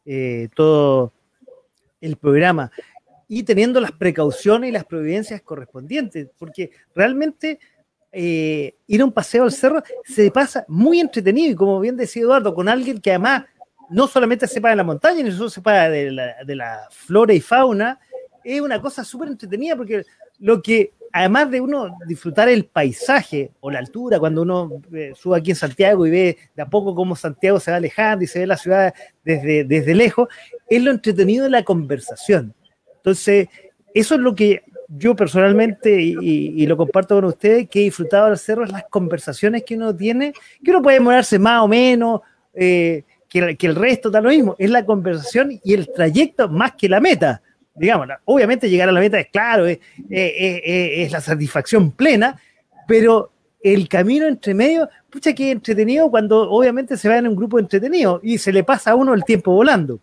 [0.06, 1.14] eh, todo
[2.00, 2.72] el programa
[3.32, 7.60] y teniendo las precauciones y las providencias correspondientes, porque realmente
[8.12, 12.24] eh, ir a un paseo al cerro se pasa muy entretenido y como bien decía
[12.24, 13.46] Eduardo, con alguien que además
[13.92, 18.00] no solamente sepa de la montaña, sino sepa de la, de la flora y fauna,
[18.44, 20.04] es una cosa súper entretenida porque
[20.40, 25.38] lo que, además de uno disfrutar el paisaje o la altura, cuando uno eh, sube
[25.38, 28.40] aquí en Santiago y ve de a poco cómo Santiago se va alejando y se
[28.40, 28.92] ve la ciudad
[29.24, 30.30] desde, desde lejos,
[30.68, 32.56] es lo entretenido de la conversación.
[33.00, 33.48] Entonces,
[33.94, 38.38] eso es lo que yo personalmente, y, lo comparto con ustedes, que he disfrutado del
[38.38, 42.22] cerro, las conversaciones que uno tiene, que uno puede demorarse más o menos,
[42.54, 46.90] eh, que, el resto da lo mismo, es la conversación y el trayecto más que
[46.90, 47.42] la meta.
[47.76, 52.40] Digamos, obviamente llegar a la meta es claro, es, es la satisfacción plena,
[52.88, 53.32] pero
[53.62, 58.20] el camino entre medio, pucha que entretenido cuando obviamente se va en un grupo entretenido
[58.24, 60.00] y se le pasa a uno el tiempo volando.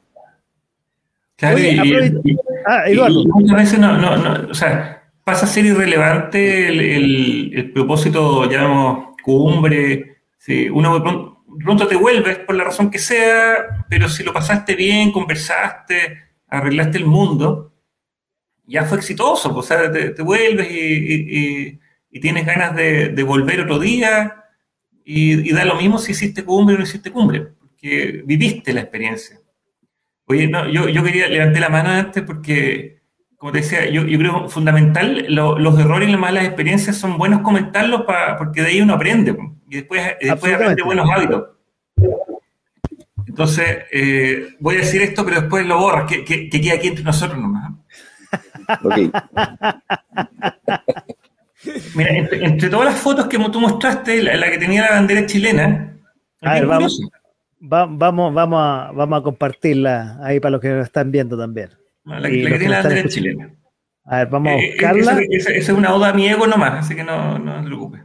[1.36, 1.78] Claro, y,
[2.66, 2.84] ah,
[3.34, 9.16] muchas veces no, no, no, o sea, pasa a ser irrelevante el, el, propósito, llamamos,
[9.22, 10.22] cumbre.
[10.38, 14.74] Si uno pronto, pronto, te vuelves por la razón que sea, pero si lo pasaste
[14.74, 17.74] bien, conversaste, arreglaste el mundo,
[18.64, 19.52] ya fue exitoso.
[19.52, 21.80] Pues, o sea, te, vuelves y,
[22.10, 24.44] y, tienes ganas de, de, volver otro día,
[25.04, 29.38] y, da lo mismo si hiciste cumbre o no hiciste cumbre, porque viviste la experiencia.
[30.26, 33.00] Oye, no, yo, yo quería levantar la mano antes porque,
[33.36, 37.42] como te decía, yo, yo creo fundamental, los errores y las malas experiencias son buenos
[37.42, 39.36] comentarlos para, porque de ahí uno aprende
[39.68, 41.44] y después, después aprende buenos hábitos.
[43.26, 47.04] Entonces, eh, voy a decir esto, pero después lo borras, que, que, quede aquí entre
[47.04, 47.72] nosotros nomás.
[48.82, 49.10] Okay.
[51.94, 55.98] Mira, entre, todas las fotos que tú mostraste, la, que tenía la bandera chilena,
[56.42, 57.00] a ver, vamos,
[57.58, 61.70] vamos, vamos, a, vamos a compartirla ahí para los que nos están viendo también.
[62.04, 63.50] La, que tiene la bandera chilena.
[64.08, 65.20] A ver, vamos a eh, buscarla.
[65.30, 68.00] Esa, es una oda a mi ego nomás, así que no, no te preocupes.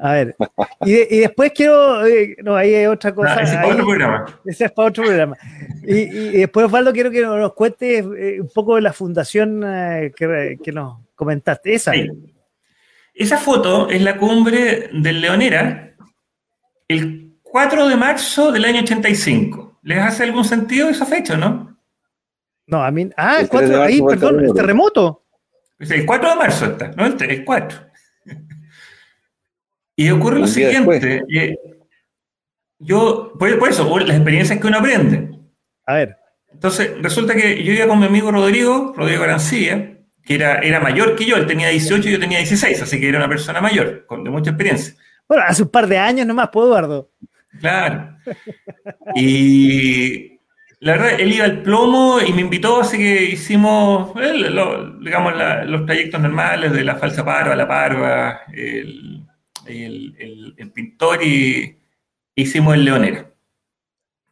[0.00, 0.36] A ver,
[0.84, 3.42] y, y, después quiero, eh, no, ahí hay otra cosa.
[3.42, 4.40] ese es para otro programa.
[4.44, 5.36] Ese es para otro programa.
[5.82, 9.60] Y, y, después, Osvaldo, quiero que nos cuente eh, un poco de la fundación
[10.16, 11.74] que, que, nos comentaste.
[11.74, 11.92] Esa.
[13.14, 15.94] Esa foto es la cumbre del Leonera,
[16.88, 17.23] el
[17.54, 19.78] 4 de marzo del año 85.
[19.84, 21.78] ¿Les hace algún sentido esa fecha, no?
[22.66, 23.08] No, a mí.
[23.16, 25.24] Ah, el 4 ahí, perdón, el terremoto.
[25.78, 27.78] el 4 de marzo está, no el 3, 4.
[29.96, 31.24] y ocurre lo siguiente.
[32.80, 35.38] yo, por, eso, las experiencias que uno aprende.
[35.86, 36.16] A ver.
[36.52, 41.14] Entonces, resulta que yo iba con mi amigo Rodrigo, Rodrigo Arancilla, que era, era mayor
[41.14, 44.06] que yo, él tenía 18 y yo tenía 16, así que era una persona mayor,
[44.06, 44.96] con de mucha experiencia.
[45.28, 47.12] Bueno, hace un par de años nomás, ¿puedo, Eduardo?
[47.60, 48.16] Claro.
[49.14, 50.38] Y
[50.80, 54.12] la verdad, él iba al plomo y me invitó, así que hicimos,
[55.00, 55.32] digamos,
[55.66, 59.24] los trayectos normales de la falsa parva, la parva, el,
[60.74, 61.78] pintor y
[62.34, 63.30] hicimos el leonera.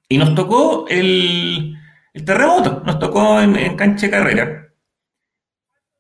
[0.09, 1.79] Y nos tocó el,
[2.25, 4.63] terremoto, nos tocó en, en cancha carrera.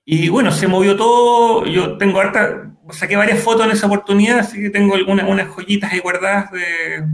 [0.04, 1.64] Y bueno, se movió todo.
[1.66, 5.92] Yo tengo harta, saqué varias fotos en esa oportunidad, así que tengo algunas unas joyitas
[5.92, 7.06] ahí guardadas de.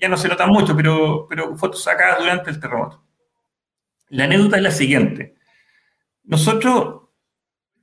[0.00, 3.04] Ya no se notan mucho, pero, pero fotos sacadas durante el terremoto.
[4.08, 5.34] La anécdota es la siguiente.
[6.24, 7.08] Nosotros,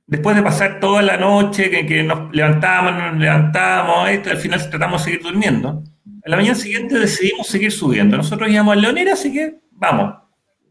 [0.06, 5.00] después de pasar toda la noche, que, nos levantamos, nos levantamos, esto, al final tratamos
[5.00, 5.82] de seguir durmiendo.
[6.24, 8.16] A la mañana siguiente decidimos seguir subiendo.
[8.16, 10.23] Nosotros íbamos a Leonera, así que vamos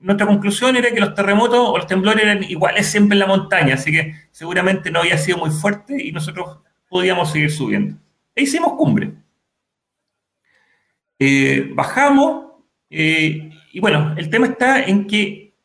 [0.03, 3.75] nuestra conclusión era que los terremotos o los temblores eran iguales siempre en la montaña,
[3.75, 6.59] así que seguramente no había sido muy fuerte y nosotros
[6.89, 7.95] podíamos seguir subiendo.
[8.35, 9.13] E hicimos cumbre.
[11.17, 12.51] Eh, bajamos
[12.89, 15.55] eh, y bueno, el tema está en que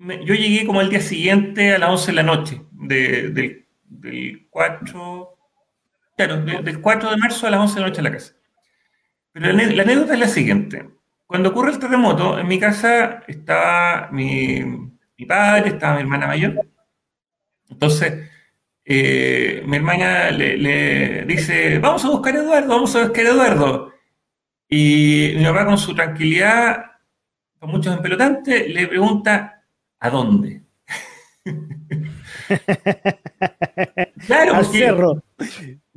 [0.00, 5.38] yo llegué como el día siguiente a las 11 de la noche, del 4,
[6.16, 8.34] claro, del 4 de marzo a las 11 de la noche en la casa.
[9.32, 10.88] Pero la anécdota es la siguiente.
[11.34, 14.62] Cuando ocurre el terremoto, en mi casa estaba mi,
[15.26, 16.64] padre, estaba mi hermana mayor.
[17.68, 18.30] Entonces,
[18.84, 23.92] eh, mi hermana le, dice, vamos a buscar a Eduardo, vamos a buscar a Eduardo.
[24.68, 26.84] Y mi papá con su tranquilidad,
[27.58, 29.60] con muchos empelotantes, le pregunta,
[29.98, 30.62] ¿a dónde?
[34.24, 35.24] claro, Al cerro.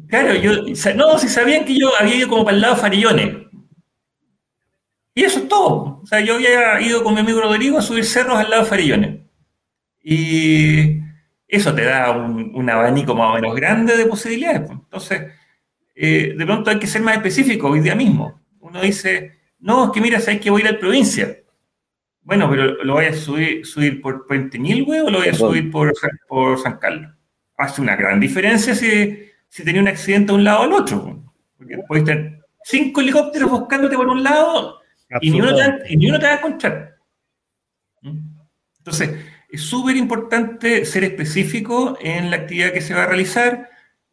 [0.07, 0.63] Claro, yo,
[0.95, 3.47] no, si sabían que yo había ido como para el lado de Farillones.
[5.17, 5.99] Y eso es todo.
[6.03, 8.69] O sea, yo había ido con mi amigo Rodrigo a subir cerros al lado de
[8.69, 9.21] Farillones.
[10.03, 10.99] Y
[11.47, 14.61] eso te da un, abanico más o menos grande de posibilidades.
[14.67, 14.73] Pues.
[14.73, 15.31] Entonces,
[15.95, 18.39] eh, de pronto hay que ser más específico hoy día mismo.
[18.59, 21.35] Uno dice, no, es que mira, sabes que voy a ir a la provincia.
[22.21, 25.71] Bueno, pero ¿lo voy a subir, subir por Puente Ñilgue o lo voy a subir
[25.71, 25.93] por,
[26.27, 27.11] por San Carlos?
[27.57, 29.17] Hace una gran diferencia si,
[29.49, 31.23] si tenía un accidente a un lado o al otro.
[31.57, 34.76] Porque puedes tener cinco helicópteros buscándote por un lado
[35.21, 35.55] y ni, uno
[36.19, 36.97] te va, a encontrar.
[38.01, 38.17] ¿Mm?
[38.79, 43.69] Entonces, es súper importante ser específico en la actividad que se va a realizar.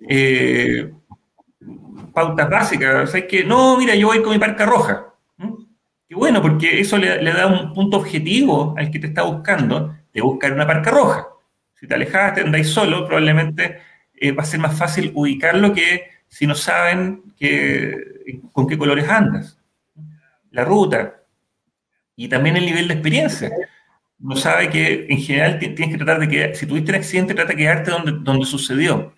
[0.09, 0.93] Eh,
[2.13, 3.05] pautas básicas.
[3.05, 5.15] O sea, es que, no, mira, yo voy con mi parca roja.
[5.37, 5.55] ¿Mm?
[6.09, 10.21] Qué bueno, porque eso le, da un punto objetivo al que te está buscando de
[10.21, 11.27] buscar una parca roja.
[11.75, 13.79] Si te alejas, te andáis solo, probablemente
[14.15, 19.09] eh, va a ser más fácil ubicarlo que si no saben que, con qué colores
[19.09, 19.59] andas
[20.55, 21.25] la ruta
[22.17, 23.51] y también el nivel de experiencia.
[24.21, 27.51] Uno sabe que en general tienes que tratar de que, si tuviste un accidente, trata
[27.51, 29.13] de quedarte donde, donde sucedió.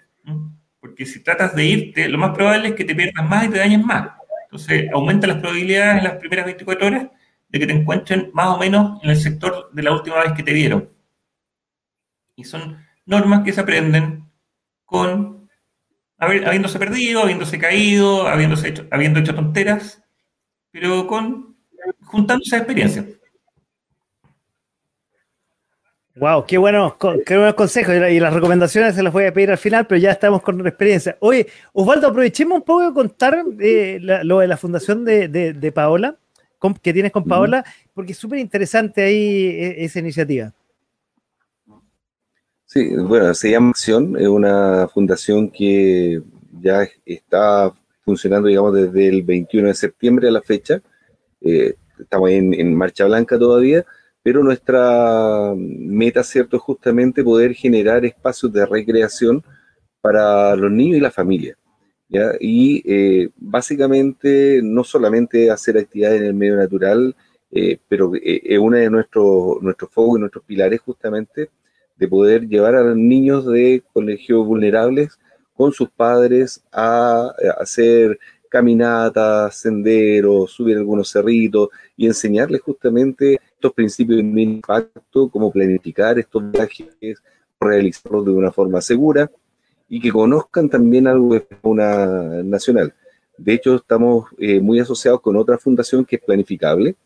[0.81, 3.59] Porque si tratas de irte, lo más probable es que te pierdas más y te
[3.59, 4.09] dañes más.
[4.45, 7.07] Entonces, aumenta las probabilidades en las primeras 24 horas
[7.49, 10.43] de que te encuentren más o menos en el sector de la última vez que
[10.43, 10.89] te vieron.
[12.35, 14.25] Y son normas que se aprenden
[14.85, 15.49] con
[16.19, 20.06] habiéndose perdido, habiéndose caído, habiéndose hecho, habiendo hecho tonteras
[20.79, 21.57] pero con
[22.05, 23.07] juntando esa experiencia.
[26.17, 26.95] Wow, qué buenos,
[27.25, 30.11] qué buenos consejos y las recomendaciones se las voy a pedir al final, pero ya
[30.11, 31.17] estamos con la experiencia.
[31.21, 36.19] Oye, Osvaldo, aprovechemos un poco de contar eh, lo de la fundación de, Paola,
[36.83, 40.53] que tienes con Paola, porque es súper interesante ahí e, esa iniciativa.
[42.67, 46.21] Sí, bueno, se llama Acción, es una fundación que
[46.61, 47.73] ya está
[48.07, 50.81] funcionando, digamos, desde el 21 de septiembre a la fecha.
[51.41, 53.85] Eh, estamos en, en, marcha blanca todavía,
[54.23, 59.43] pero nuestra meta, ¿cierto?, es justamente poder generar espacios de recreación
[60.01, 61.59] para los niños y la familia.
[62.41, 67.17] Y eh, básicamente no solamente hacer actividades en el medio natural,
[67.51, 71.51] eh, pero es uno de nuestros, nuestros focos y nuestros pilares justamente
[71.97, 75.19] de poder llevar a los niños de colegios vulnerables
[75.57, 78.19] con sus padres a, hacer
[78.49, 86.51] caminatas, senderos, subir algunos cerritos y enseñarles justamente estos principios de impacto, cómo planificar estos
[86.51, 87.23] viajes,
[87.59, 89.31] realizarlos de una forma segura
[89.89, 92.95] y que conozcan también algo de fauna nacional.
[93.37, 96.97] De hecho, estamos eh, muy asociados con otra fundación que es Planificable,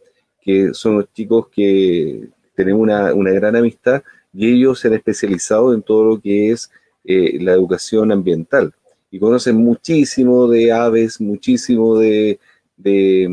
[0.41, 4.03] que son los chicos que tenemos una, una gran amistad
[4.33, 6.71] y ellos se han especializado en todo lo que es
[7.05, 8.75] eh, la educación ambiental.
[9.11, 12.39] Y conocen muchísimo de aves, muchísimo de,
[12.77, 13.29] de,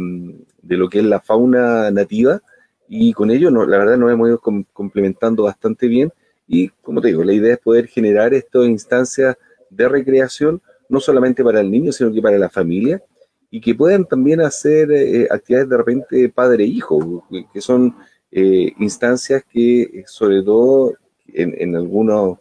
[0.61, 2.41] lo que es la fauna nativa
[2.89, 4.41] y con ello no, la verdad nos hemos ido
[4.73, 6.11] complementando bastante bien.
[6.47, 9.35] Y como te digo, la idea es poder generar estas instancias
[9.69, 13.03] de recreación, no solamente para el niño, sino que para la familia,
[13.51, 17.95] y que puedan también hacer eh, actividades de repente padre-hijo, que son
[18.31, 20.93] eh, instancias que sobre todo
[21.27, 22.37] en, algunos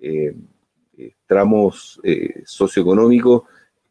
[0.00, 0.34] eh,
[1.28, 2.00] tramos
[2.44, 3.42] socioeconómicos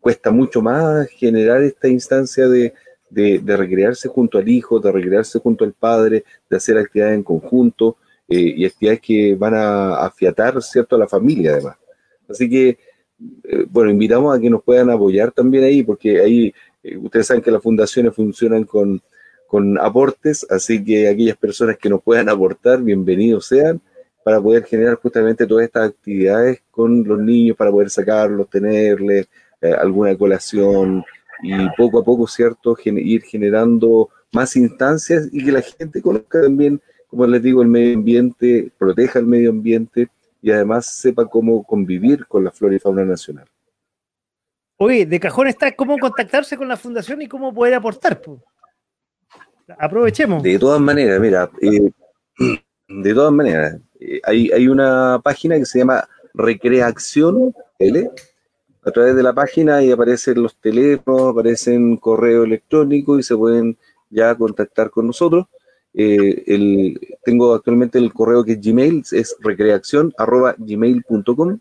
[0.02, 2.74] cuesta mucho más generar esta instancia de,
[3.10, 7.98] de, recrearse junto al hijo, de recrearse junto al padre, de hacer actividades en conjunto
[8.28, 11.78] y actividades que van a afiatar, ¿cierto?, a la familia además.
[12.28, 12.78] Así que
[13.44, 16.54] eh, bueno, invitamos a que nos puedan apoyar también ahí, porque ahí
[16.84, 19.02] eh, ustedes saben que las fundaciones funcionan con,
[19.48, 23.82] con aportes, así que aquellas personas que nos puedan aportar, bienvenidos sean,
[24.28, 29.30] para poder generar justamente todas estas actividades con los niños, para poder sacarlos, tenerles
[29.62, 31.02] eh, alguna colación
[31.42, 36.82] y poco a poco, ¿cierto?, ir generando más instancias y que la gente conozca también,
[37.08, 40.10] como les digo, el medio ambiente, proteja el medio ambiente
[40.42, 43.48] y además sepa cómo convivir con la flora y fauna nacional.
[44.76, 48.22] Oye, de cajón está cómo contactarse con la fundación y cómo poder aportar.
[49.80, 50.44] Aprovechemos.
[50.44, 51.92] De todas maneras, mira, eh,
[52.88, 58.12] de todas maneras, eh, hay, hay, una página que se llama Recreación L.
[58.84, 63.78] A través de la página y aparecen los teléfonos, aparecen correo electrónico y se pueden
[64.10, 65.48] ya contactar con nosotros.
[65.94, 66.96] Eh,
[67.26, 71.60] tengo actualmente el correo que es Gmail, es recreación.gmail.com.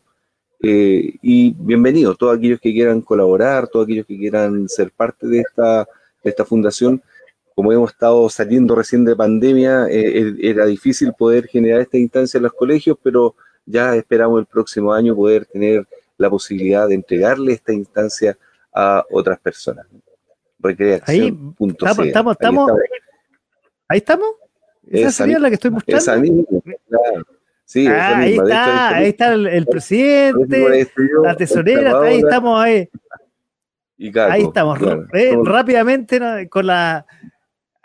[0.62, 5.40] Eh, y bienvenidos todos aquellos que quieran colaborar, todos aquellos que quieran ser parte de
[5.40, 5.88] esta,
[6.22, 7.02] de esta fundación.
[7.56, 12.44] Como hemos estado saliendo recién de pandemia, eh, era difícil poder generar esta instancia en
[12.44, 13.34] los colegios, pero
[13.64, 15.88] ya esperamos el próximo año poder tener
[16.18, 18.36] la posibilidad de entregarle esta instancia
[18.74, 19.86] a otras personas.
[20.58, 22.04] Recreación.com.
[22.04, 22.72] Estamos, estamos,
[23.88, 24.28] Ahí estamos.
[24.86, 25.98] ¿Esa, sería la que estoy mostrando?
[25.98, 26.44] Esa misma,
[27.64, 30.88] Sí, ah, ahí está, ahí está el, presidente,
[31.22, 32.88] la tesorera, ahí estamos ahí.
[34.28, 34.78] ahí estamos,
[35.14, 37.06] eh, rápidamente con la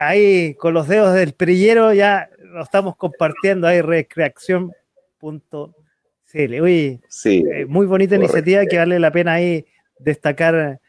[0.02, 6.62] ahí con los dedos del perillero ya lo estamos compartiendo ahí recreación.cl.
[6.62, 9.66] Oye, sí, eh, muy bonita iniciativa que vale la pena ahí
[10.00, 10.80] destacar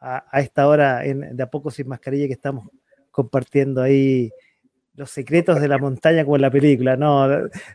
[0.00, 2.66] a, a esta hora en, de a poco sin mascarilla que estamos
[3.10, 4.30] compartiendo ahí
[4.94, 7.28] los secretos de la montaña como en la película, no.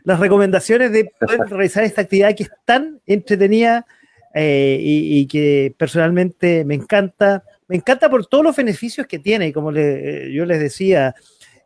[0.04, 3.86] Las recomendaciones de poder realizar esta actividad que es tan entretenida
[4.34, 7.42] eh, y, que personalmente me encanta.
[7.68, 11.14] Me encanta por todos los beneficios que tiene, como le, yo les decía,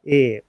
[0.04, 0.42] eh,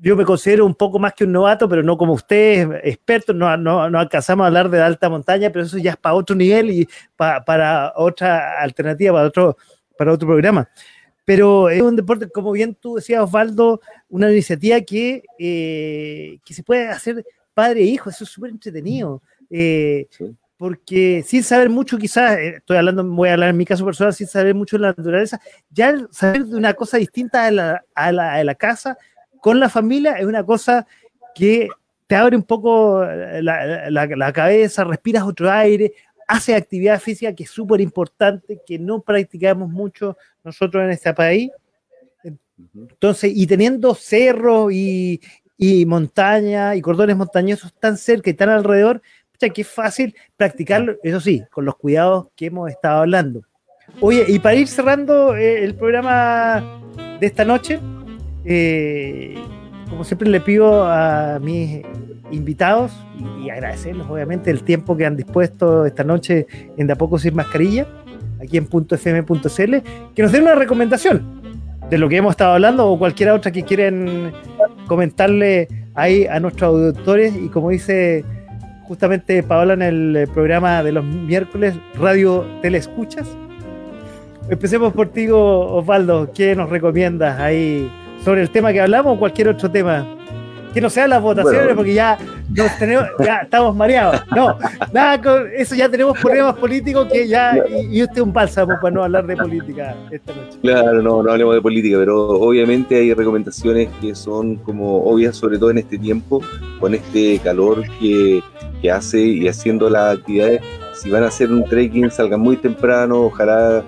[0.00, 3.56] yo me considero un poco más que un novato, pero no como ustedes, expertos, no,
[3.56, 6.88] no, alcanzamos a hablar de alta montaña, pero eso ya es para otro nivel y
[7.16, 9.56] para otra alternativa, para otro,
[9.96, 10.68] para otro programa
[11.28, 16.62] pero es un deporte, como bien tú decías, Osvaldo, una iniciativa que, eh, que se
[16.62, 17.22] puede hacer
[17.52, 19.22] padre e hijo, eso es súper entretenido.
[19.50, 20.08] Eh,
[20.58, 24.12] porque sin saber mucho, quizás, eh, estoy hablando, voy a hablar en mi caso personal,
[24.12, 25.40] sin saber mucho de la naturaleza,
[25.70, 28.98] ya saber de una cosa distinta a la, a la, la casa
[29.40, 30.86] con la familia es una cosa
[31.34, 31.68] que
[32.06, 35.92] te abre un poco la, la, la, cabeza, respiras otro aire,
[36.26, 41.50] hace actividad física que es súper importante, que no practicamos mucho nosotros en este país.
[42.74, 45.20] Entonces, y teniendo cerros y,
[45.56, 49.02] y montañas y cordones montañosos tan cerca y tan alrededor,
[49.38, 53.42] que es fácil practicarlo, eso sí, con los cuidados que hemos estado hablando.
[54.00, 56.80] Oye, y para ir cerrando eh, el programa
[57.20, 57.80] de esta noche,
[58.44, 59.34] eh,
[59.88, 61.82] como siempre le pido a mis
[62.30, 62.92] invitados
[63.40, 66.46] y, agradecerles obviamente el tiempo que han dispuesto esta noche
[66.76, 67.86] en De a poco sin mascarilla,
[68.42, 69.76] aquí en .fm.cl,
[70.14, 71.40] que nos den una recomendación
[71.88, 74.32] de lo que hemos estado hablando o cualquier otra que quieren
[74.86, 78.24] comentarle ahí a nuestros auditores y como dice
[78.88, 83.28] justamente Paola en el programa de los miércoles, Radio Telescuchas.
[84.48, 86.32] Empecemos por ti, Osvaldo.
[86.32, 87.90] ¿Qué nos recomiendas ahí
[88.24, 90.06] sobre el tema que hablamos o cualquier otro tema?
[90.72, 92.18] que no sean las votaciones porque ya
[92.50, 94.22] nos tenemos, ya estamos mareados.
[94.34, 94.56] No,
[94.92, 97.56] nada con eso ya tenemos problemas políticos que ya,
[97.90, 100.58] y, usted es un bálsamo para no hablar de política esta noche.
[100.62, 105.58] Claro, no, no hablemos de política, pero obviamente hay recomendaciones que son como obvias, sobre
[105.58, 106.42] todo en este tiempo,
[106.80, 108.40] con este calor que,
[108.80, 110.62] que hace y haciendo las actividades.
[110.94, 113.84] Si van a hacer un trekking, salgan muy temprano, ojalá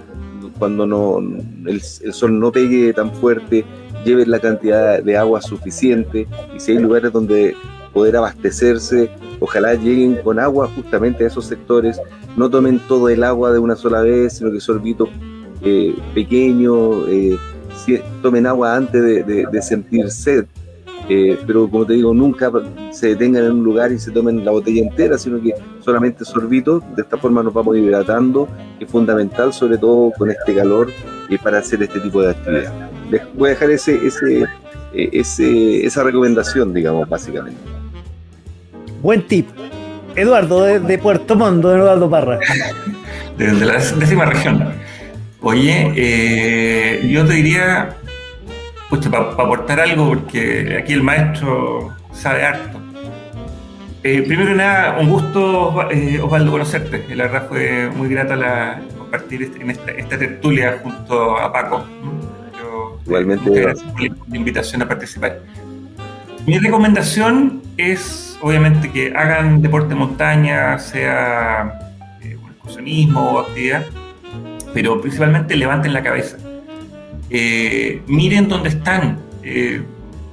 [0.58, 3.64] cuando no el, el sol no pegue tan fuerte,
[4.04, 6.28] lleven la cantidad de agua suficiente.
[6.54, 7.56] Y si hay lugares donde
[7.92, 9.10] poder abastecerse,
[9.40, 12.00] ojalá lleguen con agua justamente a esos sectores,
[12.36, 15.08] no tomen todo el agua de una sola vez, sino que sorbitos
[15.62, 17.36] eh, pequeños, eh,
[18.22, 20.46] tomen agua antes de, sentir sed,
[21.12, 22.52] eh, pero como te digo, nunca
[22.92, 26.84] se detengan en un lugar y se tomen la botella entera, sino que solamente sorbitos,
[26.94, 28.46] de esta forma nos vamos hidratando,
[28.78, 30.88] que es fundamental, sobre todo con este calor,
[31.28, 32.72] y para hacer este tipo de actividad.
[33.34, 34.42] voy a dejar ese, ese,
[34.94, 37.60] eh, ese, esa recomendación, digamos, básicamente.
[39.02, 39.48] Buen tip.
[40.14, 42.38] Eduardo, de, Puerto Montt, Eduardo Parra.
[43.36, 44.74] Desde la décima región.
[45.40, 47.96] Oye, eh, yo te diría
[48.90, 52.80] para aportar algo, porque aquí el maestro sabe harto.
[54.02, 57.04] Eh, primero que nada, un gusto, eh, Osvaldo, conocerte.
[57.14, 61.84] La verdad fue muy grata la, compartir este, en esta, tertulia junto a Paco.
[63.06, 63.50] Igualmente.
[63.50, 65.40] Gracias por la invitación a participar.
[66.46, 71.92] Mi recomendación es, obviamente, que hagan deporte de montaña, sea
[72.22, 73.84] eh, un excursionismo o actividad,
[74.72, 76.38] pero principalmente levanten la cabeza
[77.30, 79.18] eh, miren dónde están.
[79.42, 79.82] Eh,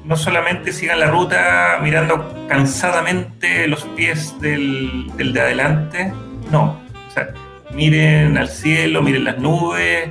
[0.04, 6.14] no solamente sigan la ruta mirando cansadamente los pies del, de adelante,
[6.50, 6.80] no.
[7.08, 7.30] O sea,
[7.74, 10.10] miren al cielo, miren las nubes,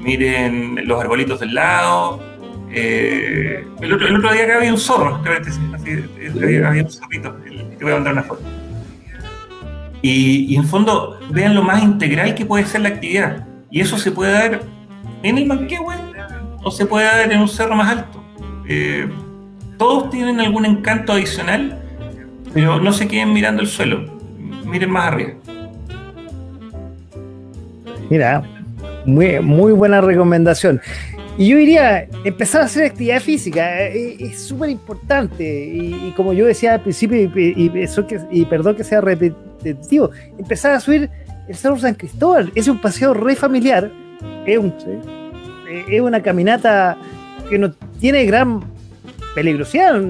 [0.00, 2.20] miren los arbolitos del lado.
[2.72, 7.36] Eh, el, otro, día acá había un zorro, había un zorrito,
[7.78, 8.42] te voy a mandar una foto.
[10.02, 13.46] Y, y, en fondo, vean lo más integral que puede ser la actividad.
[13.70, 14.60] Y eso se puede dar
[15.22, 16.05] en el Manquehue
[16.66, 18.20] o se puede dar en un cerro más alto.
[18.68, 19.08] Eh,
[19.78, 21.80] todos tienen algún encanto adicional,
[22.52, 24.18] pero no se queden mirando el suelo,
[24.64, 25.34] miren más arriba.
[28.10, 28.42] Mira,
[29.04, 30.80] muy, muy buena recomendación.
[31.38, 35.44] Y yo diría, empezar a hacer actividad física eh, es súper importante.
[35.44, 40.72] Y, como yo decía al principio, y, eso que, y perdón que sea repetitivo, empezar
[40.72, 41.10] a subir
[41.46, 42.50] el Cerro San Cristóbal.
[42.56, 43.88] Es un paseo re familiar.
[44.46, 45.25] Es un, eh,
[45.68, 46.96] es una caminata
[47.48, 48.62] que no tiene gran
[49.34, 50.00] peligrosidad.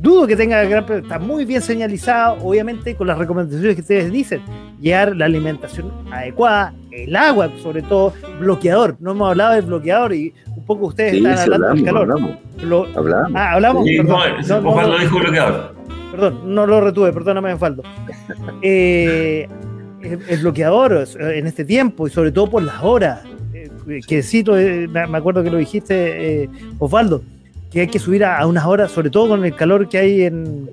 [0.00, 0.90] Dudo que tenga gran.
[0.90, 4.40] Está muy bien señalizado, obviamente, con las recomendaciones que ustedes dicen.
[4.80, 8.96] Llevar la alimentación adecuada, el agua, sobre todo, bloqueador.
[8.98, 12.02] No hemos hablado del bloqueador y un poco ustedes están hablando del calor.
[12.02, 12.96] Hablamos.
[12.96, 13.32] hablamos.
[13.34, 13.84] Ah, hablamos.
[13.84, 15.74] perdón, no, dijo bloqueador.
[16.10, 17.82] Perdón, no lo retuve, perdóname, faldo.
[18.62, 19.46] Eh,
[20.02, 23.20] el bloqueador en este tiempo y sobre todo por las horas
[24.06, 27.22] que cito, eh, me acuerdo que lo dijiste, eh, Osvaldo,
[27.70, 30.70] que hay que subir a, unas horas, sobre todo con el calor que hay en,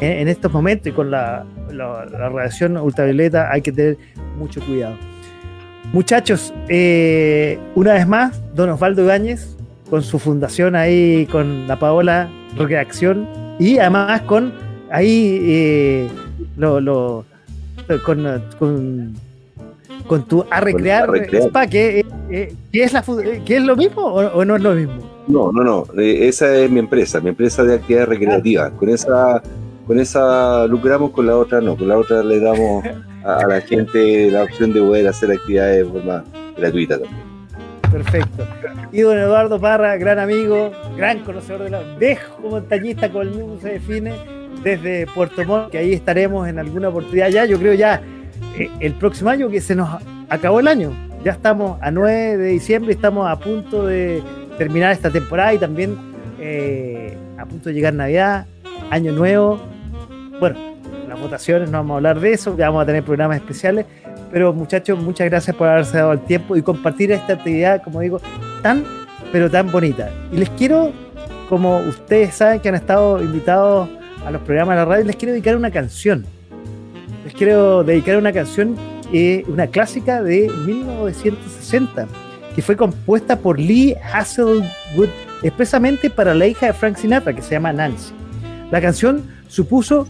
[0.00, 3.96] en, estos momentos y con la, la, radiación ultravioleta, hay que tener
[4.38, 4.96] mucho cuidado.
[5.92, 9.56] Muchachos, eh, una vez más, don Osvaldo Ibáñez,
[9.90, 13.28] con su fundación ahí, con la Paola Recreación,
[13.58, 14.52] y además con
[14.90, 16.08] ahí
[16.56, 17.24] lo,
[18.04, 19.14] con con
[20.28, 23.04] tu a recrear, spa, que, eh, es la,
[23.44, 24.94] que es lo mismo o, no es lo mismo?
[25.28, 25.86] No, no, no.
[26.00, 28.72] Eh, esa es mi empresa, mi empresa de actividades recreativas.
[28.72, 29.42] Con esa,
[29.86, 31.76] con esa lucramos, con la otra no.
[31.76, 32.84] Con la otra le damos
[33.24, 36.24] a, la gente la opción de poder hacer actividades de forma
[36.56, 37.32] gratuita también.
[37.90, 38.46] Perfecto.
[38.90, 43.58] Y don Eduardo Parra, gran amigo, gran conocedor de la dejo montañista, como el mismo
[43.60, 44.14] se define,
[44.62, 48.00] desde Puerto Montt, que ahí estaremos en alguna oportunidad ya, yo creo ya
[48.56, 49.88] eh, el próximo año que se nos
[50.28, 50.92] acabó el año.
[51.24, 54.22] Ya estamos a 9 de diciembre, estamos a punto de
[54.58, 55.96] terminar esta temporada y también
[56.38, 58.46] eh, a punto de llegar Navidad,
[58.90, 59.60] Año Nuevo.
[60.40, 60.58] Bueno,
[61.08, 63.86] las votaciones, no vamos a hablar de eso, ya vamos a tener programas especiales.
[64.32, 68.20] Pero muchachos, muchas gracias por haberse dado el tiempo y compartir esta actividad, como digo,
[68.62, 68.84] tan,
[69.30, 70.10] pero tan bonita.
[70.32, 70.92] Y les quiero,
[71.48, 73.88] como ustedes saben que han estado invitados
[74.26, 76.24] a los programas de la radio, les quiero dedicar una canción
[77.36, 78.76] quiero dedicar una canción,
[79.12, 82.06] eh, una clásica de 1960,
[82.54, 85.08] que fue compuesta por Lee Hasselwood
[85.42, 88.12] expresamente para la hija de Frank Sinatra, que se llama Nancy.
[88.70, 90.06] La canción supuso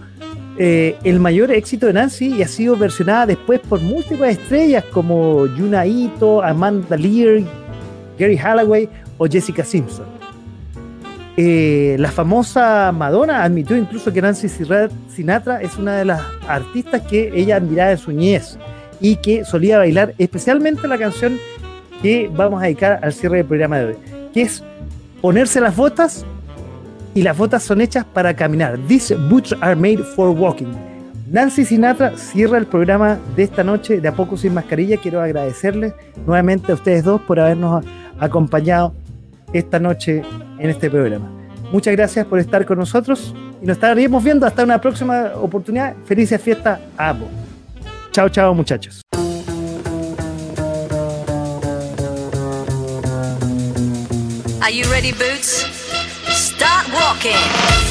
[0.58, 5.46] eh, el mayor éxito de Nancy y ha sido versionada después por múltiples estrellas como
[5.46, 7.40] Yuna Ito, Amanda Lear,
[8.18, 10.11] Gary Halloway o Jessica Simpson.
[11.36, 17.32] Eh, la famosa Madonna admitió incluso que Nancy Sinatra es una de las artistas que
[17.34, 18.58] ella admiraba en su niñez
[19.00, 21.38] y que solía bailar especialmente la canción
[22.02, 23.96] que vamos a dedicar al cierre del programa de hoy,
[24.34, 24.62] que es
[25.22, 26.26] ponerse las botas
[27.14, 28.78] y las botas son hechas para caminar.
[28.86, 30.72] These boots are made for walking.
[31.30, 34.98] Nancy Sinatra cierra el programa de esta noche de A Poco Sin Mascarilla.
[34.98, 35.94] Quiero agradecerles
[36.26, 37.84] nuevamente a ustedes dos por habernos
[38.20, 38.94] acompañado
[39.52, 40.22] esta noche
[40.58, 41.30] en este programa.
[41.70, 45.94] Muchas gracias por estar con nosotros y nos estaremos viendo hasta una próxima oportunidad.
[46.04, 47.28] Felices fiesta a ambos.
[48.12, 49.02] Chao, chao muchachos.
[54.60, 55.66] Are you ready, Boots?
[56.28, 57.81] Start walking.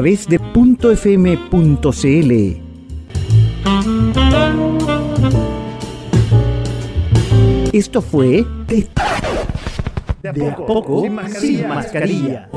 [0.00, 0.40] Través de
[0.94, 2.32] .fm.cl.
[7.70, 8.88] Esto fue de,
[10.26, 11.04] a poco,
[11.38, 12.48] sin mascarilla.